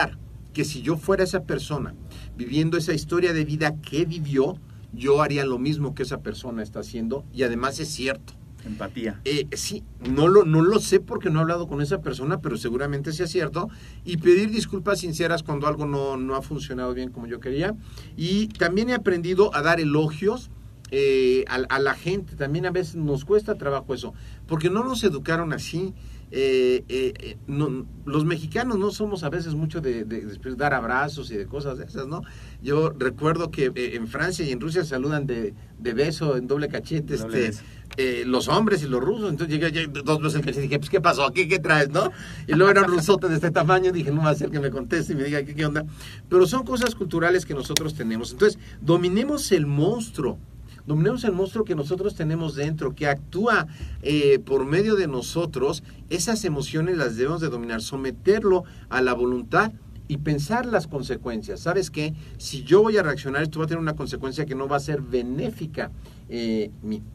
que 0.53 0.65
si 0.65 0.83
yo 0.83 0.97
fuera 0.97 1.25
esa 1.25 1.45
persona 1.45 1.95
viviendo 2.37 2.77
esa 2.77 2.93
historia 2.93 3.33
de 3.33 3.45
vida 3.45 3.77
que 3.81 4.05
vivió, 4.05 4.59
yo 4.93 5.23
haría 5.23 5.45
lo 5.45 5.59
mismo 5.59 5.95
que 5.95 6.03
esa 6.03 6.19
persona 6.19 6.63
está 6.63 6.81
haciendo 6.81 7.25
y 7.33 7.43
además 7.43 7.79
es 7.81 7.89
cierto. 7.89 8.35
Empatía. 8.65 9.21
Eh, 9.25 9.47
sí, 9.53 9.83
no 10.07 10.29
lo, 10.29 10.45
no 10.45 10.61
lo 10.63 10.81
sé 10.81 11.01
porque 11.01 11.31
no 11.31 11.39
he 11.39 11.43
hablado 11.43 11.67
con 11.67 11.81
esa 11.81 12.03
persona, 12.03 12.41
pero 12.41 12.59
seguramente 12.59 13.13
sea 13.13 13.27
cierto. 13.27 13.71
Y 14.05 14.19
pedir 14.19 14.51
disculpas 14.51 15.01
sinceras 15.01 15.43
cuando 15.43 15.67
algo 15.67 15.87
no, 15.87 16.19
no 16.19 16.35
ha 16.35 16.43
funcionado 16.43 16.93
bien 16.93 17.11
como 17.11 17.27
yo 17.27 17.41
quería. 17.41 17.75
Y 18.17 18.49
también 18.49 18.91
he 18.91 18.95
aprendido 18.95 19.55
a 19.55 19.63
dar 19.63 19.81
elogios 19.81 20.51
eh, 20.91 21.45
a, 21.49 21.55
a 21.75 21.79
la 21.79 21.95
gente. 21.95 22.37
También 22.37 22.67
a 22.67 22.71
veces 22.71 22.97
nos 22.97 23.25
cuesta 23.25 23.55
trabajo 23.55 23.95
eso, 23.95 24.13
porque 24.47 24.69
no 24.69 24.85
nos 24.85 25.05
educaron 25.05 25.55
así. 25.55 25.95
Eh, 26.33 26.85
eh, 26.89 27.13
eh, 27.19 27.37
no- 27.49 27.87
los 28.07 28.25
mexicanos 28.25 28.79
no 28.79 28.91
somos 28.93 29.25
a 29.25 29.31
veces 29.31 29.55
mucho 29.55 29.81
de, 29.81 30.05
de 30.05 30.27
dar 30.57 30.75
abrazos 30.75 31.31
y 31.33 31.37
de 31.37 31.47
cosas 31.47 31.79
de 31.79 31.85
esas, 31.87 32.07
¿no? 32.07 32.23
Yo 32.63 32.91
recuerdo 32.97 33.51
que 33.51 33.73
eh, 33.75 33.97
en 33.97 34.07
Francia 34.07 34.45
y 34.47 34.53
en 34.53 34.61
Rusia 34.61 34.85
saludan 34.85 35.27
de, 35.27 35.55
de 35.79 35.93
beso 35.93 36.37
en 36.37 36.47
doble 36.47 36.69
cachete, 36.69 37.17
Doble 37.17 37.47
este, 37.49 37.65
eh, 37.97 38.23
los 38.25 38.47
hombres 38.47 38.83
y 38.85 38.87
los 38.87 39.01
rusos. 39.03 39.31
Entonces 39.31 39.53
llegué 39.59 39.73
ya 39.73 39.87
dos 40.05 40.21
veces 40.23 40.37
el 40.37 40.41
cachete 40.45 40.61
y 40.61 40.69
dije, 40.69 40.79
pues, 40.79 40.91
¿qué 40.91 41.01
pasó? 41.01 41.33
¿Qué, 41.33 41.49
¿Qué 41.49 41.59
traes, 41.59 41.91
no? 41.91 42.13
Y 42.47 42.53
luego 42.55 42.71
era 42.71 42.83
un 42.83 42.89
rusote 42.89 43.29
de 43.29 43.35
este 43.35 43.51
tamaño. 43.51 43.91
Dije, 43.91 44.13
no 44.13 44.23
va 44.23 44.31
a 44.31 44.35
ser 44.37 44.51
que 44.51 44.61
me 44.61 44.71
conteste 44.71 45.13
y 45.15 45.17
me 45.17 45.25
diga, 45.25 45.43
¿qué, 45.45 45.55
qué 45.55 45.67
onda? 45.67 45.85
Pero 46.29 46.47
son 46.47 46.65
cosas 46.65 46.95
culturales 46.95 47.45
que 47.45 47.55
nosotros 47.55 47.95
tenemos. 47.95 48.31
Entonces, 48.31 48.59
dominemos 48.81 49.51
el 49.51 49.67
monstruo. 49.67 50.39
Dominemos 50.87 51.25
el 51.25 51.33
monstruo 51.33 51.65
que 51.65 51.75
nosotros 51.75 52.15
tenemos 52.15 52.55
dentro, 52.55 52.95
que 52.95 53.07
actúa 53.07 53.67
eh, 54.03 54.39
por 54.39 54.65
medio 54.67 54.97
de 54.97 55.07
nosotros. 55.07 55.83
Esas 56.09 56.45
emociones 56.45 56.97
las 56.97 57.17
debemos 57.17 57.41
de 57.41 57.49
dominar, 57.49 57.83
someterlo 57.83 58.65
a 58.89 59.01
la 59.03 59.15
voluntad 59.15 59.73
y 60.09 60.17
pensar 60.17 60.67
las 60.67 60.89
consecuencias. 60.89 61.61
¿Sabes 61.61 61.89
qué? 61.89 62.15
Si 62.37 62.65
yo 62.65 62.83
voy 62.83 62.97
a 62.97 63.03
reaccionar, 63.05 63.45
esto 63.45 63.61
va 63.61 63.67
a 63.67 63.69
tener 63.69 63.81
una 63.81 63.95
consecuencia 63.95 64.45
que 64.45 64.57
no 64.57 64.67
va 64.67 64.77
a 64.77 64.81
ser 64.81 65.03
benéfica. 65.03 65.93
eh, 66.33 66.71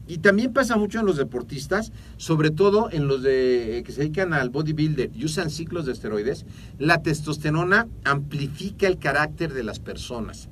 y 0.06 0.18
también 0.18 0.52
pasa 0.52 0.76
mucho 0.76 1.00
en 1.00 1.06
los 1.06 1.16
deportistas, 1.16 1.92
sobre 2.16 2.50
todo 2.50 2.90
en 2.90 3.06
los 3.06 3.22
de, 3.22 3.78
eh, 3.78 3.82
que 3.82 3.92
se 3.92 4.00
dedican 4.00 4.32
al 4.32 4.50
bodybuilder 4.50 5.10
y 5.14 5.24
usan 5.24 5.50
ciclos 5.50 5.84
de 5.84 5.92
esteroides. 5.92 6.46
La 6.78 7.02
testosterona 7.02 7.86
amplifica 8.04 8.86
el 8.86 8.98
carácter 8.98 9.52
de 9.52 9.62
las 9.62 9.78
personas. 9.78 10.48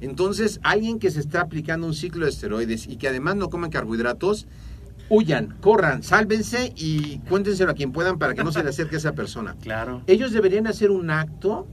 Entonces, 0.00 0.60
alguien 0.62 0.98
que 0.98 1.10
se 1.10 1.20
está 1.20 1.42
aplicando 1.42 1.86
un 1.86 1.94
ciclo 1.94 2.24
de 2.24 2.30
esteroides 2.30 2.86
y 2.86 2.96
que 2.96 3.08
además 3.08 3.36
no 3.36 3.50
come 3.50 3.70
carbohidratos, 3.70 4.46
huyan, 5.08 5.56
corran, 5.60 6.02
sálvense 6.02 6.72
y 6.76 7.18
cuéntenselo 7.28 7.72
a 7.72 7.74
quien 7.74 7.92
puedan 7.92 8.18
para 8.18 8.34
que 8.34 8.44
no 8.44 8.52
se 8.52 8.62
le 8.62 8.70
acerque 8.70 8.96
a 8.96 8.98
esa 8.98 9.12
persona. 9.12 9.56
Claro. 9.62 10.02
Ellos 10.06 10.32
deberían 10.32 10.66
hacer 10.66 10.90
un 10.90 11.10
acto 11.10 11.66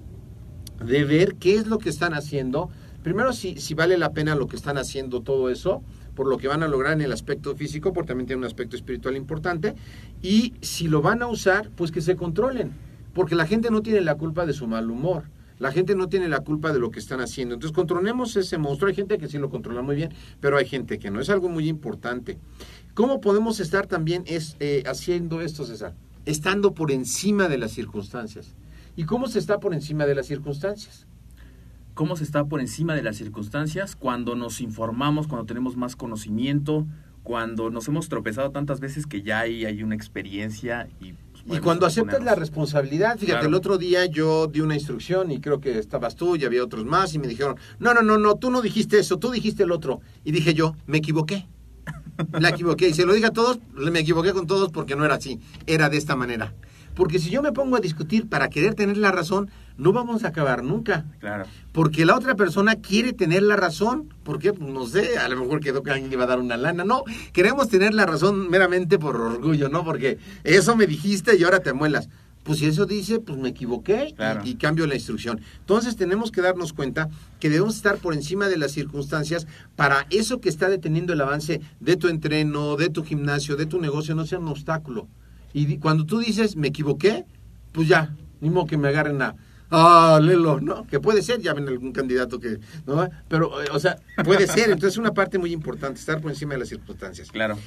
de 0.84 1.06
ver 1.06 1.36
qué 1.36 1.56
es 1.56 1.68
lo 1.68 1.78
que 1.78 1.90
están 1.90 2.14
haciendo. 2.14 2.70
Primero, 3.04 3.32
si, 3.32 3.58
si 3.58 3.74
vale 3.74 3.98
la 3.98 4.12
pena 4.12 4.36
lo 4.36 4.48
que 4.48 4.56
están 4.56 4.78
haciendo 4.78 5.22
todo 5.22 5.50
eso, 5.50 5.82
por 6.18 6.28
lo 6.28 6.38
que 6.38 6.48
van 6.48 6.64
a 6.64 6.68
lograr 6.68 6.94
en 6.94 7.02
el 7.02 7.14
aspecto 7.14 7.56
físico, 7.56 7.94
porque 7.94 8.10
también 8.10 8.28
tiene 8.28 8.40
un 8.40 8.46
aspecto 8.46 8.76
espiritual 8.76 9.16
importante. 9.16 9.76
Y 10.22 10.56
si 10.62 10.88
lo 10.88 11.02
van 11.02 11.22
a 11.22 11.28
usar, 11.28 11.70
pues 11.76 11.92
que 11.92 12.02
se 12.02 12.16
controlen, 12.16 12.72
porque 13.14 13.36
la 13.36 13.46
gente 13.46 13.70
no 13.70 13.82
tiene 13.82 14.02
la 14.02 14.16
culpa 14.16 14.46
de 14.46 14.54
su 14.54 14.68
mal 14.68 14.90
humor. 14.90 15.26
La 15.60 15.72
gente 15.72 15.96
no 15.96 16.08
tiene 16.08 16.28
la 16.28 16.42
culpa 16.42 16.72
de 16.72 16.80
lo 16.80 16.92
que 16.92 17.00
están 17.00 17.20
haciendo. 17.20 17.56
Entonces, 17.56 17.76
controlemos 17.76 18.36
ese 18.36 18.58
monstruo. 18.58 18.90
Hay 18.90 18.96
gente 18.96 19.18
que 19.18 19.28
sí 19.28 19.38
lo 19.38 19.50
controla 19.50 19.82
muy 19.82 19.96
bien, 19.96 20.14
pero 20.40 20.58
hay 20.58 20.66
gente 20.66 21.00
que 21.00 21.10
no. 21.10 21.20
Es 21.20 21.30
algo 21.30 21.50
muy 21.50 21.68
importante. 21.68 22.38
¿Cómo 22.94 23.22
podemos 23.22 23.60
estar 23.60 23.88
también 23.88 24.24
es, 24.28 24.56
eh, 24.60 24.84
haciendo 24.86 25.42
esto, 25.42 25.66
César? 25.66 25.96
Estando 26.26 26.74
por 26.74 26.92
encima 26.92 27.48
de 27.48 27.58
las 27.58 27.72
circunstancias. 27.72 28.56
¿Y 28.96 29.06
cómo 29.06 29.28
se 29.28 29.40
está 29.40 29.60
por 29.60 29.74
encima 29.74 30.06
de 30.06 30.16
las 30.16 30.28
circunstancias? 30.28 31.08
cómo 31.98 32.16
se 32.16 32.24
está 32.24 32.46
por 32.46 32.62
encima 32.62 32.94
de 32.94 33.02
las 33.02 33.18
circunstancias 33.18 33.96
cuando 33.96 34.36
nos 34.36 34.62
informamos, 34.62 35.28
cuando 35.28 35.48
tenemos 35.48 35.76
más 35.76 35.96
conocimiento, 35.96 36.86
cuando 37.24 37.72
nos 37.72 37.88
hemos 37.88 38.08
tropezado 38.08 38.52
tantas 38.52 38.80
veces 38.80 39.08
que 39.08 39.24
ya 39.24 39.40
hay, 39.40 39.66
hay 39.66 39.84
una 39.84 39.96
experiencia 39.96 40.88
y... 41.02 41.16
Y 41.50 41.60
cuando 41.60 41.86
aceptas 41.86 42.24
la 42.24 42.36
responsabilidad, 42.36 43.14
fíjate, 43.18 43.32
Claro. 43.40 43.48
el 43.48 43.54
otro 43.54 43.78
día 43.78 44.06
yo 44.06 44.48
di 44.48 44.60
una 44.62 44.76
instrucción 44.76 45.32
y 45.32 45.40
creo 45.40 45.60
que 45.62 45.78
estabas 45.80 46.16
tú 46.16 46.36
y 46.36 46.44
había 46.46 46.64
otros 46.64 46.86
más 46.86 47.14
y 47.14 47.20
me 47.20 47.28
dijeron, 47.28 47.56
no, 47.80 47.94
no, 47.94 48.02
no, 48.02 48.18
no, 48.18 48.36
tú 48.36 48.52
no 48.52 48.62
dijiste 48.62 49.00
eso, 49.00 49.18
tú 49.18 49.32
dijiste 49.32 49.64
el 49.64 49.72
otro. 49.72 50.02
Y 50.24 50.32
dije 50.32 50.54
yo, 50.54 50.76
me 50.88 50.98
equivoqué. 50.98 51.48
La 52.40 52.50
equivoqué. 52.50 52.90
Y 52.90 52.94
se 52.94 53.06
lo 53.06 53.14
dije 53.14 53.28
a 53.28 53.32
todos, 53.32 53.60
me 53.74 54.00
equivoqué 54.00 54.34
con 54.34 54.46
todos 54.48 54.72
porque 54.72 54.96
no 54.96 55.06
era 55.06 55.16
así, 55.16 55.40
era 55.68 55.90
de 55.90 55.98
esta 55.98 56.16
manera. 56.16 56.54
Porque 56.96 57.20
si 57.20 57.30
yo 57.30 57.42
me 57.42 57.52
pongo 57.54 57.78
a 57.78 57.80
discutir 57.80 58.28
para 58.28 58.50
querer 58.50 58.74
tener 58.74 58.98
la 58.98 59.12
razón, 59.12 59.50
no 59.78 59.94
vamos 59.94 60.24
a 60.24 60.30
acabar 60.30 60.64
nunca. 60.64 61.06
Claro. 61.20 61.46
Porque 61.72 62.06
la 62.06 62.16
otra 62.16 62.36
persona 62.36 62.76
quiere 62.76 63.14
tener 63.14 63.44
la 63.44 63.56
razón. 63.56 64.14
¿Por 64.24 64.40
qué? 64.40 64.54
Pues 64.54 64.70
no 64.72 64.86
sé, 64.88 65.18
a 65.18 65.30
lo 65.30 65.40
mejor 65.40 65.60
quedó 65.60 65.84
que 65.84 65.92
alguien 65.92 66.10
le 66.10 66.16
iba 66.16 66.24
a 66.24 66.28
dar 66.28 66.40
una 66.40 66.58
lana. 66.58 66.84
No, 66.84 67.04
queremos 67.34 67.70
tener 67.70 67.94
la 67.94 68.06
razón 68.06 68.50
meramente 68.50 68.98
por 69.00 69.16
orgullo, 69.16 69.70
¿no? 69.70 69.84
Porque 69.84 70.18
eso 70.44 70.76
me 70.76 70.88
dijiste 70.88 71.38
y 71.38 71.44
ahora 71.44 71.60
te 71.60 71.74
muelas. 71.74 72.10
Pues 72.44 72.60
si 72.60 72.66
eso 72.66 72.86
dice, 72.86 73.20
pues 73.20 73.38
me 73.38 73.50
equivoqué 73.50 74.08
y- 74.10 74.14
Claro. 74.14 74.42
y, 74.46 74.56
cambio 74.56 74.88
la 74.88 74.96
instrucción. 74.96 75.42
Entonces 75.60 75.98
tenemos 75.98 76.32
que 76.32 76.42
darnos 76.42 76.72
cuenta 76.72 77.10
que 77.42 77.50
debemos 77.50 77.76
estar 77.76 77.98
por 77.98 78.14
encima 78.14 78.48
de 78.48 78.58
las 78.58 78.72
circunstancias 78.72 79.48
para 79.76 80.08
eso 80.12 80.40
que 80.40 80.48
está 80.48 80.70
deteniendo 80.70 81.12
el 81.12 81.20
avance 81.20 81.60
de 81.82 81.98
tu 81.98 82.08
entreno, 82.08 82.78
de 82.78 82.90
tu 82.90 83.04
gimnasio, 83.04 83.58
de 83.58 83.66
tu 83.66 83.82
negocio, 83.82 84.16
no 84.16 84.26
sea 84.26 84.40
un 84.40 84.48
obstáculo. 84.48 85.10
Y 85.54 85.78
cuando 85.80 86.06
tú 86.06 86.20
dices, 86.20 86.56
me 86.56 86.70
equivoqué, 86.70 87.26
pues 87.74 87.90
ya, 87.90 88.16
ni 88.40 88.50
modo 88.50 88.66
que 88.66 88.78
me 88.78 88.88
agarren 88.88 89.22
a, 89.22 89.36
ah, 89.72 90.20
Lelo, 90.22 90.60
¿no? 90.60 90.86
Que 90.88 91.00
puede 91.00 91.22
ser, 91.22 91.42
ya 91.42 91.54
ven 91.54 91.68
algún 91.68 91.92
candidato 91.92 92.40
que, 92.40 92.60
¿no? 92.86 93.10
Pero, 93.28 93.62
eh, 93.62 93.68
o 93.72 93.80
sea, 93.80 93.98
puede 94.24 94.48
ser. 94.48 94.66
Entonces, 94.66 94.94
es 94.94 94.98
una 94.98 95.14
parte 95.14 95.38
muy 95.38 95.52
importante, 95.52 96.00
estar 96.00 96.22
por 96.22 96.32
encima 96.32 96.54
de 96.54 96.60
las 96.60 96.70
circunstancias. 96.70 97.32
Claro. 97.32 97.58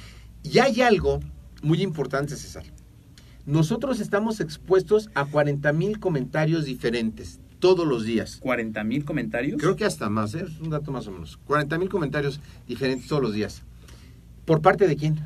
Y 0.43 0.59
hay 0.59 0.81
algo 0.81 1.19
muy 1.61 1.81
importante, 1.81 2.35
César. 2.35 2.63
Nosotros 3.45 3.99
estamos 3.99 4.39
expuestos 4.39 5.09
a 5.15 5.25
40 5.25 5.73
mil 5.73 5.99
comentarios 5.99 6.65
diferentes 6.65 7.39
todos 7.59 7.87
los 7.87 8.03
días. 8.03 8.37
40 8.41 8.83
mil 8.83 9.05
comentarios. 9.05 9.61
Creo 9.61 9.75
que 9.75 9.85
hasta 9.85 10.09
más, 10.09 10.35
¿eh? 10.35 10.43
es 10.45 10.59
un 10.59 10.69
dato 10.69 10.91
más 10.91 11.07
o 11.07 11.11
menos. 11.11 11.37
40 11.45 11.77
mil 11.77 11.89
comentarios 11.89 12.39
diferentes 12.67 13.07
todos 13.07 13.21
los 13.21 13.33
días. 13.33 13.63
¿Por 14.45 14.61
parte 14.61 14.87
de 14.87 14.95
quién? 14.95 15.19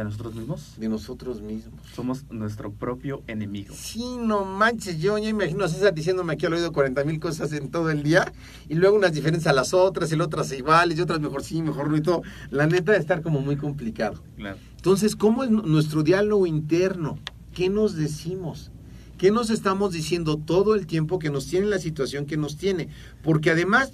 De 0.00 0.04
nosotros 0.04 0.34
mismos. 0.34 0.74
De 0.78 0.88
nosotros 0.88 1.40
mismos. 1.40 1.80
Somos 1.94 2.24
nuestro 2.30 2.70
propio 2.72 3.22
enemigo. 3.26 3.74
Sí, 3.76 4.04
no 4.20 4.44
manches, 4.44 4.98
yo 4.98 5.16
ya 5.18 5.28
imagino 5.28 5.64
a 5.64 5.68
César 5.68 5.94
diciéndome 5.94 6.34
aquí 6.34 6.46
al 6.46 6.52
oído 6.54 6.72
40 6.72 7.04
mil 7.04 7.18
cosas 7.20 7.52
en 7.52 7.70
todo 7.70 7.90
el 7.90 8.02
día 8.02 8.32
y 8.68 8.74
luego 8.74 8.96
unas 8.96 9.12
diferentes 9.12 9.46
a 9.46 9.52
las 9.52 9.74
otras 9.74 10.12
y 10.12 10.16
las 10.16 10.26
otras 10.26 10.52
iguales 10.52 10.98
y 10.98 11.00
otras 11.02 11.20
mejor 11.20 11.42
sí, 11.42 11.62
mejor 11.62 11.90
no 11.90 11.96
y 11.96 12.02
todo. 12.02 12.22
La 12.50 12.66
neta 12.66 12.92
de 12.92 12.98
estar 12.98 13.22
como 13.22 13.40
muy 13.40 13.56
complicado. 13.56 14.22
Claro. 14.36 14.58
Entonces, 14.76 15.16
¿cómo 15.16 15.42
es 15.44 15.50
nu- 15.50 15.62
nuestro 15.62 16.02
diálogo 16.02 16.46
interno? 16.46 17.18
¿Qué 17.54 17.68
nos 17.68 17.94
decimos? 17.96 18.70
¿Qué 19.18 19.30
nos 19.30 19.48
estamos 19.50 19.92
diciendo 19.92 20.36
todo 20.36 20.74
el 20.74 20.86
tiempo 20.86 21.18
que 21.18 21.30
nos 21.30 21.46
tiene 21.46 21.66
la 21.66 21.78
situación 21.78 22.26
que 22.26 22.36
nos 22.36 22.56
tiene? 22.58 22.88
Porque 23.22 23.50
además, 23.50 23.92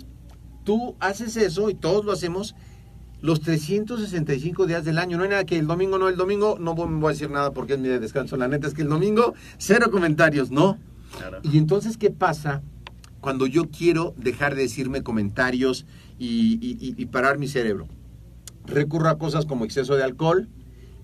tú 0.64 0.96
haces 1.00 1.36
eso 1.36 1.70
y 1.70 1.74
todos 1.74 2.04
lo 2.04 2.10
hacemos 2.12 2.54
los 3.22 3.40
365 3.40 4.66
días 4.66 4.84
del 4.84 4.98
año. 4.98 5.16
No 5.16 5.22
hay 5.22 5.30
nada 5.30 5.44
que 5.44 5.58
el 5.58 5.66
domingo 5.66 5.96
no, 5.98 6.08
el 6.08 6.16
domingo 6.16 6.58
no 6.60 6.74
voy, 6.74 7.06
a 7.06 7.12
decir 7.12 7.30
nada 7.30 7.52
porque 7.52 7.74
es 7.74 7.78
mi 7.78 7.84
día 7.84 7.94
de 7.94 8.00
descanso. 8.00 8.36
La 8.36 8.48
neta 8.48 8.66
es 8.66 8.74
que 8.74 8.82
el 8.82 8.88
domingo, 8.88 9.34
cero 9.58 9.90
comentarios, 9.90 10.50
no. 10.50 10.78
Claro. 11.16 11.38
Y 11.42 11.56
entonces, 11.58 11.96
¿qué 11.96 12.10
pasa 12.10 12.62
cuando 13.20 13.46
yo 13.46 13.70
quiero 13.70 14.14
dejar 14.16 14.54
de 14.54 14.62
decirme 14.62 15.02
comentarios 15.02 15.86
y, 16.18 16.58
y- 16.60 16.76
y- 16.80 16.94
y 17.00 17.06
parar 17.06 17.38
mi 17.38 17.48
cerebro? 17.48 17.86
Recurro 18.66 19.08
a 19.08 19.18
cosas 19.18 19.46
como 19.46 19.64
exceso 19.64 19.94
de 19.96 20.04
alcohol, 20.04 20.48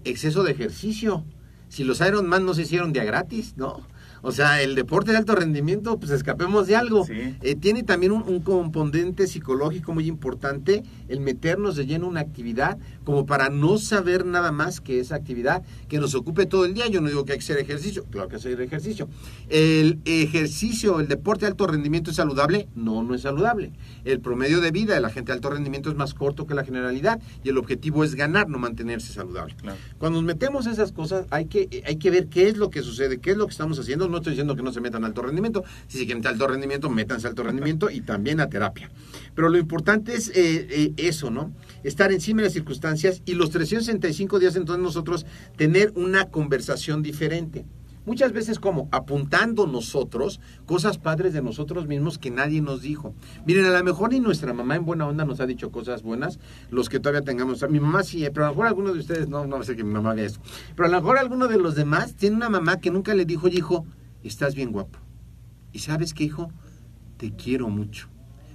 exceso 0.05 0.43
de 0.45 0.53
ejercicio. 0.53 1.25
Si 1.69 1.85
los 1.85 2.01
Ironman 2.01 2.45
no 2.47 2.55
se 2.55 2.63
hicieron 2.63 2.93
día 2.93 3.05
gratis, 3.05 3.55
¿no? 3.57 3.81
O 4.23 4.33
sea, 4.33 4.63
el 4.63 4.75
deporte 4.75 5.13
de 5.13 5.19
alto 5.19 5.35
rendimiento, 5.35 5.99
pues 5.99 6.11
escapemos 6.11 6.67
de 6.67 6.77
algo. 6.77 7.05
Sí. 7.05 7.37
Eh, 7.43 7.55
tiene 7.55 7.83
también 7.83 8.13
un, 8.13 8.23
un 8.23 8.41
componente 8.41 9.27
psicológico 9.27 9.93
muy 9.93 10.07
importante 10.07 10.83
el 11.09 11.21
meternos 11.21 11.77
de 11.77 11.87
lleno 11.87 12.09
una 12.09 12.21
actividad 12.21 12.79
como 13.05 13.25
para 13.25 13.49
no 13.49 13.79
saber 13.79 14.27
nada 14.27 14.53
más 14.53 14.81
que 14.81 15.01
esa 15.01 15.15
actividad 15.15 15.63
que 15.89 15.99
nos 15.99 16.15
ocupe 16.15 16.47
todo 16.47 16.65
el 16.65 16.75
día. 16.75 16.89
Yo 16.89 17.01
no 17.01 17.09
digo 17.09 17.25
que 17.25 17.33
hay 17.33 17.39
que 17.39 17.45
hacer 17.45 17.59
ejercicio, 17.59 18.05
claro 18.11 18.29
que 18.29 18.37
hay 18.37 18.43
que 18.43 18.49
hacer 18.49 18.61
ejercicio. 18.61 19.09
¿El 19.49 19.99
ejercicio, 20.05 21.01
el 21.01 21.09
deporte 21.09 21.47
de 21.47 21.53
alto 21.53 21.67
rendimiento 21.67 22.11
es 22.11 22.17
saludable? 22.17 22.69
No, 22.75 23.03
no 23.03 23.15
es 23.15 23.23
saludable. 23.23 23.73
El 24.05 24.21
promedio 24.21 24.61
de 24.61 24.71
vida 24.71 24.95
de 24.95 25.01
la 25.01 25.11
gente 25.11 25.33
de 25.33 25.37
alto 25.37 25.51
rendimiento 25.51 25.89
es 25.89 25.97
más 25.97 26.15
corto 26.15 26.47
que 26.47 26.55
la 26.55 26.65
generalidad 26.65 27.21
y 27.43 27.49
el 27.49 27.59
objetivo 27.59 28.05
es 28.05 28.15
ganar, 28.15 28.49
no 28.49 28.59
mantenerse 28.59 29.13
saludable. 29.13 29.55
Claro. 29.61 29.79
Cuando 29.99 30.19
nos 30.21 30.27
metemos 30.27 30.67
a 30.67 30.73
esas 30.73 30.93
cosas, 30.93 31.27
hay 31.31 31.47
que, 31.47 31.83
hay 31.87 31.97
que 31.97 32.11
ver 32.11 32.29
qué 32.29 32.49
es 32.49 32.57
lo 32.57 32.71
que 32.71 32.83
sucede, 32.83 33.19
qué 33.19 33.31
es 33.31 33.37
lo 33.37 33.47
que 33.47 33.53
estamos 33.53 33.79
haciendo. 33.79 34.08
No 34.09 34.19
estoy 34.19 34.33
diciendo 34.33 34.57
que 34.57 34.63
no 34.63 34.73
se 34.73 34.81
metan 34.81 35.05
a 35.05 35.07
alto 35.07 35.23
rendimiento. 35.23 35.65
Si 35.87 35.99
se 35.99 36.07
quieren 36.07 36.27
alto 36.27 36.47
rendimiento, 36.47 36.91
métanse 36.91 37.27
a 37.27 37.31
alto 37.31 37.43
rendimiento 37.43 37.91
y 37.91 38.01
también 38.01 38.41
a 38.41 38.49
terapia. 38.49 38.91
Pero 39.35 39.49
lo 39.49 39.59
importante 39.59 40.15
es 40.15 40.29
eh, 40.31 40.67
eh, 40.71 40.93
eso, 40.97 41.31
¿no? 41.31 41.53
Estar 41.85 42.13
encima 42.13 42.43
de 42.43 42.49
las 42.49 42.53
circunstancias 42.53 43.23
y 43.25 43.35
los 43.35 43.51
365 43.51 44.39
días 44.39 44.57
entonces 44.57 44.83
nosotros 44.83 45.27
tener 45.57 45.93
una 45.95 46.27
conversación 46.27 47.03
diferente. 47.03 47.65
Muchas 48.09 48.33
veces 48.33 48.59
como 48.59 48.89
apuntando 48.91 49.67
nosotros 49.67 50.41
cosas 50.65 50.97
padres 50.97 51.35
de 51.35 51.43
nosotros 51.43 51.87
mismos 51.87 52.17
que 52.17 52.31
nadie 52.31 52.63
nos 52.63 52.81
dijo. 52.81 53.15
Miren, 53.45 53.67
a 53.67 53.79
lo 53.79 53.85
mejor 53.85 54.13
ni 54.13 54.19
nuestra 54.19 54.55
mamá 54.55 54.77
en 54.77 54.87
buena 54.87 55.07
onda 55.07 55.27
nos 55.27 55.41
ha 55.41 55.47
dicho 55.47 55.71
cosas 55.71 56.03
buenas, 56.03 56.39
los 56.71 56.89
que 56.89 57.01
todavía 57.01 57.21
tengamos. 57.21 57.63
Mi 57.69 57.81
mamá 57.81 58.03
sí, 58.03 58.25
eh, 58.25 58.31
pero 58.31 58.47
a 58.47 58.49
lo 58.49 58.55
mejor 58.55 58.67
alguno 58.69 58.95
de 58.95 59.01
ustedes, 59.01 59.29
no, 59.29 59.47
no 59.47 59.63
sé 59.63 59.77
que 59.77 59.85
mi 59.85 59.93
mamá 59.93 60.15
vea 60.15 60.25
eso. 60.25 60.41
Pero 60.75 60.87
a 60.87 60.91
lo 60.91 60.97
mejor 61.03 61.19
alguno 61.19 61.49
de 61.49 61.59
los 61.59 61.75
demás 61.75 62.15
tiene 62.15 62.37
una 62.37 62.49
mamá 62.49 62.81
que 62.81 62.91
nunca 62.91 63.13
le 63.13 63.27
dijo, 63.27 63.47
hijo, 63.49 63.85
estás 64.25 64.55
bien 64.55 64.73
guapo. 64.73 64.99
Y 65.75 65.81
sabes 65.81 66.15
qué, 66.15 66.25
hijo, 66.25 66.51
te 67.19 67.37
quiero 67.37 67.69
mucho. 67.69 68.09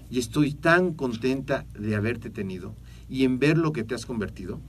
Y 0.10 0.18
estoy 0.18 0.56
tan 0.56 0.96
contenta 0.96 1.68
de 1.78 1.96
haberte 1.96 2.32
tenido 2.32 2.74
y 3.08 3.24
en 3.24 3.38
ver 3.38 3.60
lo 3.60 3.72
que 3.72 3.84
te 3.84 3.94
has 3.94 4.08
convertido. 4.08 4.60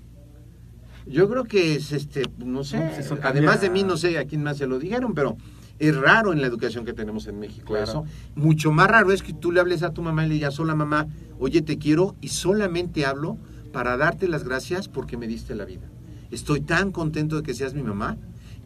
Yo 1.06 1.28
creo 1.28 1.44
que 1.44 1.74
es 1.74 1.92
este, 1.92 2.22
no 2.38 2.64
sé, 2.64 2.78
No, 2.78 2.90
pues 2.94 3.12
además 3.22 3.60
de 3.60 3.70
mí 3.70 3.82
no 3.82 3.96
sé 3.96 4.18
a 4.18 4.24
quién 4.24 4.42
más 4.42 4.56
se 4.56 4.66
lo 4.66 4.78
dijeron, 4.78 5.14
pero 5.14 5.36
es 5.78 5.94
raro 5.96 6.32
en 6.32 6.40
la 6.40 6.46
educación 6.46 6.84
que 6.84 6.92
tenemos 6.92 7.26
en 7.26 7.38
México 7.38 7.66
Claro. 7.74 7.82
eso. 7.84 8.04
Mucho 8.34 8.72
más 8.72 8.88
raro 8.88 9.12
es 9.12 9.22
que 9.22 9.32
tú 9.34 9.52
le 9.52 9.60
hables 9.60 9.82
a 9.82 9.90
tu 9.92 10.02
mamá 10.02 10.24
y 10.24 10.28
le 10.28 10.34
digas, 10.34 10.58
hola 10.58 10.74
mamá, 10.74 11.06
oye 11.38 11.62
te 11.62 11.78
quiero 11.78 12.14
y 12.20 12.28
solamente 12.28 13.04
hablo 13.04 13.36
para 13.72 13.96
darte 13.96 14.28
las 14.28 14.44
gracias 14.44 14.88
porque 14.88 15.16
me 15.16 15.26
diste 15.26 15.54
la 15.54 15.64
vida. 15.64 15.90
Estoy 16.30 16.60
tan 16.60 16.90
contento 16.90 17.36
de 17.36 17.42
que 17.42 17.54
seas 17.54 17.74
mi 17.74 17.82
mamá 17.82 18.16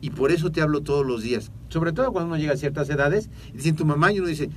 y 0.00 0.10
por 0.10 0.30
eso 0.30 0.52
te 0.52 0.60
hablo 0.60 0.82
todos 0.82 1.04
los 1.04 1.22
días. 1.22 1.50
Sobre 1.68 1.92
todo 1.92 2.12
cuando 2.12 2.28
uno 2.28 2.36
llega 2.38 2.52
a 2.52 2.56
ciertas 2.56 2.88
edades 2.88 3.30
y 3.52 3.56
dicen 3.56 3.74
tu 3.74 3.84
mamá 3.84 4.12
y 4.12 4.20
uno 4.20 4.28
dice, 4.28 4.48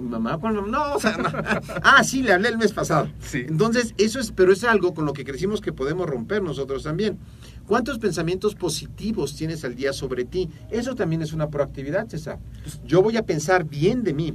mamá, 0.00 0.38
¿cuándo? 0.38 0.62
No, 0.62 0.94
o 0.94 1.00
sea, 1.00 1.16
no. 1.16 1.28
ah, 1.82 2.02
sí, 2.04 2.22
le 2.22 2.32
hablé 2.32 2.48
el 2.48 2.58
mes 2.58 2.72
pasado. 2.72 3.08
Sí. 3.20 3.44
Entonces, 3.46 3.94
eso 3.98 4.18
es, 4.18 4.32
pero 4.32 4.52
es 4.52 4.64
algo 4.64 4.94
con 4.94 5.04
lo 5.04 5.12
que 5.12 5.24
crecimos 5.24 5.60
que 5.60 5.72
podemos 5.72 6.08
romper 6.08 6.42
nosotros 6.42 6.82
también. 6.82 7.18
¿Cuántos 7.66 7.98
pensamientos 7.98 8.54
positivos 8.54 9.36
tienes 9.36 9.64
al 9.64 9.76
día 9.76 9.92
sobre 9.92 10.24
ti? 10.24 10.48
Eso 10.70 10.94
también 10.94 11.22
es 11.22 11.32
una 11.32 11.50
proactividad, 11.50 12.08
César. 12.08 12.38
Yo 12.84 13.02
voy 13.02 13.16
a 13.16 13.24
pensar 13.24 13.64
bien 13.64 14.02
de 14.02 14.14
mí. 14.14 14.34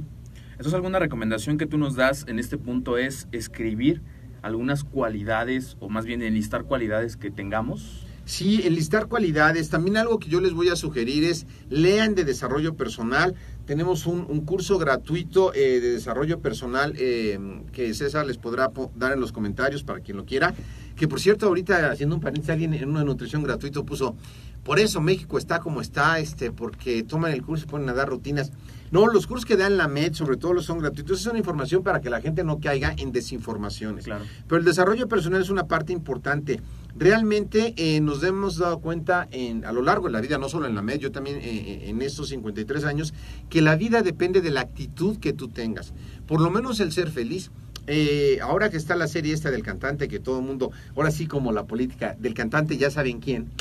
Entonces, 0.52 0.74
alguna 0.74 0.98
recomendación 0.98 1.58
que 1.58 1.66
tú 1.66 1.76
nos 1.76 1.96
das 1.96 2.24
en 2.28 2.38
este 2.38 2.56
punto 2.56 2.96
es 2.96 3.28
escribir 3.32 4.02
algunas 4.42 4.84
cualidades, 4.84 5.76
o 5.80 5.88
más 5.88 6.06
bien 6.06 6.22
enlistar 6.22 6.64
cualidades 6.64 7.16
que 7.16 7.30
tengamos. 7.30 8.06
Sí, 8.24 8.62
enlistar 8.64 9.06
cualidades. 9.06 9.70
También 9.70 9.96
algo 9.96 10.18
que 10.18 10.28
yo 10.28 10.40
les 10.40 10.52
voy 10.52 10.68
a 10.68 10.76
sugerir 10.76 11.24
es 11.24 11.46
lean 11.68 12.14
de 12.14 12.24
desarrollo 12.24 12.74
personal. 12.74 13.34
Tenemos 13.66 14.06
un, 14.06 14.24
un 14.28 14.42
curso 14.44 14.78
gratuito 14.78 15.52
eh, 15.52 15.80
de 15.80 15.90
desarrollo 15.92 16.38
personal 16.38 16.94
eh, 16.96 17.38
que 17.72 17.92
César 17.94 18.24
les 18.24 18.38
podrá 18.38 18.68
po- 18.70 18.92
dar 18.94 19.12
en 19.12 19.20
los 19.20 19.32
comentarios 19.32 19.82
para 19.82 19.98
quien 20.00 20.16
lo 20.16 20.24
quiera. 20.24 20.54
Que 20.94 21.08
por 21.08 21.20
cierto, 21.20 21.46
ahorita 21.46 21.90
haciendo 21.90 22.14
un 22.14 22.20
paréntesis, 22.20 22.50
alguien 22.50 22.74
en 22.74 22.88
una 22.88 23.02
nutrición 23.02 23.42
gratuito 23.42 23.84
puso, 23.84 24.14
por 24.62 24.78
eso 24.78 25.00
México 25.00 25.36
está 25.36 25.58
como 25.58 25.80
está, 25.80 26.20
este, 26.20 26.52
porque 26.52 27.02
toman 27.02 27.32
el 27.32 27.42
curso 27.42 27.64
y 27.64 27.68
ponen 27.68 27.88
a 27.88 27.92
dar 27.92 28.08
rutinas. 28.08 28.52
No, 28.90 29.06
los 29.06 29.26
cursos 29.26 29.44
que 29.44 29.56
dan 29.56 29.76
la 29.76 29.88
MED, 29.88 30.14
sobre 30.14 30.36
todo 30.36 30.52
los 30.52 30.66
son 30.66 30.78
gratuitos, 30.78 31.20
es 31.20 31.26
una 31.26 31.38
información 31.38 31.82
para 31.82 32.00
que 32.00 32.10
la 32.10 32.20
gente 32.20 32.44
no 32.44 32.60
caiga 32.60 32.94
en 32.96 33.12
desinformaciones. 33.12 34.04
Claro. 34.04 34.24
Pero 34.46 34.58
el 34.58 34.64
desarrollo 34.64 35.08
personal 35.08 35.42
es 35.42 35.50
una 35.50 35.66
parte 35.66 35.92
importante. 35.92 36.60
Realmente 36.96 37.74
eh, 37.76 38.00
nos 38.00 38.22
hemos 38.22 38.58
dado 38.58 38.80
cuenta 38.80 39.28
en, 39.30 39.64
a 39.64 39.72
lo 39.72 39.82
largo 39.82 40.06
de 40.06 40.12
la 40.12 40.20
vida, 40.20 40.38
no 40.38 40.48
solo 40.48 40.66
en 40.66 40.74
la 40.74 40.82
MED, 40.82 40.98
yo 40.98 41.12
también 41.12 41.38
eh, 41.42 41.88
en 41.88 42.00
estos 42.02 42.28
53 42.28 42.84
años, 42.84 43.12
que 43.50 43.60
la 43.60 43.76
vida 43.76 44.02
depende 44.02 44.40
de 44.40 44.50
la 44.50 44.62
actitud 44.62 45.18
que 45.18 45.32
tú 45.32 45.48
tengas. 45.48 45.92
Por 46.26 46.40
lo 46.40 46.50
menos 46.50 46.80
el 46.80 46.92
ser 46.92 47.10
feliz. 47.10 47.50
Eh, 47.88 48.40
ahora 48.42 48.68
que 48.68 48.76
está 48.76 48.96
la 48.96 49.06
serie 49.06 49.32
esta 49.32 49.52
del 49.52 49.62
cantante, 49.62 50.08
que 50.08 50.18
todo 50.18 50.40
el 50.40 50.44
mundo, 50.44 50.72
ahora 50.96 51.12
sí 51.12 51.28
como 51.28 51.52
la 51.52 51.66
política 51.66 52.16
del 52.18 52.34
cantante, 52.34 52.76
ya 52.76 52.90
saben 52.90 53.20
quién, 53.20 53.52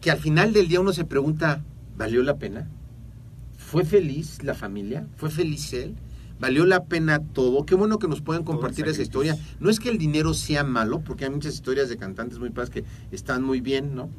que 0.00 0.10
al 0.10 0.18
final 0.18 0.52
del 0.52 0.66
día 0.66 0.80
uno 0.80 0.92
se 0.92 1.04
pregunta, 1.04 1.62
¿valió 1.96 2.24
la 2.24 2.38
pena? 2.38 2.68
¿Fue 3.72 3.86
feliz 3.86 4.42
la 4.42 4.52
familia? 4.52 5.06
¿Fue 5.16 5.30
feliz 5.30 5.72
él? 5.72 5.94
¿Valió 6.38 6.66
la 6.66 6.84
pena 6.84 7.20
todo? 7.20 7.64
Qué 7.64 7.74
bueno 7.74 7.98
que 7.98 8.06
nos 8.06 8.20
puedan 8.20 8.44
compartir 8.44 8.86
esa 8.86 9.00
historia. 9.00 9.34
No 9.60 9.70
es 9.70 9.80
que 9.80 9.88
el 9.88 9.96
dinero 9.96 10.34
sea 10.34 10.62
malo, 10.62 11.00
porque 11.00 11.24
hay 11.24 11.30
muchas 11.30 11.54
historias 11.54 11.88
de 11.88 11.96
cantantes 11.96 12.38
muy 12.38 12.50
padres 12.50 12.68
que 12.68 12.84
están 13.12 13.42
muy 13.42 13.62
bien, 13.62 13.94
¿no? 13.94 14.10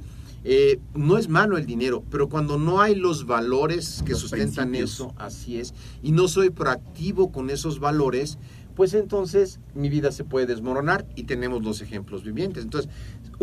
Eh, 0.43 0.79
no 0.95 1.19
es 1.19 1.29
malo 1.29 1.59
el 1.59 1.67
dinero, 1.67 2.03
pero 2.09 2.29
cuando 2.29 2.57
no 2.57 2.81
hay 2.81 2.95
los 2.95 3.27
valores 3.27 4.01
que 4.03 4.13
Los 4.13 4.21
sustentan 4.21 4.71
principios. 4.71 4.91
eso, 4.91 5.13
así 5.19 5.59
es, 5.59 5.75
y 6.01 6.13
no 6.13 6.27
soy 6.27 6.49
proactivo 6.49 7.31
con 7.31 7.51
esos 7.51 7.79
valores, 7.79 8.39
pues 8.75 8.95
entonces 8.95 9.59
mi 9.75 9.87
vida 9.87 10.11
se 10.11 10.23
puede 10.23 10.47
desmoronar 10.47 11.05
y 11.15 11.23
tenemos 11.23 11.63
los 11.63 11.79
ejemplos 11.81 12.23
vivientes. 12.23 12.63
Entonces, 12.63 12.89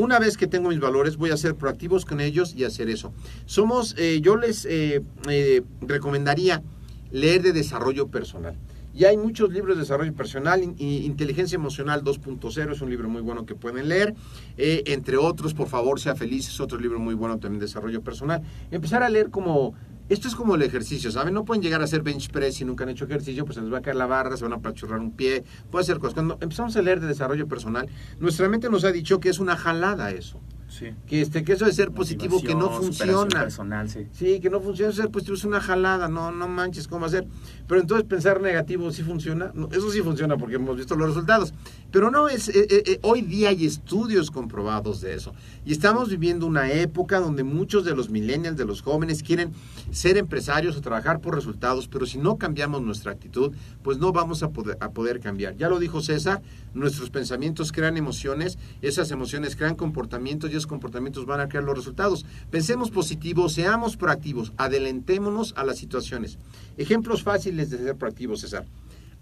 una 0.00 0.18
vez 0.18 0.36
que 0.36 0.46
tengo 0.46 0.70
mis 0.70 0.80
valores, 0.80 1.16
voy 1.16 1.30
a 1.30 1.36
ser 1.36 1.54
proactivos 1.54 2.06
con 2.06 2.20
ellos 2.20 2.54
y 2.56 2.64
hacer 2.64 2.88
eso. 2.88 3.12
Somos, 3.44 3.94
eh, 3.98 4.20
yo 4.22 4.36
les 4.36 4.64
eh, 4.64 5.02
eh, 5.28 5.62
recomendaría 5.82 6.62
leer 7.10 7.42
de 7.42 7.52
desarrollo 7.52 8.08
personal. 8.08 8.56
Y 8.94 9.04
hay 9.04 9.16
muchos 9.16 9.52
libros 9.52 9.76
de 9.76 9.82
desarrollo 9.82 10.12
personal, 10.14 10.62
Inteligencia 10.62 11.54
Emocional 11.54 12.02
2.0 12.02 12.72
es 12.72 12.80
un 12.80 12.90
libro 12.90 13.08
muy 13.08 13.22
bueno 13.22 13.46
que 13.46 13.54
pueden 13.54 13.88
leer, 13.88 14.14
entre 14.56 15.16
otros, 15.16 15.54
Por 15.54 15.68
favor, 15.68 16.00
sea 16.00 16.16
feliz, 16.16 16.48
es 16.48 16.58
otro 16.58 16.76
libro 16.76 16.98
muy 16.98 17.14
bueno 17.14 17.38
también 17.38 17.60
de 17.60 17.66
desarrollo 17.66 18.02
personal. 18.02 18.42
Empezar 18.72 19.04
a 19.04 19.08
leer 19.08 19.30
como, 19.30 19.74
esto 20.10 20.26
es 20.26 20.34
como 20.34 20.56
el 20.56 20.62
ejercicio, 20.62 21.10
¿saben? 21.12 21.32
No 21.32 21.44
pueden 21.44 21.62
llegar 21.62 21.80
a 21.80 21.84
hacer 21.84 22.02
bench 22.02 22.30
press 22.30 22.56
si 22.56 22.64
nunca 22.64 22.82
han 22.82 22.90
hecho 22.90 23.04
ejercicio, 23.04 23.44
pues 23.44 23.54
se 23.54 23.62
les 23.62 23.72
va 23.72 23.78
a 23.78 23.80
caer 23.80 23.94
la 23.94 24.06
barra, 24.06 24.36
se 24.36 24.42
van 24.42 24.52
a 24.52 24.56
apachurrar 24.56 24.98
un 24.98 25.12
pie, 25.12 25.44
puede 25.70 25.84
hacer 25.84 26.00
cosas. 26.00 26.14
Cuando 26.14 26.36
empezamos 26.40 26.76
a 26.76 26.82
leer 26.82 26.98
de 27.00 27.06
desarrollo 27.06 27.46
personal, 27.46 27.88
nuestra 28.18 28.48
mente 28.48 28.68
nos 28.68 28.84
ha 28.84 28.90
dicho 28.90 29.20
que 29.20 29.28
es 29.28 29.38
una 29.38 29.54
jalada 29.56 30.10
eso, 30.10 30.40
Sí. 30.70 30.94
que, 31.06 31.20
este, 31.20 31.42
que 31.42 31.52
eso 31.52 31.64
de 31.66 31.72
ser 31.72 31.90
positivo 31.90 32.40
que 32.40 32.54
no 32.54 32.70
funciona. 32.70 33.40
personal, 33.40 33.90
sí. 33.90 34.06
Sí, 34.12 34.40
que 34.40 34.48
no 34.48 34.60
funciona 34.60 34.92
ser 34.92 35.10
positivo 35.10 35.34
es 35.34 35.44
una 35.44 35.60
jalada, 35.60 36.08
no, 36.08 36.30
no 36.30 36.48
manches, 36.48 36.86
¿cómo 36.86 37.06
hacer? 37.06 37.26
Pero 37.66 37.80
entonces 37.80 38.06
pensar 38.06 38.40
negativo 38.40 38.90
sí 38.92 39.02
funciona, 39.02 39.50
No, 39.54 39.68
eso 39.72 39.90
sí 39.90 40.00
funciona 40.00 40.36
porque 40.36 40.54
hemos 40.56 40.76
visto 40.76 40.94
los 40.94 41.08
resultados. 41.08 41.52
Pero 41.90 42.10
no, 42.10 42.28
es 42.28 42.48
eh, 42.48 42.66
eh, 42.70 42.82
eh, 42.86 42.98
hoy 43.02 43.22
día 43.22 43.48
hay 43.48 43.66
estudios 43.66 44.30
comprobados 44.30 45.00
de 45.00 45.14
eso. 45.14 45.34
Y 45.66 45.72
estamos 45.72 46.08
viviendo 46.08 46.46
una 46.46 46.70
época 46.72 47.18
donde 47.18 47.42
muchos 47.42 47.84
de 47.84 47.94
los 47.96 48.08
millennials, 48.08 48.56
de 48.56 48.64
los 48.64 48.80
jóvenes, 48.82 49.22
quieren 49.22 49.52
ser 49.90 50.16
empresarios 50.16 50.76
o 50.76 50.80
trabajar 50.80 51.20
por 51.20 51.34
resultados, 51.34 51.88
pero 51.88 52.06
si 52.06 52.18
no 52.18 52.36
cambiamos 52.36 52.82
nuestra 52.82 53.12
actitud, 53.12 53.52
pues 53.82 53.98
no 53.98 54.12
vamos 54.12 54.42
a 54.44 54.50
poder, 54.50 54.78
a 54.80 54.90
poder 54.90 55.20
cambiar. 55.20 55.56
Ya 55.56 55.68
lo 55.68 55.80
dijo 55.80 56.00
César, 56.00 56.42
nuestros 56.74 57.10
pensamientos 57.10 57.72
crean 57.72 57.96
emociones, 57.96 58.58
esas 58.82 59.10
emociones 59.10 59.56
crean 59.56 59.74
comportamientos 59.74 60.52
y 60.52 60.56
comportamientos 60.66 61.26
van 61.26 61.40
a 61.40 61.48
crear 61.48 61.64
los 61.64 61.76
resultados. 61.76 62.26
Pensemos 62.50 62.90
positivo, 62.90 63.48
seamos 63.48 63.96
proactivos, 63.96 64.52
adelantémonos 64.56 65.54
a 65.56 65.64
las 65.64 65.78
situaciones. 65.78 66.38
Ejemplos 66.76 67.22
fáciles 67.22 67.70
de 67.70 67.78
ser 67.78 67.96
proactivos, 67.96 68.40
César. 68.40 68.66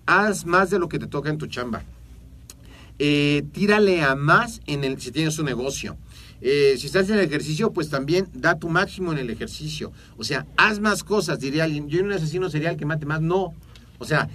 Haz 0.07 0.47
más 0.47 0.71
de 0.71 0.79
lo 0.79 0.89
que 0.89 0.99
te 0.99 1.07
toca 1.07 1.31
en 1.31 1.39
tu 1.39 1.47
chamba. 1.47 1.83
Eh, 2.99 3.45
tírale 3.53 4.03
a 4.03 4.15
más 4.15 4.61
en 4.67 4.85
el, 4.85 5.01
si 5.01 5.13
tienes 5.13 5.39
un 5.39 5.47
negocio. 5.47 5.97
Eh, 6.41 6.77
si 6.79 6.87
estás 6.87 7.09
en 7.09 7.17
el 7.17 7.25
ejercicio, 7.25 7.73
pues 7.73 7.91
también 7.91 8.29
da 8.33 8.59
tu 8.59 8.69
máximo 8.69 9.13
en 9.13 9.19
el 9.19 9.31
ejercicio. 9.31 9.93
O 10.17 10.25
sea, 10.25 10.47
haz 10.57 10.81
más 10.81 11.05
cosas, 11.05 11.41
diría 11.41 11.65
alguien. 11.65 11.89
Yo 11.89 12.01
en 12.01 12.07
un 12.07 12.13
asesino 12.13 12.49
serial 12.49 12.77
que 12.77 12.87
mate 12.87 13.07
más, 13.07 13.21
no. 13.21 13.55
O 13.99 14.05
sea, 14.05 14.29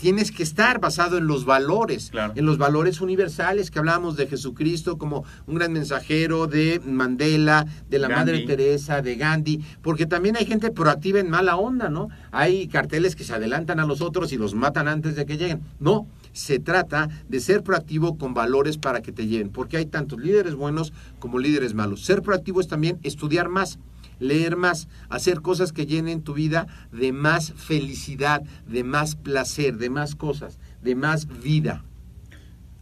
tienes 0.00 0.32
que 0.32 0.42
estar 0.42 0.80
basado 0.80 1.18
en 1.18 1.26
los 1.26 1.44
valores, 1.44 2.08
Claro. 2.10 2.32
en 2.36 2.46
los 2.46 2.56
valores 2.56 3.00
universales 3.00 3.70
que 3.70 3.78
hablábamos 3.78 4.16
de 4.16 4.26
Jesucristo 4.26 4.96
como 4.96 5.24
un 5.46 5.56
gran 5.56 5.72
mensajero, 5.72 6.46
de 6.46 6.80
Mandela, 6.84 7.66
de 7.90 7.98
la 7.98 8.08
Gandhi. 8.08 8.32
Madre 8.32 8.46
Teresa, 8.46 9.02
de 9.02 9.16
Gandhi, 9.16 9.60
porque 9.82 10.06
también 10.06 10.36
hay 10.36 10.46
gente 10.46 10.70
proactiva 10.70 11.20
en 11.20 11.28
mala 11.28 11.56
onda, 11.56 11.90
¿no? 11.90 12.08
Hay 12.30 12.66
carteles 12.68 13.14
que 13.14 13.24
se 13.24 13.34
adelantan 13.34 13.78
a 13.78 13.84
los 13.84 14.00
otros 14.00 14.32
y 14.32 14.38
los 14.38 14.54
matan 14.54 14.88
antes 14.88 15.16
de 15.16 15.26
que 15.26 15.36
lleguen. 15.36 15.60
No, 15.78 16.06
se 16.32 16.58
trata 16.58 17.08
de 17.28 17.40
ser 17.40 17.62
proactivo 17.62 18.16
con 18.16 18.32
valores 18.34 18.78
para 18.78 19.02
que 19.02 19.12
te 19.12 19.26
lleven, 19.26 19.50
porque 19.50 19.76
hay 19.76 19.86
tantos 19.86 20.18
líderes 20.20 20.54
buenos 20.54 20.92
como 21.18 21.38
líderes 21.38 21.74
malos. 21.74 22.04
Ser 22.04 22.22
proactivo 22.22 22.60
es 22.60 22.68
también 22.68 22.98
estudiar 23.02 23.48
más, 23.48 23.78
leer 24.20 24.56
más, 24.56 24.88
hacer 25.08 25.40
cosas 25.40 25.72
que 25.72 25.86
llenen 25.86 26.22
tu 26.22 26.34
vida 26.34 26.68
de 26.92 27.12
más 27.12 27.52
felicidad, 27.54 28.42
de 28.68 28.84
más 28.84 29.16
placer, 29.16 29.78
de 29.78 29.90
más 29.90 30.14
cosas, 30.14 30.60
de 30.82 30.94
más 30.94 31.26
vida. 31.42 31.84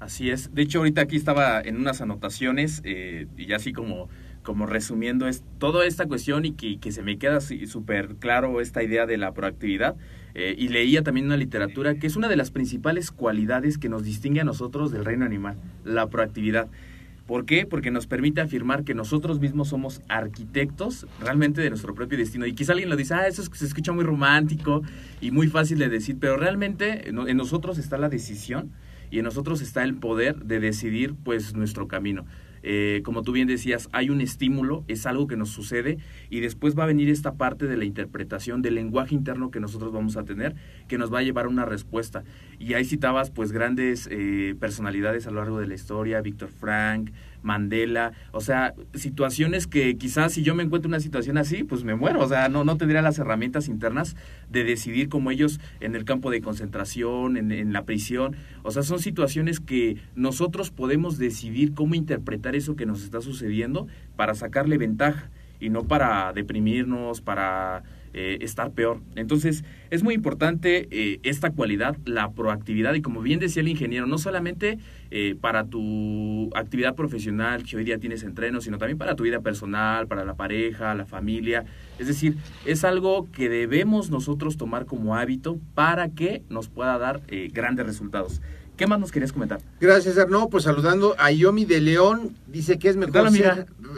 Así 0.01 0.31
es. 0.31 0.55
De 0.55 0.63
hecho, 0.63 0.79
ahorita 0.79 1.01
aquí 1.01 1.17
estaba 1.17 1.61
en 1.61 1.77
unas 1.77 2.01
anotaciones 2.01 2.83
eh, 2.85 3.27
y 3.37 3.53
así 3.53 3.73
como, 3.73 4.09
como 4.43 4.67
resumiendo 4.67 5.27
es 5.27 5.43
toda 5.59 5.87
esta 5.87 6.07
cuestión 6.07 6.45
y 6.45 6.53
que, 6.53 6.93
se 6.93 7.03
me 7.03 7.19
queda 7.19 7.41
súper 7.41 8.17
claro 8.17 8.61
esta 8.61 8.83
idea 8.83 9.07
de 9.07 9.17
la 9.17 9.33
proactividad. 9.33 9.97
Eh, 10.35 10.55
y 10.57 10.69
leía 10.69 11.03
también 11.03 11.27
una 11.27 11.37
literatura 11.37 11.97
que 11.97 12.07
es 12.07 12.15
una 12.15 12.29
de 12.29 12.37
las 12.37 12.53
principales 12.53 13.11
cualidades 13.11 13.77
que 13.77 13.89
nos 13.89 14.05
distingue 14.05 14.41
a 14.41 14.45
nosotros 14.45 14.93
del 14.93 15.05
reino 15.05 15.25
animal, 15.25 15.57
la 15.85 16.07
proactividad. 16.07 16.69
¿Por 17.29 17.45
qué? 17.45 17.67
Porque 17.67 17.91
nos 17.91 18.07
permite 18.07 18.41
afirmar 18.41 18.85
que 18.85 18.95
nosotros 18.95 19.39
mismos 19.39 19.69
somos 19.69 20.01
arquitectos 20.09 21.07
realmente 21.21 21.61
de 21.61 21.69
nuestro 21.69 21.95
propio 21.95 22.17
destino. 22.17 22.47
Y 22.47 22.55
quizá 22.55 22.73
alguien 22.73 22.89
lo 22.89 22.97
dice, 22.97 23.13
ah, 23.13 23.27
eso 23.29 23.43
es- 23.43 23.51
se 23.53 23.67
escucha 23.67 23.93
muy 23.93 24.03
romántico 24.03 24.83
y 25.21 25.31
muy 25.31 25.47
fácil 25.49 25.79
de 25.79 25.91
decir, 25.91 26.17
pero 26.19 26.39
realmente 26.39 27.07
en 27.11 27.37
nosotros 27.37 27.77
está 27.77 27.99
la 27.99 28.09
decisión 28.09 28.71
y 29.11 29.19
en 29.19 29.25
nosotros 29.27 29.61
está 29.61 29.85
el 29.85 29.95
poder 29.95 30.37
de 30.45 30.59
decidir 30.59 31.15
pues 31.23 31.55
nuestro 31.55 31.87
camino. 31.87 32.25
Eh, 32.63 33.03
como 33.05 33.23
tú 33.23 33.33
bien 33.33 33.49
decías, 33.49 33.89
hay 33.93 34.11
un 34.11 34.21
estímulo, 34.21 34.85
es 34.89 35.07
algo 35.07 35.27
que 35.27 35.37
nos 35.37 35.51
sucede 35.51 35.99
y 36.31 36.41
después 36.41 36.79
va 36.79 36.85
a 36.85 36.87
venir 36.87 37.09
esta 37.09 37.35
parte 37.35 37.67
de 37.67 37.77
la 37.77 37.85
interpretación 37.85 38.63
del 38.63 38.75
lenguaje 38.75 39.15
interno 39.15 39.51
que 39.51 39.61
nosotros 39.61 39.93
vamos 39.93 40.17
a 40.17 40.25
tener, 40.25 40.55
que 40.89 40.99
nos 40.99 41.13
va 41.13 41.21
a 41.21 41.23
llevar 41.23 41.47
a 41.47 41.49
una 41.49 41.65
respuesta. 41.65 42.25
Y 42.59 42.75
ahí 42.75 42.85
citabas 42.85 43.31
pues 43.31 43.53
grandes 43.53 44.09
eh, 44.11 44.55
personalidades 44.59 45.27
a 45.27 45.31
lo 45.31 45.41
largo 45.41 45.61
de 45.61 45.67
la 45.67 45.75
historia, 45.75 46.21
Víctor 46.21 46.51
Frank, 46.51 47.11
Mandela, 47.43 48.13
o 48.33 48.41
sea, 48.41 48.75
situaciones 48.95 49.67
que 49.67 49.97
quizás 49.97 50.33
si 50.33 50.43
yo 50.43 50.55
me 50.55 50.63
encuentro 50.63 50.89
en 50.89 50.95
una 50.95 51.01
situación 51.01 51.39
así, 51.39 51.65
pues 51.65 51.85
me 51.85 51.95
muero, 51.95 52.21
o 52.21 52.29
sea, 52.29 52.49
no, 52.49 52.65
no 52.65 52.77
tendría 52.77 53.03
las 53.03 53.19
herramientas 53.19 53.69
internas 53.69 54.17
de 54.51 54.65
decidir 54.65 55.09
como 55.09 55.31
ellos 55.31 55.61
en 55.81 55.95
el 55.95 56.05
campo 56.05 56.31
de 56.31 56.41
concentración, 56.41 57.37
en, 57.37 57.53
en 57.53 57.73
la 57.73 57.85
prisión, 57.85 58.37
o 58.63 58.71
sea, 58.71 58.83
son 58.83 58.99
situaciones 58.99 59.61
que 59.61 59.97
nosotros 60.15 60.71
podemos 60.71 61.19
decidir 61.19 61.75
cómo 61.75 61.95
interpretar 61.95 62.57
eso 62.57 62.77
que 62.77 62.87
nos 62.87 63.03
está 63.03 63.21
sucediendo 63.21 63.87
para 64.17 64.35
sacarle 64.35 64.79
ventaja 64.79 65.31
y 65.61 65.71
no 65.71 65.85
para 65.85 66.33
deprimirnos, 66.33 67.21
para 67.21 67.83
eh, 68.15 68.39
estar 68.41 68.73
peor. 68.73 69.01
Entonces, 69.17 69.65
es 69.91 70.03
muy 70.03 70.15
importante 70.15 70.89
eh, 70.91 71.21
esta 71.23 71.51
cualidad, 71.51 71.97
la 72.05 72.31
proactividad, 72.31 72.95
y 72.95 73.03
como 73.03 73.21
bien 73.21 73.39
decía 73.41 73.61
el 73.61 73.69
ingeniero, 73.69 74.07
no 74.07 74.19
solamente 74.19 74.79
eh, 75.11 75.37
para 75.41 75.65
tu 75.65 76.51
actividad 76.55 76.95
profesional 76.95 77.65
que 77.65 77.77
hoy 77.77 77.85
día 77.85 77.99
tienes 77.99 78.23
entreno, 78.23 78.61
sino 78.61 78.79
también 78.79 78.99
para 78.99 79.15
tu 79.17 79.25
vida 79.25 79.41
personal, 79.41 80.07
para 80.07 80.25
la 80.25 80.35
pareja, 80.35 80.95
la 80.95 81.05
familia. 81.05 81.65
Es 81.99 82.07
decir, 82.07 82.37
es 82.65 82.85
algo 82.85 83.29
que 83.31 83.49
debemos 83.49 84.11
nosotros 84.11 84.57
tomar 84.57 84.87
como 84.87 85.15
hábito 85.15 85.59
para 85.75 86.09
que 86.09 86.43
nos 86.49 86.69
pueda 86.69 86.99
dar 86.99 87.23
grandes 87.53 87.87
resultados. 87.87 88.41
¿Qué 88.79 88.87
más 88.87 89.01
nos 89.01 89.11
querías 89.11 89.33
comentar? 89.33 89.61
Gracias, 89.81 90.17
Arno. 90.19 90.49
Pues 90.49 90.63
saludando 90.63 91.17
a 91.19 91.33
Yomi 91.33 91.65
de 91.65 91.81
León, 91.81 92.37
dice 92.47 92.79
que 92.79 92.89
es 92.89 92.97
mejor 92.97 93.29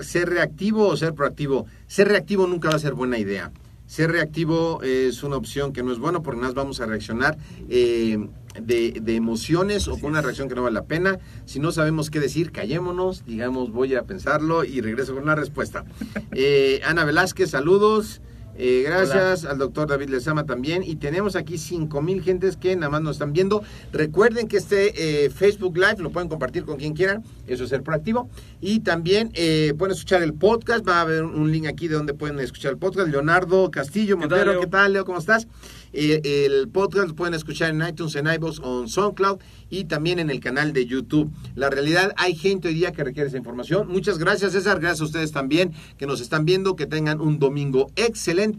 ser 0.00 0.30
reactivo 0.30 0.88
o 0.88 0.96
ser 0.96 1.12
proactivo. 1.12 1.66
Ser 1.86 2.08
reactivo 2.08 2.46
nunca 2.46 2.70
va 2.70 2.76
a 2.76 2.78
ser 2.78 2.94
buena 2.94 3.18
idea. 3.18 3.52
Ser 3.90 4.12
reactivo 4.12 4.84
es 4.84 5.24
una 5.24 5.34
opción 5.34 5.72
que 5.72 5.82
no 5.82 5.90
es 5.90 5.98
bueno 5.98 6.22
porque 6.22 6.36
nada 6.36 6.50
más 6.50 6.54
vamos 6.54 6.80
a 6.80 6.86
reaccionar 6.86 7.36
eh, 7.68 8.24
de, 8.62 8.92
de 9.02 9.16
emociones 9.16 9.88
o 9.88 9.98
con 9.98 10.12
una 10.12 10.22
reacción 10.22 10.48
que 10.48 10.54
no 10.54 10.62
vale 10.62 10.74
la 10.74 10.84
pena. 10.84 11.18
Si 11.44 11.58
no 11.58 11.72
sabemos 11.72 12.08
qué 12.08 12.20
decir, 12.20 12.52
callémonos, 12.52 13.24
digamos, 13.26 13.72
voy 13.72 13.96
a 13.96 14.04
pensarlo 14.04 14.62
y 14.62 14.80
regreso 14.80 15.14
con 15.14 15.24
una 15.24 15.34
respuesta. 15.34 15.84
Eh, 16.32 16.80
Ana 16.84 17.04
Velázquez, 17.04 17.50
saludos. 17.50 18.20
Eh, 18.62 18.82
gracias 18.84 19.46
al 19.46 19.56
doctor 19.56 19.88
David 19.88 20.10
Lezama 20.10 20.44
también. 20.44 20.82
Y 20.82 20.96
tenemos 20.96 21.34
aquí 21.34 21.56
5 21.56 22.02
mil 22.02 22.22
gentes 22.22 22.58
que 22.58 22.76
nada 22.76 22.90
más 22.90 23.00
nos 23.00 23.12
están 23.16 23.32
viendo. 23.32 23.62
Recuerden 23.90 24.48
que 24.48 24.58
este 24.58 25.24
eh, 25.24 25.30
Facebook 25.30 25.78
Live 25.78 25.96
lo 26.00 26.10
pueden 26.10 26.28
compartir 26.28 26.64
con 26.64 26.76
quien 26.76 26.92
quieran. 26.92 27.24
Eso 27.46 27.64
es 27.64 27.70
ser 27.70 27.82
proactivo. 27.82 28.28
Y 28.60 28.80
también 28.80 29.30
eh, 29.32 29.72
pueden 29.78 29.94
escuchar 29.94 30.22
el 30.22 30.34
podcast. 30.34 30.86
Va 30.86 30.98
a 30.98 31.00
haber 31.00 31.24
un 31.24 31.50
link 31.50 31.64
aquí 31.66 31.88
de 31.88 31.94
donde 31.94 32.12
pueden 32.12 32.38
escuchar 32.38 32.72
el 32.72 32.78
podcast. 32.78 33.08
Leonardo 33.08 33.70
Castillo 33.70 34.18
¿Qué 34.18 34.28
tal, 34.28 34.38
Montero? 34.38 34.60
¿qué 34.60 34.66
tal, 34.66 34.92
Leo? 34.92 35.06
¿Cómo 35.06 35.18
estás? 35.18 35.48
Eh, 35.92 36.46
el 36.46 36.68
podcast 36.68 37.08
lo 37.08 37.16
pueden 37.16 37.34
escuchar 37.34 37.70
en 37.70 37.82
iTunes, 37.86 38.14
en 38.14 38.26
iVoox 38.26 38.60
o 38.60 38.82
en 38.82 38.88
SoundCloud 38.88 39.38
y 39.70 39.84
también 39.84 40.18
en 40.18 40.30
el 40.30 40.38
canal 40.38 40.72
de 40.72 40.86
YouTube. 40.86 41.32
La 41.56 41.68
realidad, 41.68 42.12
hay 42.16 42.36
gente 42.36 42.68
hoy 42.68 42.74
día 42.74 42.92
que 42.92 43.02
requiere 43.02 43.28
esa 43.28 43.38
información. 43.38 43.88
Muchas 43.88 44.18
gracias, 44.18 44.52
César. 44.52 44.78
Gracias 44.80 45.00
a 45.00 45.04
ustedes 45.04 45.32
también 45.32 45.72
que 45.96 46.06
nos 46.06 46.20
están 46.20 46.44
viendo. 46.44 46.76
Que 46.76 46.86
tengan 46.86 47.20
un 47.20 47.38
domingo 47.38 47.90
excelente 47.96 48.49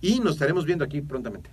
y 0.00 0.20
nos 0.20 0.34
estaremos 0.34 0.64
viendo 0.64 0.84
aquí 0.84 1.00
prontamente. 1.00 1.50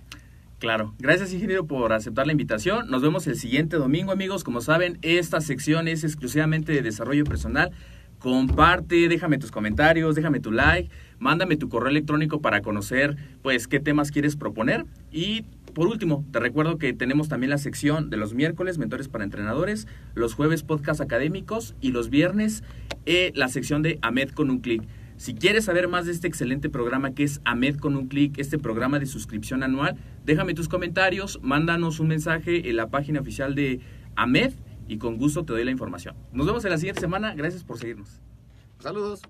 Claro, 0.58 0.94
gracias 0.98 1.34
ingeniero 1.34 1.66
por 1.66 1.92
aceptar 1.92 2.26
la 2.26 2.32
invitación. 2.32 2.88
Nos 2.88 3.02
vemos 3.02 3.26
el 3.26 3.36
siguiente 3.36 3.76
domingo 3.76 4.12
amigos. 4.12 4.42
Como 4.42 4.62
saben, 4.62 4.98
esta 5.02 5.40
sección 5.42 5.86
es 5.86 6.02
exclusivamente 6.02 6.72
de 6.72 6.80
desarrollo 6.80 7.24
personal. 7.24 7.72
Comparte, 8.18 9.08
déjame 9.08 9.36
tus 9.36 9.50
comentarios, 9.50 10.14
déjame 10.14 10.40
tu 10.40 10.50
like, 10.50 10.90
mándame 11.18 11.58
tu 11.58 11.68
correo 11.68 11.90
electrónico 11.90 12.40
para 12.40 12.62
conocer 12.62 13.16
pues 13.42 13.68
qué 13.68 13.80
temas 13.80 14.10
quieres 14.10 14.34
proponer. 14.36 14.86
Y 15.12 15.44
por 15.74 15.88
último, 15.88 16.24
te 16.32 16.40
recuerdo 16.40 16.78
que 16.78 16.94
tenemos 16.94 17.28
también 17.28 17.50
la 17.50 17.58
sección 17.58 18.08
de 18.08 18.16
los 18.16 18.32
miércoles, 18.32 18.78
mentores 18.78 19.08
para 19.08 19.24
entrenadores, 19.24 19.86
los 20.14 20.32
jueves 20.32 20.62
podcast 20.62 21.02
académicos 21.02 21.74
y 21.82 21.90
los 21.90 22.08
viernes 22.08 22.64
eh, 23.04 23.30
la 23.34 23.48
sección 23.48 23.82
de 23.82 23.98
AMED 24.00 24.30
con 24.30 24.48
un 24.48 24.60
clic. 24.60 24.82
Si 25.16 25.34
quieres 25.34 25.64
saber 25.64 25.88
más 25.88 26.06
de 26.06 26.12
este 26.12 26.28
excelente 26.28 26.68
programa 26.68 27.12
que 27.12 27.24
es 27.24 27.40
AMED 27.44 27.78
con 27.78 27.96
un 27.96 28.08
clic, 28.08 28.38
este 28.38 28.58
programa 28.58 28.98
de 28.98 29.06
suscripción 29.06 29.62
anual, 29.62 29.96
déjame 30.24 30.52
tus 30.52 30.68
comentarios, 30.68 31.40
mándanos 31.42 32.00
un 32.00 32.08
mensaje 32.08 32.68
en 32.68 32.76
la 32.76 32.88
página 32.88 33.20
oficial 33.20 33.54
de 33.54 33.80
AMED 34.14 34.52
y 34.88 34.98
con 34.98 35.16
gusto 35.16 35.44
te 35.44 35.54
doy 35.54 35.64
la 35.64 35.70
información. 35.70 36.14
Nos 36.32 36.46
vemos 36.46 36.64
en 36.64 36.70
la 36.70 36.78
siguiente 36.78 37.00
semana. 37.00 37.34
Gracias 37.34 37.64
por 37.64 37.78
seguirnos. 37.78 38.20
Saludos. 38.78 39.22